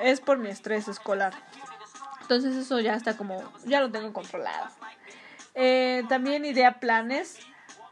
es 0.01 0.21
por 0.21 0.37
mi 0.37 0.49
estrés 0.49 0.87
escolar. 0.87 1.33
Entonces 2.21 2.55
eso 2.55 2.79
ya 2.79 2.93
está 2.93 3.17
como, 3.17 3.41
ya 3.65 3.79
lo 3.79 3.89
tengo 3.89 4.13
controlado. 4.13 4.67
Eh, 5.55 6.03
también 6.07 6.45
idea 6.45 6.79
planes 6.79 7.39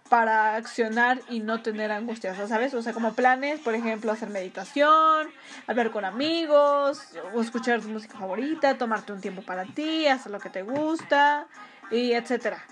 para 0.08 0.56
accionar 0.56 1.20
y 1.30 1.40
no 1.40 1.62
tener 1.62 1.92
angustias, 1.92 2.38
¿sabes? 2.50 2.74
O 2.74 2.82
sea, 2.82 2.94
como 2.94 3.14
planes, 3.14 3.60
por 3.60 3.76
ejemplo, 3.76 4.12
hacer 4.12 4.30
meditación, 4.30 5.28
hablar 5.68 5.92
con 5.92 6.06
amigos, 6.06 7.02
o 7.34 7.42
escuchar 7.42 7.82
tu 7.82 7.90
música 7.90 8.18
favorita, 8.18 8.78
tomarte 8.78 9.14
un 9.14 9.22
tiempo 9.22 9.42
para 9.42 9.66
ti, 9.66 10.08
hacer 10.08 10.32
lo 10.32 10.40
que 10.40 10.50
te 10.50 10.64
gusta, 10.64 11.48
y 11.92 12.14
etcétera. 12.14 12.64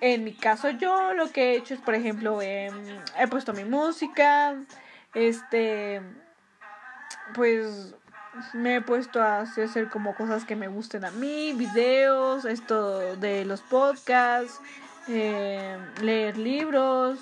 En 0.00 0.24
mi 0.24 0.34
caso, 0.34 0.70
yo 0.70 1.14
lo 1.14 1.30
que 1.30 1.52
he 1.52 1.56
hecho 1.56 1.74
es, 1.74 1.80
por 1.80 1.94
ejemplo, 1.94 2.42
em, 2.42 2.74
he 3.18 3.28
puesto 3.28 3.52
mi 3.52 3.64
música, 3.64 4.56
este, 5.14 6.02
pues 7.34 7.94
me 8.54 8.76
he 8.76 8.80
puesto 8.80 9.22
a 9.22 9.40
hacer 9.40 9.88
como 9.90 10.14
cosas 10.14 10.44
que 10.44 10.56
me 10.56 10.68
gusten 10.68 11.04
a 11.04 11.10
mí, 11.10 11.52
videos, 11.52 12.44
esto 12.44 13.16
de 13.16 13.44
los 13.44 13.60
podcasts, 13.60 14.60
eh, 15.08 15.78
leer 16.00 16.36
libros. 16.36 17.18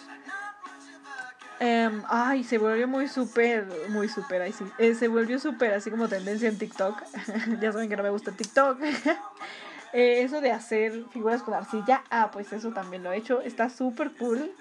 Em, 1.58 2.02
ay, 2.08 2.42
se 2.42 2.56
volvió 2.56 2.88
muy 2.88 3.06
súper, 3.06 3.66
muy 3.90 4.08
súper, 4.08 4.40
ahí 4.40 4.52
sí. 4.52 4.64
Eh, 4.78 4.94
se 4.94 5.08
volvió 5.08 5.38
súper 5.38 5.74
así 5.74 5.90
como 5.90 6.08
tendencia 6.08 6.48
en 6.48 6.56
TikTok. 6.56 7.02
ya 7.60 7.72
saben 7.72 7.88
que 7.88 7.96
no 7.96 8.02
me 8.02 8.10
gusta 8.10 8.32
TikTok. 8.32 8.78
Eh, 9.92 10.22
eso 10.22 10.40
de 10.40 10.52
hacer 10.52 11.04
figuras 11.10 11.42
con 11.42 11.52
arcilla, 11.52 12.04
ah, 12.10 12.30
pues 12.32 12.52
eso 12.52 12.70
también 12.70 13.02
lo 13.02 13.10
he 13.10 13.16
hecho. 13.16 13.40
Está 13.40 13.68
súper 13.68 14.12
cool. 14.12 14.52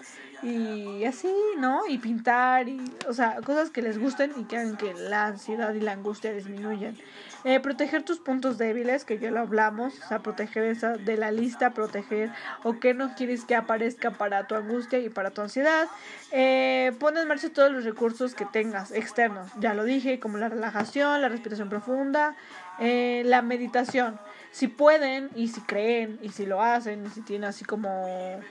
Y 0.42 1.04
así, 1.06 1.32
¿no? 1.60 1.86
Y 1.88 2.00
pintar, 2.00 2.68
y, 2.68 2.82
o 3.08 3.14
sea, 3.14 3.36
cosas 3.46 3.70
que 3.70 3.84
les 3.84 4.00
gusten 4.00 4.34
y 4.38 4.46
que 4.46 4.58
hagan 4.58 4.76
que 4.76 4.94
la 4.96 5.28
ansiedad 5.28 5.72
y 5.76 5.82
la 5.82 5.92
angustia 5.92 6.34
disminuyan. 6.34 6.98
Eh, 7.46 7.60
proteger 7.62 8.04
tus 8.04 8.20
puntos 8.20 8.58
débiles, 8.58 9.06
que 9.06 9.18
ya 9.18 9.32
lo 9.32 9.40
hablamos, 9.40 9.98
o 10.04 10.08
sea, 10.08 10.20
proteger 10.20 10.66
esa 10.66 10.98
de 10.98 11.16
la 11.16 11.32
lista, 11.32 11.74
proteger 11.74 12.32
o 12.64 12.80
que 12.80 12.94
no 12.94 13.16
quieres 13.16 13.46
que 13.46 13.56
aparezca 13.56 14.12
para 14.12 14.46
tu 14.48 14.56
angustia 14.56 15.00
y 15.00 15.10
para 15.10 15.32
tu 15.32 15.42
ansiedad. 15.42 15.88
Eh, 16.32 16.92
pon 17.00 17.18
en 17.18 17.28
marcha 17.28 17.50
todos 17.50 17.72
los 17.72 17.86
recursos 17.86 18.36
que 18.36 18.46
tengas 18.46 18.92
externos, 18.92 19.50
ya 19.60 19.74
lo 19.74 19.86
dije, 19.86 20.20
como 20.20 20.38
la 20.38 20.50
relajación, 20.50 21.22
la 21.22 21.30
respiración 21.30 21.70
profunda, 21.70 22.36
eh, 22.80 23.24
la 23.26 23.42
meditación. 23.42 24.20
Si 24.52 24.68
pueden 24.68 25.30
y 25.36 25.48
si 25.48 25.62
creen 25.62 26.20
y 26.22 26.30
si 26.30 26.46
lo 26.46 26.62
hacen 26.62 27.06
y 27.06 27.10
si 27.10 27.22
tienen 27.22 27.50
así 27.50 27.64
como 27.64 28.42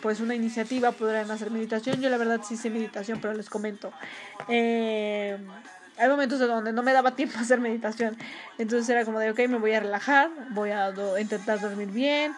pues 0.00 0.20
una 0.20 0.34
iniciativa 0.34 0.92
podrán 0.92 1.30
hacer 1.30 1.50
meditación. 1.50 2.00
Yo 2.00 2.08
la 2.08 2.18
verdad 2.18 2.40
sí 2.46 2.56
sé 2.56 2.70
meditación, 2.70 3.20
pero 3.20 3.34
les 3.34 3.50
comento. 3.50 3.92
Eh, 4.48 5.38
hay 5.98 6.08
momentos 6.08 6.40
en 6.40 6.48
donde 6.48 6.72
no 6.72 6.82
me 6.82 6.92
daba 6.92 7.16
tiempo 7.16 7.38
a 7.38 7.42
hacer 7.42 7.60
meditación. 7.60 8.16
Entonces 8.56 8.88
era 8.88 9.04
como 9.04 9.18
de, 9.18 9.30
ok, 9.30 9.38
me 9.48 9.58
voy 9.58 9.72
a 9.72 9.80
relajar, 9.80 10.30
voy 10.50 10.70
a 10.70 10.92
intentar 11.18 11.60
dormir 11.60 11.88
bien. 11.88 12.34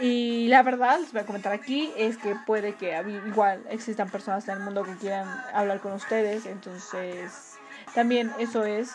Y 0.00 0.48
la 0.48 0.62
verdad, 0.62 0.98
les 1.00 1.12
voy 1.12 1.20
a 1.20 1.26
comentar 1.26 1.52
aquí, 1.52 1.92
es 1.98 2.16
que 2.16 2.34
puede 2.46 2.74
que 2.74 2.98
igual 3.26 3.62
existan 3.68 4.08
personas 4.08 4.48
en 4.48 4.54
el 4.54 4.60
mundo 4.60 4.84
que 4.84 4.96
quieran 4.96 5.28
hablar 5.52 5.80
con 5.80 5.92
ustedes. 5.92 6.46
Entonces, 6.46 7.58
también 7.94 8.32
eso 8.38 8.64
es. 8.64 8.92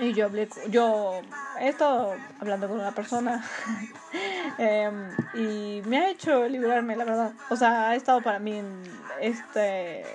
Y 0.00 0.14
yo 0.14 0.24
hablé, 0.24 0.48
yo 0.70 1.20
he 1.60 1.68
estado 1.68 2.14
hablando 2.40 2.66
con 2.66 2.80
una 2.80 2.92
persona 2.92 3.44
em, 4.58 5.10
y 5.34 5.82
me 5.86 5.98
ha 5.98 6.10
hecho 6.10 6.48
liberarme, 6.48 6.96
la 6.96 7.04
verdad. 7.04 7.32
O 7.50 7.56
sea, 7.56 7.90
ha 7.90 7.94
estado 7.94 8.22
para 8.22 8.38
mí 8.38 8.58
en 8.58 8.82
este 9.20 10.06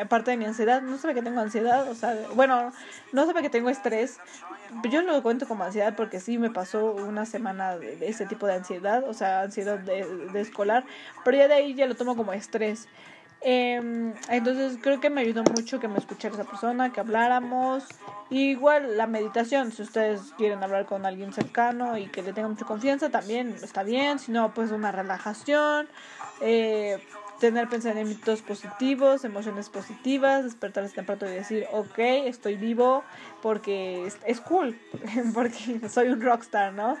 aparte 0.00 0.30
de 0.30 0.36
mi 0.36 0.44
ansiedad, 0.44 0.82
no 0.82 0.98
sabe 0.98 1.14
que 1.14 1.22
tengo 1.22 1.40
ansiedad, 1.40 1.88
o 1.88 1.94
sea, 1.94 2.16
bueno, 2.34 2.72
no 3.12 3.26
sabe 3.26 3.42
que 3.42 3.50
tengo 3.50 3.70
estrés. 3.70 4.18
Yo 4.90 5.02
lo 5.02 5.22
cuento 5.22 5.46
como 5.46 5.64
ansiedad 5.64 5.94
porque 5.96 6.20
sí 6.20 6.38
me 6.38 6.50
pasó 6.50 6.92
una 6.94 7.24
semana 7.24 7.76
de, 7.76 8.08
ese 8.08 8.26
tipo 8.26 8.46
de 8.46 8.54
ansiedad, 8.54 9.04
o 9.08 9.14
sea, 9.14 9.42
ansiedad 9.42 9.78
de, 9.78 10.04
de, 10.32 10.40
escolar, 10.40 10.84
pero 11.24 11.36
ya 11.36 11.48
de 11.48 11.54
ahí 11.54 11.74
ya 11.74 11.86
lo 11.86 11.94
tomo 11.94 12.16
como 12.16 12.32
estrés. 12.32 12.88
Eh, 13.42 14.12
entonces 14.28 14.78
creo 14.80 14.98
que 14.98 15.10
me 15.10 15.20
ayudó 15.20 15.44
mucho 15.44 15.78
que 15.78 15.88
me 15.88 15.98
escuchara 15.98 16.34
esa 16.34 16.44
persona, 16.44 16.92
que 16.92 17.00
habláramos. 17.00 17.84
igual 18.30 18.96
la 18.96 19.06
meditación, 19.06 19.72
si 19.72 19.82
ustedes 19.82 20.32
quieren 20.36 20.62
hablar 20.62 20.86
con 20.86 21.06
alguien 21.06 21.32
cercano 21.32 21.96
y 21.98 22.06
que 22.06 22.22
le 22.22 22.32
tenga 22.32 22.48
mucha 22.48 22.64
confianza, 22.64 23.10
también 23.10 23.54
está 23.62 23.82
bien. 23.82 24.18
Si 24.18 24.32
no, 24.32 24.52
pues 24.54 24.70
una 24.72 24.90
relajación. 24.90 25.88
Eh, 26.40 26.98
tener 27.40 27.68
pensamientos 27.68 28.42
positivos, 28.42 29.24
emociones 29.24 29.68
positivas, 29.68 30.44
despertarse 30.44 30.94
temprano 30.94 31.26
y 31.26 31.34
decir, 31.34 31.66
ok, 31.72 31.98
estoy 31.98 32.56
vivo 32.56 33.04
porque 33.42 34.06
es, 34.26 34.40
cool, 34.40 34.78
porque 35.34 35.80
soy 35.88 36.08
un 36.08 36.20
rockstar, 36.20 36.72
¿no? 36.72 36.96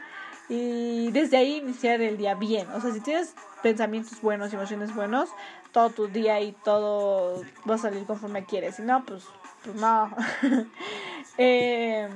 Y 0.48 1.10
desde 1.10 1.36
ahí 1.38 1.56
iniciar 1.56 2.00
el 2.00 2.16
día 2.16 2.34
bien. 2.34 2.70
O 2.70 2.80
sea, 2.80 2.92
si 2.92 3.00
tienes 3.00 3.34
pensamientos 3.62 4.20
buenos 4.20 4.52
emociones 4.52 4.94
buenos, 4.94 5.30
todo 5.72 5.90
tu 5.90 6.06
día 6.06 6.40
y 6.40 6.52
todo 6.52 7.42
va 7.68 7.74
a 7.74 7.78
salir 7.78 8.04
conforme 8.04 8.44
quieres. 8.44 8.76
Si 8.76 8.82
no, 8.82 9.04
pues, 9.04 9.24
pues 9.64 9.74
no. 9.76 10.14
eh, 11.38 12.08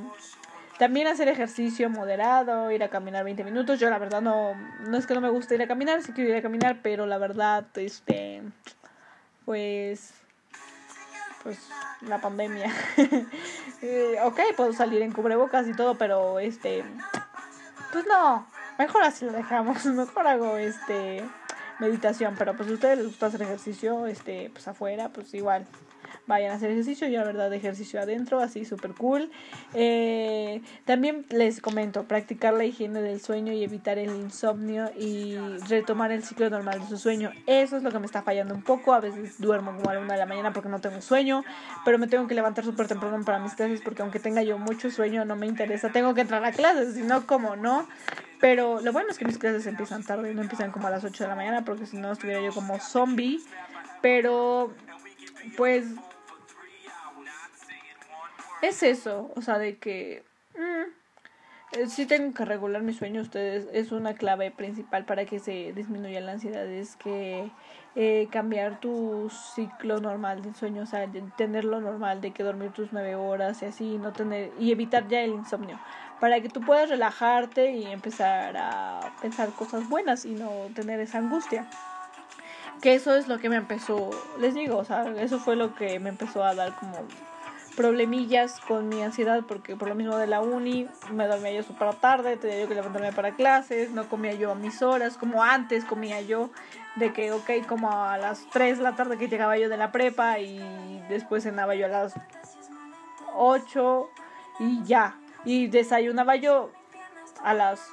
también 0.80 1.08
hacer 1.08 1.28
ejercicio 1.28 1.90
moderado, 1.90 2.72
ir 2.72 2.82
a 2.82 2.88
caminar 2.88 3.22
20 3.22 3.44
minutos. 3.44 3.78
Yo 3.78 3.90
la 3.90 3.98
verdad 3.98 4.22
no, 4.22 4.54
no 4.88 4.96
es 4.96 5.06
que 5.06 5.12
no 5.12 5.20
me 5.20 5.28
guste 5.28 5.54
ir 5.54 5.60
a 5.60 5.68
caminar, 5.68 6.02
sí 6.02 6.12
quiero 6.12 6.30
ir 6.30 6.36
a 6.36 6.40
caminar, 6.40 6.78
pero 6.82 7.04
la 7.04 7.18
verdad, 7.18 7.66
este, 7.74 8.42
pues, 9.44 10.14
pues 11.42 11.68
la 12.00 12.18
pandemia. 12.18 12.72
Eh, 13.82 14.16
ok, 14.22 14.38
puedo 14.58 14.74
salir 14.74 15.00
en 15.00 15.10
cubrebocas 15.10 15.66
y 15.66 15.72
todo, 15.72 15.96
pero 15.96 16.38
este, 16.38 16.84
pues 17.92 18.04
no, 18.06 18.46
mejor 18.78 19.02
así 19.04 19.24
lo 19.24 19.32
dejamos, 19.32 19.86
mejor 19.86 20.26
hago 20.26 20.58
este 20.58 21.24
meditación, 21.78 22.34
pero 22.38 22.54
pues 22.54 22.68
a 22.68 22.74
ustedes 22.74 22.98
les 22.98 23.06
gusta 23.06 23.26
hacer 23.26 23.40
ejercicio, 23.40 24.06
este, 24.06 24.50
pues 24.52 24.68
afuera, 24.68 25.08
pues 25.08 25.32
igual, 25.32 25.64
vayan 26.26 26.52
a 26.52 26.54
hacer 26.54 26.70
ejercicio, 26.70 27.08
yo 27.08 27.20
la 27.20 27.24
verdad 27.24 27.52
ejercicio 27.52 28.00
adentro, 28.00 28.40
así 28.40 28.64
súper 28.64 28.92
cool. 28.94 29.30
Eh, 29.74 30.62
también 30.84 31.26
les 31.30 31.61
comento, 31.61 32.04
practicar 32.04 32.54
la 32.54 32.64
higiene 32.64 33.02
del 33.02 33.20
sueño 33.20 33.52
y 33.52 33.64
evitar 33.64 33.98
el 33.98 34.11
insomnio 34.11 34.90
y 34.98 35.36
retomar 35.68 36.12
el 36.12 36.22
ciclo 36.22 36.50
normal 36.50 36.80
de 36.80 36.86
su 36.86 36.98
sueño. 36.98 37.30
Eso 37.46 37.76
es 37.76 37.82
lo 37.82 37.90
que 37.90 37.98
me 37.98 38.06
está 38.06 38.22
fallando 38.22 38.54
un 38.54 38.62
poco, 38.62 38.94
a 38.94 39.00
veces 39.00 39.40
duermo 39.40 39.74
como 39.76 39.90
a 39.90 39.94
la 39.94 40.00
una 40.00 40.14
de 40.14 40.20
la 40.20 40.26
mañana 40.26 40.52
porque 40.52 40.68
no 40.68 40.80
tengo 40.80 41.00
sueño, 41.00 41.44
pero 41.84 41.98
me 41.98 42.06
tengo 42.06 42.26
que 42.26 42.34
levantar 42.34 42.64
súper 42.64 42.88
temprano 42.88 43.24
para 43.24 43.38
mis 43.38 43.54
clases 43.54 43.80
porque 43.82 44.02
aunque 44.02 44.20
tenga 44.20 44.42
yo 44.42 44.58
mucho 44.58 44.90
sueño 44.90 45.24
no 45.24 45.36
me 45.36 45.46
interesa, 45.46 45.90
tengo 45.90 46.14
que 46.14 46.22
entrar 46.22 46.44
a 46.44 46.52
clases, 46.52 46.94
si 46.94 47.02
no, 47.02 47.26
como 47.26 47.56
no. 47.56 47.86
Pero 48.40 48.80
lo 48.80 48.92
bueno 48.92 49.11
es 49.11 49.18
que 49.18 49.26
mis 49.26 49.38
clases 49.38 49.66
empiezan 49.66 50.02
tarde, 50.02 50.34
no 50.34 50.40
empiezan 50.40 50.72
como 50.72 50.86
a 50.86 50.90
las 50.90 51.04
8 51.04 51.24
de 51.24 51.28
la 51.28 51.36
mañana 51.36 51.64
porque 51.64 51.86
si 51.86 51.98
no 51.98 52.12
estuviera 52.12 52.40
yo 52.40 52.52
como 52.52 52.78
zombie. 52.80 53.40
Pero 54.00 54.72
pues 55.57 55.86
es 58.62 58.82
eso, 58.82 59.30
o 59.36 59.43
sea, 59.43 59.59
de 59.59 59.78
que 59.78 60.22
mm, 60.55 61.78
eh, 61.78 61.86
si 61.86 62.07
tengo 62.07 62.34
que 62.34 62.45
regular 62.45 62.82
mi 62.82 62.93
sueño, 62.93 63.22
ustedes 63.22 63.68
es 63.72 63.93
una 63.93 64.14
clave 64.14 64.51
principal 64.51 65.05
para 65.05 65.24
que 65.24 65.38
se 65.38 65.72
disminuya 65.72 66.20
la 66.20 66.32
ansiedad, 66.32 66.66
es 66.66 66.97
que 66.97 67.51
eh, 67.97 68.28
cambiar 68.30 68.80
tu 68.80 69.30
ciclo 69.55 69.99
normal 69.99 70.43
del 70.43 70.55
sueño, 70.55 70.82
o 70.82 70.86
sea, 70.86 71.09
tenerlo 71.36 71.80
normal 71.80 72.20
de 72.20 72.32
que 72.32 72.43
dormir 72.43 72.72
tus 72.72 72.93
nueve 72.93 73.14
horas 73.14 73.62
y 73.62 73.66
así, 73.66 73.99
no 73.99 74.12
tener 74.12 74.53
y 74.59 74.72
evitar 74.72 75.09
ya 75.09 75.22
el 75.22 75.30
insomnio, 75.30 75.78
para 76.20 76.41
que 76.41 76.49
tú 76.49 76.61
puedas 76.61 76.91
relajarte 76.91 77.72
y 77.72 77.86
empezar 77.86 78.57
a 78.57 79.12
pensar 79.22 79.51
cosas 79.51 79.88
buenas 79.88 80.24
y 80.24 80.34
no 80.34 80.51
tener 80.74 81.01
esa 81.01 81.18
angustia 81.18 81.66
que 82.80 82.94
eso 82.94 83.14
es 83.14 83.28
lo 83.28 83.38
que 83.38 83.48
me 83.48 83.56
empezó, 83.56 84.10
les 84.38 84.54
digo, 84.54 84.78
o 84.78 84.84
sea, 84.84 85.04
eso 85.20 85.38
fue 85.38 85.56
lo 85.56 85.74
que 85.74 85.98
me 86.00 86.08
empezó 86.08 86.42
a 86.44 86.54
dar 86.54 86.74
como 86.76 86.96
problemillas 87.76 88.60
con 88.60 88.88
mi 88.88 89.02
ansiedad 89.02 89.42
porque 89.46 89.76
por 89.76 89.88
lo 89.88 89.94
mismo 89.94 90.16
de 90.16 90.26
la 90.26 90.40
uni 90.40 90.88
me 91.12 91.26
dormía 91.26 91.52
yo 91.52 91.62
súper 91.62 91.94
tarde, 91.94 92.36
tenía 92.36 92.60
yo 92.60 92.68
que 92.68 92.74
levantarme 92.74 93.12
para 93.12 93.32
clases, 93.32 93.90
no 93.90 94.08
comía 94.08 94.34
yo 94.34 94.50
a 94.50 94.54
mis 94.54 94.82
horas, 94.82 95.16
como 95.16 95.42
antes 95.42 95.84
comía 95.84 96.20
yo, 96.20 96.50
de 96.96 97.12
que, 97.12 97.32
ok, 97.32 97.66
como 97.68 97.90
a 97.90 98.18
las 98.18 98.46
3 98.50 98.78
de 98.78 98.84
la 98.84 98.96
tarde 98.96 99.16
que 99.18 99.28
llegaba 99.28 99.56
yo 99.56 99.68
de 99.68 99.76
la 99.76 99.92
prepa 99.92 100.38
y 100.38 101.02
después 101.08 101.44
cenaba 101.44 101.74
yo 101.74 101.86
a 101.86 101.88
las 101.88 102.14
8 103.34 104.10
y 104.58 104.82
ya, 104.84 105.16
y 105.44 105.68
desayunaba 105.68 106.36
yo 106.36 106.70
a 107.42 107.54
las 107.54 107.88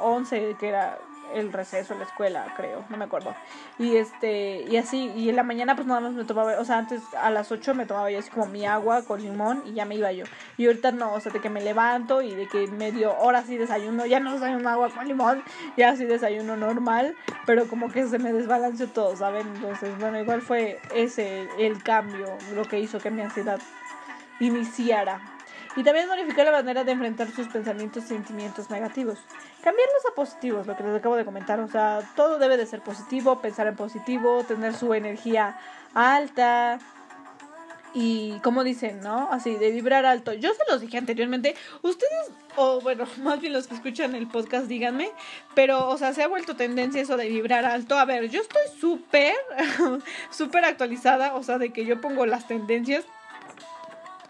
11, 0.00 0.56
que 0.58 0.68
era 0.68 0.98
el 1.34 1.52
receso 1.52 1.92
en 1.92 2.00
la 2.00 2.06
escuela, 2.06 2.52
creo, 2.56 2.84
no 2.88 2.96
me 2.96 3.04
acuerdo. 3.04 3.34
Y 3.78 3.96
este, 3.96 4.62
y 4.62 4.76
así, 4.76 5.10
y 5.16 5.28
en 5.28 5.36
la 5.36 5.42
mañana 5.42 5.74
pues 5.74 5.86
nada 5.86 6.00
más 6.00 6.12
me 6.12 6.24
tomaba, 6.24 6.58
o 6.58 6.64
sea, 6.64 6.78
antes 6.78 7.02
a 7.20 7.30
las 7.30 7.50
8 7.52 7.74
me 7.74 7.86
tomaba 7.86 8.10
yo 8.10 8.18
así 8.18 8.30
como 8.30 8.46
mi 8.46 8.66
agua 8.66 9.02
con 9.02 9.22
limón 9.22 9.62
y 9.66 9.74
ya 9.74 9.84
me 9.84 9.96
iba 9.96 10.12
yo. 10.12 10.24
Y 10.56 10.66
ahorita 10.66 10.92
no, 10.92 11.12
o 11.14 11.20
sea, 11.20 11.32
de 11.32 11.40
que 11.40 11.50
me 11.50 11.60
levanto 11.60 12.22
y 12.22 12.34
de 12.34 12.46
que 12.46 12.66
medio 12.66 13.16
hora 13.18 13.42
sí 13.42 13.56
desayuno, 13.56 14.06
ya 14.06 14.20
no 14.20 14.32
desayuno 14.32 14.68
agua 14.68 14.90
con 14.90 15.06
limón, 15.06 15.42
ya 15.76 15.96
sí 15.96 16.04
desayuno 16.04 16.56
normal, 16.56 17.14
pero 17.46 17.66
como 17.68 17.90
que 17.90 18.06
se 18.06 18.18
me 18.18 18.32
desbalanceó 18.32 18.88
todo, 18.88 19.16
¿saben? 19.16 19.46
Entonces, 19.56 19.98
bueno, 19.98 20.20
igual 20.20 20.42
fue 20.42 20.80
ese 20.94 21.48
el 21.58 21.82
cambio, 21.82 22.26
lo 22.54 22.64
que 22.64 22.80
hizo 22.80 22.98
que 22.98 23.10
mi 23.10 23.22
ansiedad 23.22 23.60
iniciara. 24.40 25.37
Y 25.78 25.84
también 25.84 26.08
modificar 26.08 26.44
la 26.46 26.52
manera 26.52 26.84
de 26.84 26.92
enfrentar 26.92 27.30
sus 27.30 27.48
pensamientos 27.48 28.04
y 28.04 28.08
sentimientos 28.08 28.68
negativos 28.68 29.18
cambiarlos 29.68 30.06
a 30.10 30.14
positivos, 30.14 30.66
lo 30.66 30.76
que 30.76 30.82
les 30.82 30.96
acabo 30.96 31.16
de 31.16 31.24
comentar. 31.24 31.60
O 31.60 31.68
sea, 31.68 32.00
todo 32.16 32.38
debe 32.38 32.56
de 32.56 32.66
ser 32.66 32.80
positivo, 32.80 33.40
pensar 33.40 33.66
en 33.66 33.76
positivo, 33.76 34.44
tener 34.44 34.74
su 34.74 34.94
energía 34.94 35.58
alta. 35.94 36.78
Y 37.94 38.38
como 38.40 38.64
dicen, 38.64 39.00
¿no? 39.00 39.28
Así, 39.30 39.56
de 39.56 39.70
vibrar 39.70 40.06
alto. 40.06 40.32
Yo 40.32 40.52
se 40.54 40.60
los 40.70 40.80
dije 40.80 40.98
anteriormente. 40.98 41.54
Ustedes, 41.82 42.30
o 42.56 42.80
bueno, 42.80 43.06
más 43.22 43.40
bien 43.40 43.52
los 43.52 43.66
que 43.66 43.74
escuchan 43.74 44.14
el 44.14 44.28
podcast, 44.28 44.66
díganme. 44.66 45.10
Pero, 45.54 45.88
o 45.88 45.98
sea, 45.98 46.14
se 46.14 46.22
ha 46.22 46.28
vuelto 46.28 46.56
tendencia 46.56 47.02
eso 47.02 47.16
de 47.16 47.28
vibrar 47.28 47.64
alto. 47.64 47.98
A 47.98 48.04
ver, 48.04 48.30
yo 48.30 48.40
estoy 48.40 48.62
súper, 48.80 49.34
súper 50.30 50.64
actualizada. 50.64 51.34
O 51.34 51.42
sea, 51.42 51.58
de 51.58 51.74
que 51.74 51.84
yo 51.84 52.00
pongo 52.00 52.24
las 52.26 52.46
tendencias. 52.46 53.04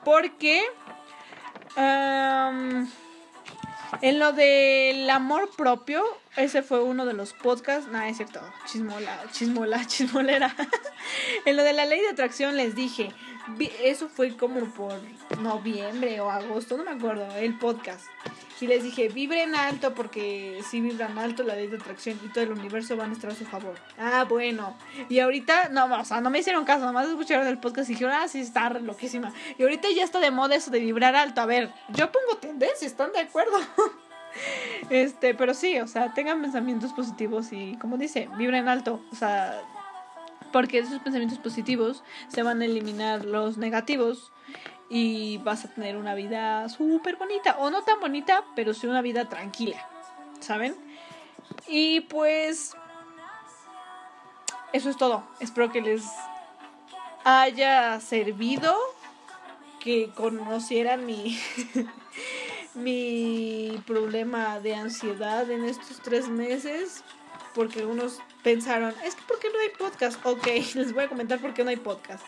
Porque... 0.05 0.65
En 4.01 4.19
lo 4.19 4.33
del 4.33 5.09
amor 5.11 5.51
propio, 5.57 6.05
ese 6.37 6.63
fue 6.63 6.83
uno 6.83 7.07
de 7.07 7.15
los 7.15 7.33
podcasts. 7.33 7.91
Nada, 7.91 8.09
es 8.09 8.19
cierto. 8.19 8.41
Chismola, 8.67 9.25
chismola, 9.33 9.85
chismolera. 9.87 10.55
en 11.45 11.57
lo 11.57 11.65
de 11.65 11.73
la 11.73 11.85
ley 11.85 12.01
de 12.01 12.09
atracción 12.09 12.57
les 12.57 12.75
dije. 12.75 13.13
Eso 13.83 14.09
fue 14.09 14.37
como 14.37 14.61
por 14.67 14.93
noviembre 15.41 16.21
o 16.21 16.31
agosto, 16.31 16.77
no 16.77 16.85
me 16.85 16.91
acuerdo, 16.91 17.27
el 17.37 17.59
podcast. 17.59 18.05
Y 18.61 18.67
les 18.67 18.83
dije, 18.83 19.09
vibren 19.09 19.55
alto 19.55 19.95
porque 19.95 20.61
si 20.69 20.81
vibran 20.81 21.17
alto 21.17 21.45
la 21.45 21.55
ley 21.55 21.69
de 21.69 21.77
atracción 21.77 22.19
y 22.25 22.29
todo 22.29 22.43
el 22.43 22.53
universo 22.53 22.97
van 22.97 23.11
a 23.11 23.13
estar 23.13 23.31
a 23.31 23.35
su 23.35 23.45
favor. 23.45 23.75
Ah, 23.97 24.27
bueno. 24.29 24.77
Y 25.09 25.21
ahorita, 25.21 25.69
no, 25.69 25.85
o 26.01 26.05
sea, 26.05 26.21
no 26.21 26.29
me 26.31 26.41
hicieron 26.41 26.65
caso, 26.65 26.85
nomás 26.85 27.09
escucharon 27.09 27.47
el 27.47 27.59
podcast 27.59 27.89
y 27.89 27.93
dijeron, 27.93 28.15
ah, 28.15 28.27
sí, 28.27 28.41
está 28.41 28.71
loquísima. 28.71 29.33
Y 29.59 29.63
ahorita 29.63 29.89
ya 29.95 30.03
está 30.03 30.19
de 30.19 30.33
moda 30.33 30.57
eso 30.57 30.71
de 30.73 30.81
vibrar 30.81 31.15
alto. 31.15 31.41
A 31.41 31.47
ver, 31.47 31.73
yo 31.91 32.11
pongo 32.11 32.39
tendencia, 32.41 32.87
¿están 32.87 33.13
de 33.13 33.21
acuerdo? 33.21 33.59
este, 34.91 35.35
pero 35.35 35.55
sí, 35.55 35.79
o 35.79 35.87
sea, 35.87 36.13
tengan 36.15 36.43
pensamientos 36.43 36.93
positivos 36.93 37.53
y, 37.53 37.77
como 37.77 37.97
dice, 37.97 38.29
vibren 38.39 38.69
alto. 38.69 39.01
O 39.13 39.15
sea, 39.15 39.63
porque 40.53 40.79
esos 40.79 41.01
pensamientos 41.01 41.39
positivos 41.39 42.03
se 42.29 42.43
van 42.43 42.61
a 42.63 42.65
eliminar 42.65 43.25
los 43.25 43.59
negativos 43.59 44.33
y 44.91 45.39
vas 45.39 45.65
a 45.65 45.69
tener 45.69 45.97
una 45.97 46.15
vida 46.15 46.69
súper 46.69 47.17
bonita, 47.17 47.57
o 47.59 47.71
no 47.71 47.83
tan 47.83 48.01
bonita, 48.01 48.45
pero 48.55 48.73
sí 48.75 48.87
una 48.87 49.03
vida 49.03 49.29
tranquila, 49.29 49.87
¿saben? 50.41 50.75
Y 51.67 52.01
pues 52.03 52.75
eso 54.73 54.91
es 54.91 54.97
todo. 54.97 55.25
Espero 55.41 55.71
que 55.71 55.81
les 55.81 56.05
haya 57.25 58.01
servido 58.01 58.77
que 59.81 60.11
conocieran 60.15 61.07
mi, 61.07 61.39
mi 62.75 63.83
problema 63.87 64.61
de 64.61 64.75
ansiedad 64.75 65.51
en 65.51 65.65
estos 65.65 66.01
tres 66.01 66.29
meses, 66.29 67.05
porque 67.55 67.81
algunos 67.81 68.21
pensaron, 68.43 68.95
es 69.05 69.15
que 69.15 69.23
¿por 69.23 69.39
qué 69.39 69.49
no 69.51 69.59
hay 69.59 69.71
podcast? 69.79 70.25
Ok, 70.25 70.47
les 70.75 70.93
voy 70.93 71.05
a 71.05 71.09
comentar 71.09 71.39
por 71.39 71.55
qué 71.55 71.65
no 71.65 71.71
hay 71.71 71.77
podcast. 71.77 72.25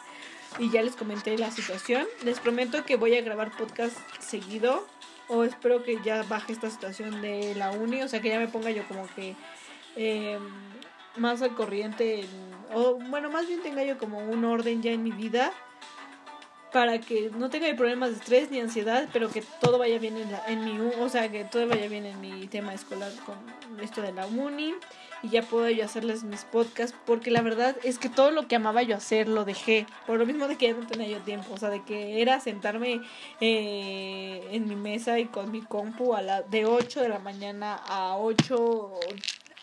Y 0.59 0.71
ya 0.71 0.83
les 0.83 0.97
comenté 0.97 1.37
la 1.39 1.51
situación. 1.51 2.07
Les 2.25 2.41
prometo 2.41 2.85
que 2.85 2.97
voy 2.97 3.15
a 3.17 3.23
grabar 3.23 3.57
podcast 3.57 3.97
seguido. 4.19 4.87
O 5.29 5.45
espero 5.45 5.85
que 5.85 6.01
ya 6.03 6.23
baje 6.25 6.53
esta 6.53 6.71
situación 6.71 7.23
de 7.23 7.55
la 7.55 7.71
uni. 7.71 8.03
O 8.03 8.09
sea, 8.09 8.21
que 8.21 8.29
ya 8.29 8.39
me 8.39 8.49
ponga 8.49 8.71
yo 8.71 8.87
como 8.89 9.07
que 9.15 9.37
em, 9.97 10.43
más 11.17 11.43
al 11.43 11.55
corriente. 11.55 12.25
o 12.75 12.95
bueno, 12.95 13.31
más 13.31 13.47
bien 13.47 13.63
tenga 13.63 13.85
yo 13.85 13.99
como 13.99 14.19
un 14.19 14.45
orden 14.45 14.83
ya 14.83 14.91
en 14.91 15.03
mi 15.03 15.13
vida 15.13 15.53
para 16.73 17.01
que 17.01 17.31
no 17.37 17.51
tenga 17.51 17.75
problemas 17.75 18.11
de 18.11 18.17
estrés 18.17 18.51
ni 18.51 18.61
ansiedad, 18.61 19.09
pero 19.13 19.29
que 19.29 19.43
todo 19.61 19.79
vaya 19.79 19.99
bien 19.99 20.17
en, 20.17 20.31
la, 20.31 20.45
en 20.47 20.65
mi, 20.65 20.79
o 20.79 21.09
sea, 21.09 21.31
que 21.31 21.45
todo 21.45 21.67
vaya 21.67 21.89
bien 21.89 22.07
en 22.07 22.21
mi 22.21 22.47
tema 22.47 22.75
escolar 22.75 23.13
con 23.27 23.37
esto 23.81 24.03
de 24.03 24.13
la 24.13 24.27
uni 24.27 24.75
y 25.23 25.31
ya 25.31 25.43
puedo 25.43 25.69
yo 25.69 25.85
hacerles 25.85 26.25
mis 26.25 26.45
podcasts 26.45 26.97
porque 27.07 27.31
la 27.31 27.43
verdad 27.43 27.77
es 27.85 27.99
que 27.99 28.09
todo 28.09 28.31
lo 28.31 28.49
que 28.49 28.57
amaba 28.57 28.83
yo 28.83 28.97
hacer 28.97 29.29
lo 29.29 29.45
dejé 29.45 29.87
por 30.07 30.19
lo 30.19 30.27
mismo 30.27 30.49
de 30.49 30.57
que 30.57 30.69
ya 30.69 30.75
no 30.75 30.87
tenía 30.87 31.09
yo 31.09 31.19
tiempo 31.19 31.55
o 31.55 31.57
sea 31.59 31.71
de 31.71 31.83
que 31.83 32.23
era 32.23 32.41
sentarme 32.41 33.01
eh, 33.41 34.49
en 34.51 34.69
mi 34.69 34.77
mesa 34.77 35.19
y 35.19 35.27
con 35.27 35.51
mi 35.51 35.63
compu 35.63 36.15
a 36.15 36.23
la 36.23 36.43
de 36.43 36.65
8 36.65 37.03
de 37.03 37.09
la 37.09 37.19
mañana 37.19 37.81
a 37.89 38.17
8 38.17 38.93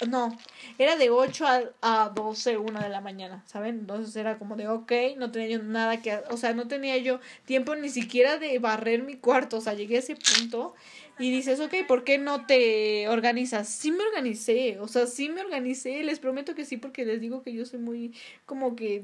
no, 0.06 0.38
era 0.78 0.96
de 0.96 1.10
8 1.10 1.46
a, 1.48 1.62
a 1.82 2.10
12, 2.10 2.58
1 2.58 2.80
de 2.82 2.90
la 2.90 3.02
mañana, 3.02 3.44
¿saben? 3.48 3.80
Entonces 3.80 4.16
era 4.16 4.38
como 4.38 4.56
de, 4.56 4.68
ok, 4.68 4.92
no 5.18 5.32
tenía 5.32 5.58
yo 5.58 5.64
nada 5.64 6.02
que, 6.02 6.20
o 6.30 6.38
sea, 6.38 6.54
no 6.54 6.68
tenía 6.68 6.98
yo 6.98 7.20
tiempo 7.46 7.76
ni 7.76 7.90
siquiera 7.90 8.38
de 8.38 8.60
barrer 8.60 9.04
mi 9.04 9.16
cuarto, 9.16 9.58
o 9.58 9.62
sea, 9.62 9.74
llegué 9.74 9.96
a 9.98 10.00
ese 10.00 10.16
punto 10.16 10.76
y 11.20 11.32
dices, 11.32 11.60
ok, 11.60 11.74
¿por 11.88 12.04
qué 12.04 12.18
no 12.18 12.46
te 12.46 13.08
organizas? 13.10 13.70
Sí 13.70 13.92
me 13.92 14.04
organicé, 14.04 14.80
o 14.80 14.88
sea, 14.88 15.08
sí 15.08 15.30
me 15.30 15.42
organicé, 15.42 16.04
les 16.04 16.20
prometo 16.20 16.54
que 16.54 16.66
sí, 16.66 16.78
porque 16.78 17.06
les 17.06 17.20
digo 17.20 17.42
que 17.42 17.54
yo 17.54 17.66
soy 17.66 17.80
muy, 17.80 18.14
como 18.46 18.76
que, 18.76 19.04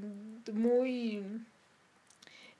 muy 0.53 1.23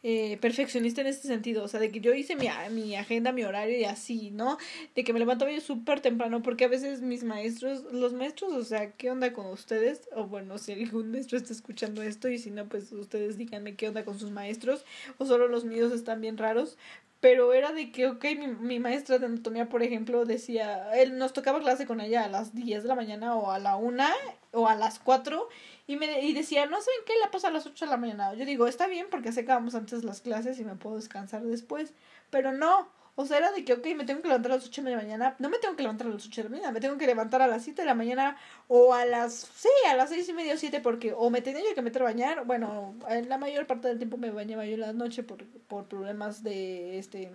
eh, 0.06 0.38
perfeccionista 0.42 1.00
en 1.00 1.08
este 1.08 1.30
sentido, 1.30 1.64
o 1.64 1.68
sea, 1.70 1.80
de 1.80 1.90
que 1.90 2.02
yo 2.02 2.14
hice 2.14 2.36
mi, 2.36 2.48
mi 2.72 2.96
agenda, 2.98 3.32
mi 3.32 3.46
horario 3.46 3.78
y 3.78 3.86
así, 3.86 4.32
¿no? 4.32 4.58
De 4.96 5.06
que 5.06 5.14
me 5.14 5.20
levantaba 5.20 5.50
yo 5.50 5.62
súper 5.62 6.02
temprano, 6.02 6.44
porque 6.44 6.66
a 6.66 6.68
veces 6.68 7.02
mis 7.02 7.24
maestros, 7.24 7.86
los 7.94 8.12
maestros, 8.12 8.52
o 8.52 8.64
sea, 8.66 8.92
¿qué 8.92 9.10
onda 9.10 9.32
con 9.32 9.46
ustedes? 9.46 10.10
O 10.14 10.26
bueno, 10.26 10.58
si 10.58 10.74
algún 10.74 11.12
maestro 11.12 11.38
está 11.38 11.54
escuchando 11.54 12.04
esto 12.04 12.28
y 12.28 12.38
si 12.38 12.52
no, 12.52 12.68
pues 12.68 12.92
ustedes 12.92 13.38
díganme 13.38 13.76
qué 13.76 13.88
onda 13.88 14.04
con 14.04 14.20
sus 14.20 14.32
maestros, 14.32 14.84
o 15.20 15.26
solo 15.26 15.48
los 15.48 15.64
míos 15.64 15.94
están 15.94 16.20
bien 16.20 16.38
raros, 16.38 16.78
pero 17.22 17.54
era 17.54 17.72
de 17.72 17.90
que, 17.94 18.08
ok, 18.08 18.26
mi, 18.38 18.48
mi, 18.48 18.80
maestra 18.80 19.20
de 19.20 19.28
anatomía, 19.28 19.70
por 19.70 19.84
ejemplo, 19.84 20.26
decía, 20.26 20.94
él 21.00 21.18
nos 21.18 21.32
tocaba 21.32 21.62
clase 21.62 21.86
con 21.86 22.02
ella 22.02 22.26
a 22.26 22.28
las 22.28 22.54
10 22.54 22.84
de 22.84 22.90
la 22.90 22.96
mañana 22.96 23.38
o 23.38 23.52
a 23.52 23.60
la 23.60 23.78
1 23.78 24.04
o 24.52 24.68
a 24.68 24.76
las 24.76 25.00
4 25.00 25.48
y, 25.88 25.96
me, 25.98 26.22
y 26.22 26.34
decía, 26.34 26.66
no 26.66 26.80
saben 26.82 27.00
qué, 27.06 27.14
la 27.22 27.32
pasa 27.32 27.50
a 27.50 27.52
las 27.52 27.66
8 27.66 27.86
de 27.86 27.92
la 27.92 27.98
mañana. 27.98 28.34
Yo 28.34 28.46
digo, 28.46 28.68
está 28.68 28.88
bien 28.88 29.08
porque 29.10 29.32
sé 29.32 29.46
que 29.46 29.52
vamos 29.52 29.76
antes 29.76 30.04
las 30.04 30.22
clases 30.22 30.60
y 30.60 30.66
me 30.66 30.76
puedo 30.76 30.96
descansar 30.96 31.44
después, 31.44 31.94
pero 32.30 32.54
no, 32.54 32.90
o 33.16 33.26
sea, 33.26 33.38
era 33.38 33.52
de 33.52 33.64
que, 33.64 33.74
ok, 33.74 33.86
me 33.96 34.06
tengo 34.06 34.22
que 34.22 34.28
levantar 34.28 34.54
a 34.54 34.56
las 34.56 34.66
8 34.66 34.82
de 34.82 34.92
la 34.92 34.98
mañana. 34.98 35.36
No 35.38 35.50
me 35.50 35.60
tengo 35.60 35.76
que 35.76 35.84
levantar 35.84 36.08
a 36.08 36.10
las 36.10 36.26
8 36.26 36.42
de 36.42 36.44
la 36.46 36.50
mañana, 36.50 36.72
me 36.72 36.80
tengo 36.80 36.98
que 36.98 37.06
levantar 37.06 37.42
a 37.44 37.48
las 37.48 37.64
7 37.64 37.82
de 37.82 37.86
la 37.86 37.94
mañana 37.94 38.38
o 38.68 38.94
a 38.94 39.06
las, 39.06 39.34
sí, 39.34 39.70
a 39.90 39.96
las 39.96 40.10
6 40.10 40.30
y 40.30 40.34
media 40.34 40.56
o 40.56 40.58
7 40.58 40.80
porque 40.82 41.14
o 41.14 41.30
me 41.30 41.42
tenía 41.42 41.62
yo 41.64 41.76
que 41.76 41.82
meter 41.84 42.02
a 42.02 42.06
bañar. 42.06 42.46
Bueno, 42.46 42.96
en 43.10 43.30
la 43.30 43.38
mayor 43.38 43.68
parte 43.68 43.88
del 43.88 43.98
tiempo 43.98 44.18
me 44.18 44.32
bañaba 44.32 44.66
yo 44.66 44.74
en 44.74 44.82
la 44.82 44.94
noche 44.94 45.22
por, 45.22 45.46
por 45.46 45.86
problemas 45.88 46.44
de, 46.44 46.98
este, 46.98 47.32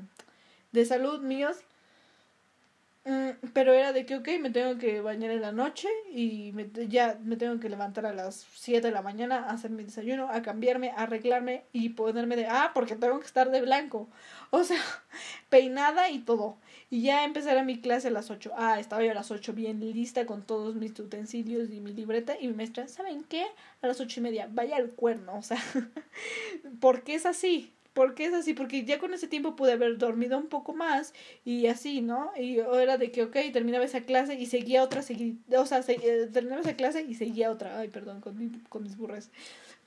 de 0.73 0.85
salud 0.85 1.21
míos. 1.21 1.59
Mm, 3.09 3.31
pero 3.55 3.73
era 3.73 3.95
de 3.95 4.05
que, 4.05 4.17
ok, 4.17 4.29
me 4.39 4.51
tengo 4.51 4.77
que 4.79 5.01
bañar 5.01 5.31
en 5.31 5.41
la 5.41 5.51
noche 5.51 5.89
y 6.13 6.53
me, 6.53 6.69
ya 6.89 7.19
me 7.25 7.37
tengo 7.37 7.59
que 7.59 7.71
levantar 7.71 8.05
a 8.05 8.13
las 8.13 8.47
7 8.55 8.89
de 8.89 8.93
la 8.93 9.01
mañana 9.01 9.45
a 9.47 9.53
hacer 9.53 9.71
mi 9.71 9.83
desayuno, 9.83 10.29
a 10.29 10.43
cambiarme, 10.43 10.91
a 10.91 11.05
arreglarme 11.05 11.65
y 11.73 11.89
ponerme 11.91 12.37
de, 12.37 12.47
ah, 12.47 12.73
porque 12.75 12.97
tengo 12.97 13.19
que 13.19 13.25
estar 13.27 13.51
de 13.51 13.63
blanco. 13.63 14.11
O 14.51 14.63
sea, 14.63 14.79
peinada 15.49 16.11
y 16.11 16.19
todo. 16.19 16.59
Y 16.91 17.01
ya 17.03 17.25
empezar 17.25 17.57
a 17.57 17.65
mi 17.65 17.81
clase 17.81 18.09
a 18.09 18.11
las 18.11 18.31
8. 18.31 18.53
Ah, 18.57 18.79
estaba 18.79 19.03
yo 19.03 19.11
a 19.13 19.15
las 19.15 19.31
8 19.31 19.55
bien 19.55 19.81
lista 19.81 20.27
con 20.27 20.43
todos 20.43 20.75
mis 20.75 20.99
utensilios 21.01 21.71
y 21.71 21.81
mi 21.81 21.95
libreta. 21.95 22.35
Y 22.39 22.49
mi 22.49 22.55
maestra, 22.55 22.89
¿saben 22.89 23.25
qué? 23.25 23.47
A 23.81 23.87
las 23.87 24.01
ocho 24.01 24.21
y 24.21 24.23
media, 24.23 24.49
vaya 24.51 24.77
al 24.77 24.91
cuerno. 24.91 25.35
O 25.39 25.43
sea, 25.43 25.59
porque 26.81 27.15
es 27.15 27.25
así. 27.25 27.73
¿Por 27.99 28.15
qué 28.15 28.27
es 28.27 28.33
así? 28.33 28.55
Porque 28.55 28.85
ya 28.85 29.01
con 29.01 29.13
ese 29.13 29.27
tiempo 29.27 29.57
pude 29.57 29.73
haber 29.73 29.99
dormido 29.99 30.39
un 30.39 30.47
poco 30.47 30.73
más 30.73 31.13
y 31.45 31.67
así, 31.67 32.01
¿no? 32.01 32.31
Y 32.39 32.61
era 32.61 32.97
de 32.97 33.11
que, 33.11 33.25
ok, 33.25 33.37
terminaba 33.53 33.85
esa 33.85 34.03
clase 34.03 34.35
y 34.37 34.47
seguía 34.47 34.85
otra, 34.85 35.03
seguí, 35.03 35.41
o 35.51 35.67
sea, 35.67 35.83
eh, 35.89 36.29
terminaba 36.33 36.61
esa 36.61 36.77
clase 36.77 37.03
y 37.03 37.17
seguía 37.17 37.51
otra. 37.51 37.77
Ay, 37.77 37.89
perdón, 37.89 38.21
con, 38.21 38.63
con 38.69 38.85
mis 38.85 38.97
burras. 38.97 39.33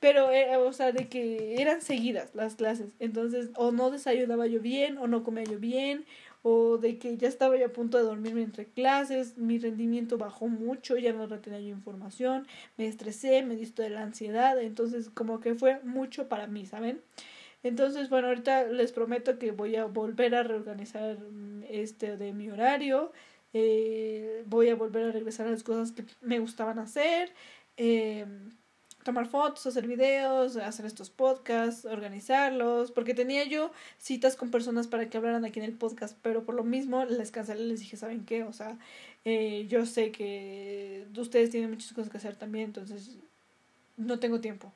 Pero, 0.01 0.29
eh, 0.29 0.57
o 0.57 0.73
sea, 0.73 0.91
de 0.91 1.07
que 1.07 1.61
eran 1.61 1.81
seguidas 1.81 2.35
las 2.35 2.55
clases. 2.55 2.89
Entonces, 2.99 3.51
o 3.55 3.71
no 3.71 3.91
desayunaba 3.91 4.45
yo 4.45 4.59
bien, 4.59 4.97
o 4.97 5.07
no 5.07 5.23
comía 5.23 5.45
yo 5.45 5.57
bien, 5.57 6.03
o 6.43 6.77
de 6.77 6.97
que 6.97 7.15
ya 7.15 7.29
estaba 7.29 7.55
yo 7.55 7.67
a 7.67 7.69
punto 7.69 7.97
de 7.97 8.03
dormirme 8.03 8.41
entre 8.41 8.65
clases, 8.65 9.37
mi 9.37 9.57
rendimiento 9.57 10.17
bajó 10.17 10.49
mucho, 10.49 10.97
ya 10.97 11.13
no 11.13 11.27
retenía 11.27 11.61
yo 11.61 11.69
información, 11.69 12.45
me 12.75 12.87
estresé, 12.87 13.41
me 13.43 13.55
diste 13.55 13.83
de 13.83 13.89
la 13.91 14.01
ansiedad, 14.01 14.61
entonces 14.61 15.09
como 15.09 15.39
que 15.39 15.55
fue 15.55 15.79
mucho 15.85 16.27
para 16.27 16.47
mí, 16.47 16.65
¿saben? 16.65 16.99
Entonces, 17.63 18.09
bueno, 18.09 18.27
ahorita 18.29 18.65
les 18.65 18.91
prometo 18.91 19.37
que 19.37 19.51
voy 19.51 19.75
a 19.75 19.85
volver 19.85 20.35
a 20.35 20.43
reorganizar 20.43 21.17
mm, 21.19 21.63
este 21.69 22.17
de 22.17 22.33
mi 22.33 22.49
horario. 22.49 23.11
Eh, 23.53 24.43
voy 24.47 24.69
a 24.69 24.75
volver 24.75 25.05
a 25.05 25.11
regresar 25.11 25.47
a 25.47 25.51
las 25.51 25.63
cosas 25.63 25.91
que 25.91 26.03
me 26.21 26.39
gustaban 26.39 26.79
hacer. 26.79 27.31
Eh, 27.77 28.25
tomar 29.03 29.27
fotos, 29.27 29.65
hacer 29.67 29.87
videos, 29.87 30.57
hacer 30.57 30.85
estos 30.85 31.09
podcasts, 31.09 31.85
organizarlos, 31.85 32.91
porque 32.91 33.13
tenía 33.13 33.43
yo 33.45 33.71
citas 33.97 34.35
con 34.35 34.51
personas 34.51 34.87
para 34.87 35.09
que 35.09 35.17
hablaran 35.17 35.45
aquí 35.45 35.59
en 35.59 35.65
el 35.65 35.73
podcast, 35.73 36.17
pero 36.21 36.43
por 36.45 36.55
lo 36.55 36.63
mismo 36.63 37.05
les 37.05 37.31
cancelé, 37.31 37.65
les 37.65 37.79
dije, 37.79 37.97
¿saben 37.97 38.25
qué? 38.25 38.43
O 38.43 38.53
sea, 38.53 38.77
eh, 39.25 39.65
yo 39.69 39.85
sé 39.85 40.11
que 40.11 41.07
ustedes 41.17 41.49
tienen 41.49 41.71
muchas 41.71 41.93
cosas 41.93 42.11
que 42.11 42.17
hacer 42.17 42.35
también, 42.35 42.65
entonces 42.65 43.17
no 43.97 44.19
tengo 44.19 44.39
tiempo 44.39 44.71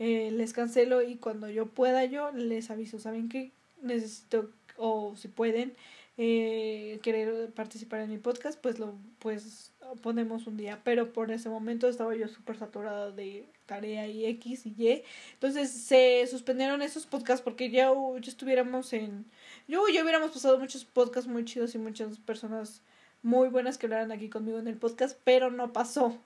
eh, 0.00 0.30
les 0.32 0.52
cancelo 0.54 1.02
y 1.02 1.16
cuando 1.16 1.48
yo 1.48 1.66
pueda 1.66 2.04
yo 2.06 2.32
les 2.32 2.70
aviso, 2.70 2.98
¿saben 2.98 3.28
qué? 3.28 3.52
Necesito, 3.82 4.50
o 4.78 5.14
si 5.14 5.28
pueden, 5.28 5.74
eh, 6.16 6.98
querer 7.02 7.50
participar 7.52 8.00
en 8.00 8.10
mi 8.10 8.18
podcast, 8.18 8.58
pues 8.60 8.78
lo 8.78 8.94
pues 9.20 9.72
ponemos 10.02 10.46
un 10.46 10.56
día, 10.56 10.80
pero 10.84 11.12
por 11.12 11.30
ese 11.30 11.48
momento 11.48 11.88
estaba 11.88 12.14
yo 12.14 12.28
súper 12.28 12.56
saturada 12.56 13.10
de 13.10 13.46
tarea 13.66 14.06
y 14.06 14.24
X 14.26 14.66
y 14.66 14.74
Y, 14.78 15.02
entonces 15.34 15.70
se 15.70 16.26
suspendieron 16.26 16.82
esos 16.82 17.06
podcasts 17.06 17.42
porque 17.42 17.70
ya, 17.70 17.90
ya 18.20 18.30
estuviéramos 18.30 18.92
en, 18.92 19.26
yo 19.68 19.86
ya 19.88 20.02
hubiéramos 20.02 20.30
pasado 20.30 20.58
muchos 20.58 20.84
podcasts 20.84 21.28
muy 21.28 21.44
chidos 21.44 21.74
y 21.74 21.78
muchas 21.78 22.18
personas 22.18 22.82
muy 23.22 23.48
buenas 23.48 23.76
que 23.78 23.86
hablaran 23.86 24.12
aquí 24.12 24.28
conmigo 24.30 24.58
en 24.58 24.68
el 24.68 24.76
podcast, 24.76 25.18
pero 25.24 25.50
no 25.50 25.72
pasó. 25.72 26.18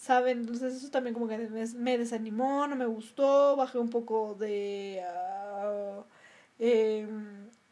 ¿Saben? 0.00 0.40
Entonces 0.40 0.74
eso 0.74 0.90
también 0.90 1.14
como 1.14 1.28
que 1.28 1.36
me, 1.38 1.98
desanimó, 1.98 2.66
no 2.66 2.74
me 2.76 2.86
gustó, 2.86 3.54
bajé 3.56 3.78
un 3.78 3.90
poco 3.90 4.34
de 4.34 5.02
uh, 5.04 6.02
eh, 6.58 7.06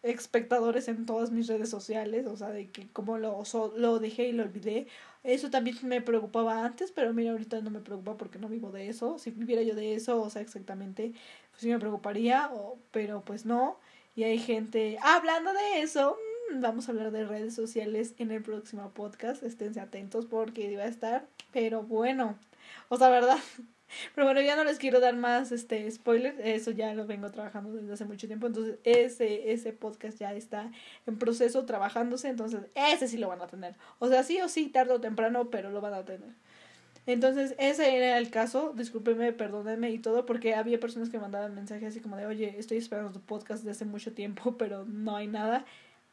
espectadores 0.02 0.88
en 0.88 1.06
todas 1.06 1.30
mis 1.30 1.48
redes 1.48 1.70
sociales, 1.70 2.26
o 2.26 2.36
sea, 2.36 2.50
de 2.50 2.70
que 2.70 2.88
como 2.92 3.16
lo, 3.18 3.42
lo 3.76 3.98
dejé 3.98 4.28
y 4.28 4.32
lo 4.32 4.42
olvidé. 4.42 4.86
Eso 5.24 5.50
también 5.50 5.76
me 5.82 6.02
preocupaba 6.02 6.64
antes, 6.64 6.92
pero 6.92 7.12
mira, 7.14 7.32
ahorita 7.32 7.60
no 7.62 7.70
me 7.70 7.80
preocupa 7.80 8.16
porque 8.16 8.38
no 8.38 8.48
vivo 8.48 8.70
de 8.72 8.88
eso. 8.88 9.18
Si 9.18 9.30
viviera 9.30 9.62
yo 9.62 9.74
de 9.74 9.94
eso, 9.94 10.20
o 10.22 10.30
sea, 10.30 10.42
exactamente, 10.42 11.12
pues 11.50 11.62
sí 11.62 11.68
me 11.68 11.78
preocuparía, 11.78 12.50
pero 12.90 13.22
pues 13.24 13.46
no. 13.46 13.78
Y 14.14 14.24
hay 14.24 14.38
gente, 14.38 14.98
hablando 15.02 15.52
de 15.52 15.82
eso, 15.82 16.16
vamos 16.54 16.88
a 16.88 16.92
hablar 16.92 17.10
de 17.10 17.24
redes 17.24 17.54
sociales 17.54 18.14
en 18.18 18.30
el 18.30 18.42
próximo 18.42 18.90
podcast. 18.92 19.42
Esténse 19.42 19.80
atentos 19.80 20.26
porque 20.26 20.70
iba 20.70 20.84
a 20.84 20.88
estar 20.88 21.26
pero 21.52 21.82
bueno, 21.82 22.38
o 22.88 22.96
sea, 22.96 23.08
verdad. 23.08 23.38
Pero 24.14 24.26
bueno, 24.26 24.42
ya 24.42 24.54
no 24.54 24.64
les 24.64 24.76
quiero 24.76 25.00
dar 25.00 25.16
más 25.16 25.50
este 25.50 25.90
spoiler, 25.90 26.38
eso 26.44 26.72
ya 26.72 26.92
lo 26.92 27.06
vengo 27.06 27.30
trabajando 27.30 27.72
desde 27.72 27.90
hace 27.90 28.04
mucho 28.04 28.26
tiempo, 28.26 28.46
entonces 28.46 28.76
ese 28.84 29.50
ese 29.50 29.72
podcast 29.72 30.18
ya 30.18 30.34
está 30.34 30.70
en 31.06 31.18
proceso 31.18 31.64
trabajándose, 31.64 32.28
entonces 32.28 32.60
ese 32.74 33.08
sí 33.08 33.16
lo 33.16 33.28
van 33.28 33.40
a 33.40 33.46
tener. 33.46 33.76
O 33.98 34.08
sea, 34.08 34.24
sí 34.24 34.42
o 34.42 34.48
sí, 34.48 34.68
tarde 34.68 34.92
o 34.92 35.00
temprano, 35.00 35.48
pero 35.48 35.70
lo 35.70 35.80
van 35.80 35.94
a 35.94 36.04
tener. 36.04 36.34
Entonces, 37.06 37.54
ese 37.58 37.96
era 37.96 38.18
el 38.18 38.28
caso, 38.28 38.74
discúlpeme, 38.76 39.32
perdónenme 39.32 39.90
y 39.90 39.98
todo, 39.98 40.26
porque 40.26 40.54
había 40.54 40.78
personas 40.78 41.08
que 41.08 41.18
mandaban 41.18 41.54
mensajes 41.54 41.88
así 41.88 42.00
como 42.00 42.18
de, 42.18 42.26
oye, 42.26 42.56
estoy 42.58 42.76
esperando 42.76 43.12
tu 43.12 43.20
podcast 43.22 43.62
desde 43.62 43.70
hace 43.70 43.84
mucho 43.86 44.12
tiempo, 44.12 44.56
pero 44.58 44.84
no 44.84 45.16
hay 45.16 45.28
nada. 45.28 45.64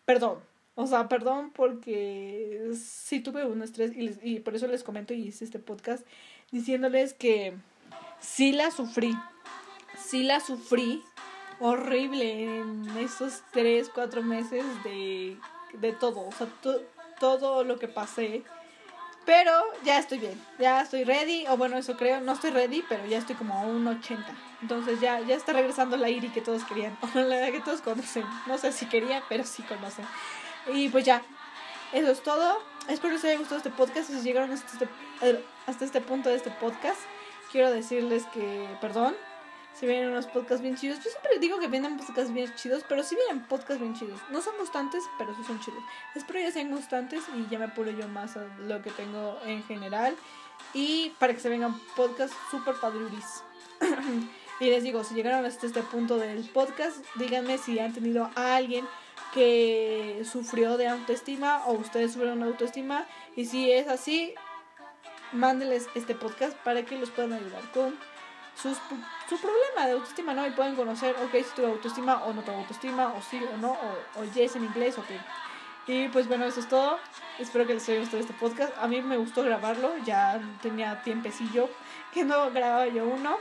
Perdón, 0.06 0.39
o 0.76 0.88
sea, 0.88 1.08
perdón 1.08 1.51
porque 1.51 2.72
sí 2.76 3.20
tuve 3.22 3.45
un 3.45 3.62
estrés 3.64 3.91
y, 3.95 4.18
y 4.22 4.39
por 4.39 4.56
eso 4.56 4.68
les 4.68 4.84
comento 4.84 5.14
y 5.14 5.22
hice 5.28 5.43
este 5.45 5.60
podcast 5.60 6.06
diciéndoles 6.51 7.14
que 7.14 7.53
sí 8.20 8.51
la 8.51 8.70
sufrí, 8.72 9.16
sí 9.97 10.24
la 10.24 10.39
sufrí 10.39 11.01
horrible 11.60 12.60
en 12.60 12.86
estos 12.97 13.41
tres, 13.51 13.89
cuatro 13.93 14.22
meses 14.22 14.64
de, 14.84 15.38
de 15.80 15.93
todo. 15.93 16.28
O 16.28 16.32
sea, 16.32 16.47
to- 16.62 16.82
todo 17.20 17.64
lo 17.64 17.80
que 17.80 17.88
pasé. 17.88 18.43
Pero 19.26 19.51
ya 19.84 19.97
estoy 19.97 20.19
bien, 20.19 20.39
ya 20.59 20.82
estoy 20.82 21.03
ready, 21.03 21.47
o 21.47 21.57
bueno, 21.57 21.78
eso 21.78 21.97
creo, 21.97 22.21
no 22.21 22.34
estoy 22.34 22.51
ready, 22.51 22.84
pero 22.88 23.05
ya 23.07 23.17
estoy 23.17 23.36
como 23.36 23.55
a 23.55 23.61
un 23.61 23.88
80. 23.88 24.23
Entonces 24.61 24.99
ya, 25.01 25.19
ya 25.21 25.36
está 25.36 25.53
regresando 25.53 25.97
la 25.97 26.09
Iri 26.09 26.30
que 26.30 26.41
todos 26.41 26.63
querían, 26.63 26.97
o 27.15 27.19
la 27.19 27.51
que 27.51 27.59
todos 27.61 27.82
conocen. 27.82 28.23
No 28.45 28.57
sé 28.57 28.71
si 28.71 28.86
querían, 28.86 29.23
pero 29.28 29.43
sí 29.43 29.63
conocen. 29.63 30.05
Y 30.73 30.89
pues 30.89 31.05
ya, 31.05 31.23
eso 31.91 32.11
es 32.11 32.21
todo. 32.21 32.61
Espero 32.88 33.13
les 33.13 33.23
haya 33.26 33.38
gustado 33.38 33.57
este 33.57 33.71
podcast. 33.71 34.09
Si 34.09 34.21
llegaron 34.21 34.51
hasta 34.51 34.71
este, 34.73 34.88
eh, 35.21 35.43
hasta 35.65 35.86
este 35.86 36.01
punto 36.01 36.30
de 36.30 36.36
este 36.36 36.51
podcast, 36.51 36.99
quiero 37.51 37.71
decirles 37.71 38.26
que, 38.34 38.67
perdón, 38.80 39.15
si 39.78 39.86
vienen 39.86 40.09
unos 40.09 40.28
podcasts 40.28 40.61
bien 40.61 40.76
chidos. 40.76 40.97
Yo 41.03 41.09
siempre 41.09 41.38
digo 41.39 41.59
que 41.59 41.67
vienen 41.67 41.97
podcasts 41.97 42.34
bien 42.34 42.53
chidos, 42.55 42.84
pero 42.88 43.03
sí 43.03 43.15
vienen 43.15 43.45
podcasts 43.45 43.80
bien 43.80 43.93
chidos. 43.93 44.19
No 44.32 44.41
son 44.41 44.55
constantes, 44.55 45.03
pero 45.17 45.36
sí 45.36 45.43
son 45.45 45.59
chidos. 45.59 45.84
Espero 46.15 46.39
ya 46.39 46.51
sean 46.51 46.71
constantes 46.71 47.23
y 47.36 47.49
ya 47.49 47.59
me 47.59 47.65
apuro 47.65 47.91
yo 47.91 48.07
más 48.07 48.38
a 48.38 48.45
lo 48.59 48.82
que 48.82 48.91
tengo 48.91 49.38
en 49.45 49.63
general. 49.63 50.15
Y 50.73 51.11
para 51.19 51.34
que 51.34 51.39
se 51.39 51.49
vengan 51.49 51.80
podcasts 51.95 52.36
súper 52.49 52.76
padruris. 52.76 53.43
y 54.59 54.69
les 54.69 54.84
digo, 54.84 55.03
si 55.03 55.13
llegaron 55.13 55.45
hasta 55.45 55.67
este 55.67 55.82
punto 55.84 56.17
del 56.17 56.49
podcast, 56.49 56.97
díganme 57.15 57.57
si 57.57 57.78
han 57.80 57.93
tenido 57.93 58.32
a 58.36 58.55
alguien 58.55 58.86
que 59.34 60.23
sufrió 60.23 60.78
de 60.78 60.88
autoestima 60.88 61.65
o 61.65 61.73
ustedes 61.73 62.13
sufrieron 62.13 62.41
autoestima. 62.43 63.05
Y 63.36 63.45
si 63.45 63.71
es 63.71 63.89
así, 63.89 64.34
mándenles 65.34 65.88
este 65.95 66.15
podcast 66.15 66.55
para 66.59 66.86
que 66.86 66.97
los 66.97 67.09
puedan 67.09 67.34
ayudar 67.34 67.69
con 67.73 67.97
sus, 68.55 68.78
su 69.28 69.38
problema 69.38 69.88
de 69.88 69.93
autoestima, 69.93 70.34
¿no? 70.34 70.45
Y 70.45 70.51
pueden 70.51 70.76
conocer, 70.76 71.15
ok, 71.23 71.32
si 71.32 71.55
tuve 71.55 71.67
autoestima 71.67 72.23
o 72.23 72.34
no 72.34 72.41
tuve 72.41 72.55
autoestima, 72.55 73.13
o 73.13 73.21
sí 73.21 73.41
o 73.53 73.57
no, 73.57 73.71
o, 73.71 74.21
o 74.21 74.23
yes 74.34 74.55
en 74.55 74.65
inglés, 74.65 74.97
ok. 74.97 75.09
Y 75.88 76.07
pues 76.09 76.28
bueno, 76.28 76.45
eso 76.45 76.59
es 76.59 76.67
todo. 76.67 76.97
Espero 77.38 77.67
que 77.67 77.76
les 77.76 77.88
haya 77.89 77.99
gustado 77.99 78.21
este 78.21 78.34
podcast. 78.34 78.73
A 78.80 78.88
mí 78.88 79.01
me 79.01 79.17
gustó 79.17 79.43
grabarlo, 79.43 79.91
ya 79.99 80.41
tenía 80.61 81.01
tiempecillo 81.03 81.69
que 82.11 82.23
no 82.23 82.49
grababa 82.51 82.88
yo 82.88 83.05
uno. 83.05 83.38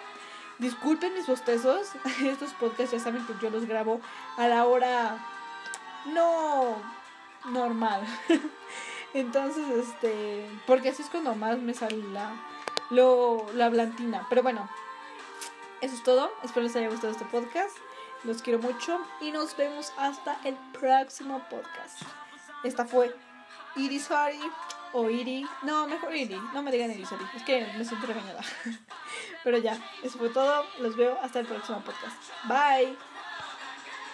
Disculpen 0.58 1.14
mis 1.14 1.26
bostezos, 1.26 1.92
estos 2.24 2.52
podcasts 2.54 2.92
ya 2.92 3.00
saben 3.00 3.26
que 3.26 3.34
yo 3.40 3.50
los 3.50 3.66
grabo 3.66 4.00
a 4.36 4.46
la 4.46 4.66
hora 4.66 5.18
no 6.06 6.76
normal. 7.46 8.02
Entonces, 9.14 9.64
este, 9.70 10.48
porque 10.66 10.90
así 10.90 11.02
es 11.02 11.08
cuando 11.08 11.34
más 11.34 11.58
me 11.58 11.72
sale 11.72 12.02
la, 12.12 12.32
lo, 12.90 13.46
la 13.54 13.68
blantina. 13.68 14.26
Pero 14.28 14.42
bueno, 14.42 14.68
eso 15.84 15.96
es 15.96 16.02
todo. 16.02 16.30
Espero 16.42 16.62
les 16.62 16.74
haya 16.76 16.88
gustado 16.88 17.12
este 17.12 17.26
podcast. 17.26 17.76
Los 18.24 18.40
quiero 18.40 18.58
mucho 18.58 18.98
y 19.20 19.32
nos 19.32 19.54
vemos 19.56 19.92
hasta 19.98 20.38
el 20.44 20.54
próximo 20.72 21.44
podcast. 21.50 22.00
Esta 22.64 22.86
fue 22.86 23.14
Irisari 23.76 24.40
o 24.94 25.10
Iri. 25.10 25.46
No, 25.62 25.86
mejor 25.86 26.16
Iri. 26.16 26.40
No 26.54 26.62
me 26.62 26.72
digan 26.72 26.90
Irisari. 26.90 27.24
Es 27.36 27.42
que 27.42 27.66
me 27.76 27.84
siento 27.84 28.06
regañada. 28.06 28.40
Pero 29.44 29.58
ya, 29.58 29.78
eso 30.02 30.16
fue 30.16 30.30
todo. 30.30 30.64
Los 30.78 30.96
veo 30.96 31.18
hasta 31.22 31.40
el 31.40 31.46
próximo 31.46 31.82
podcast. 31.82 32.16
Bye. 32.48 33.13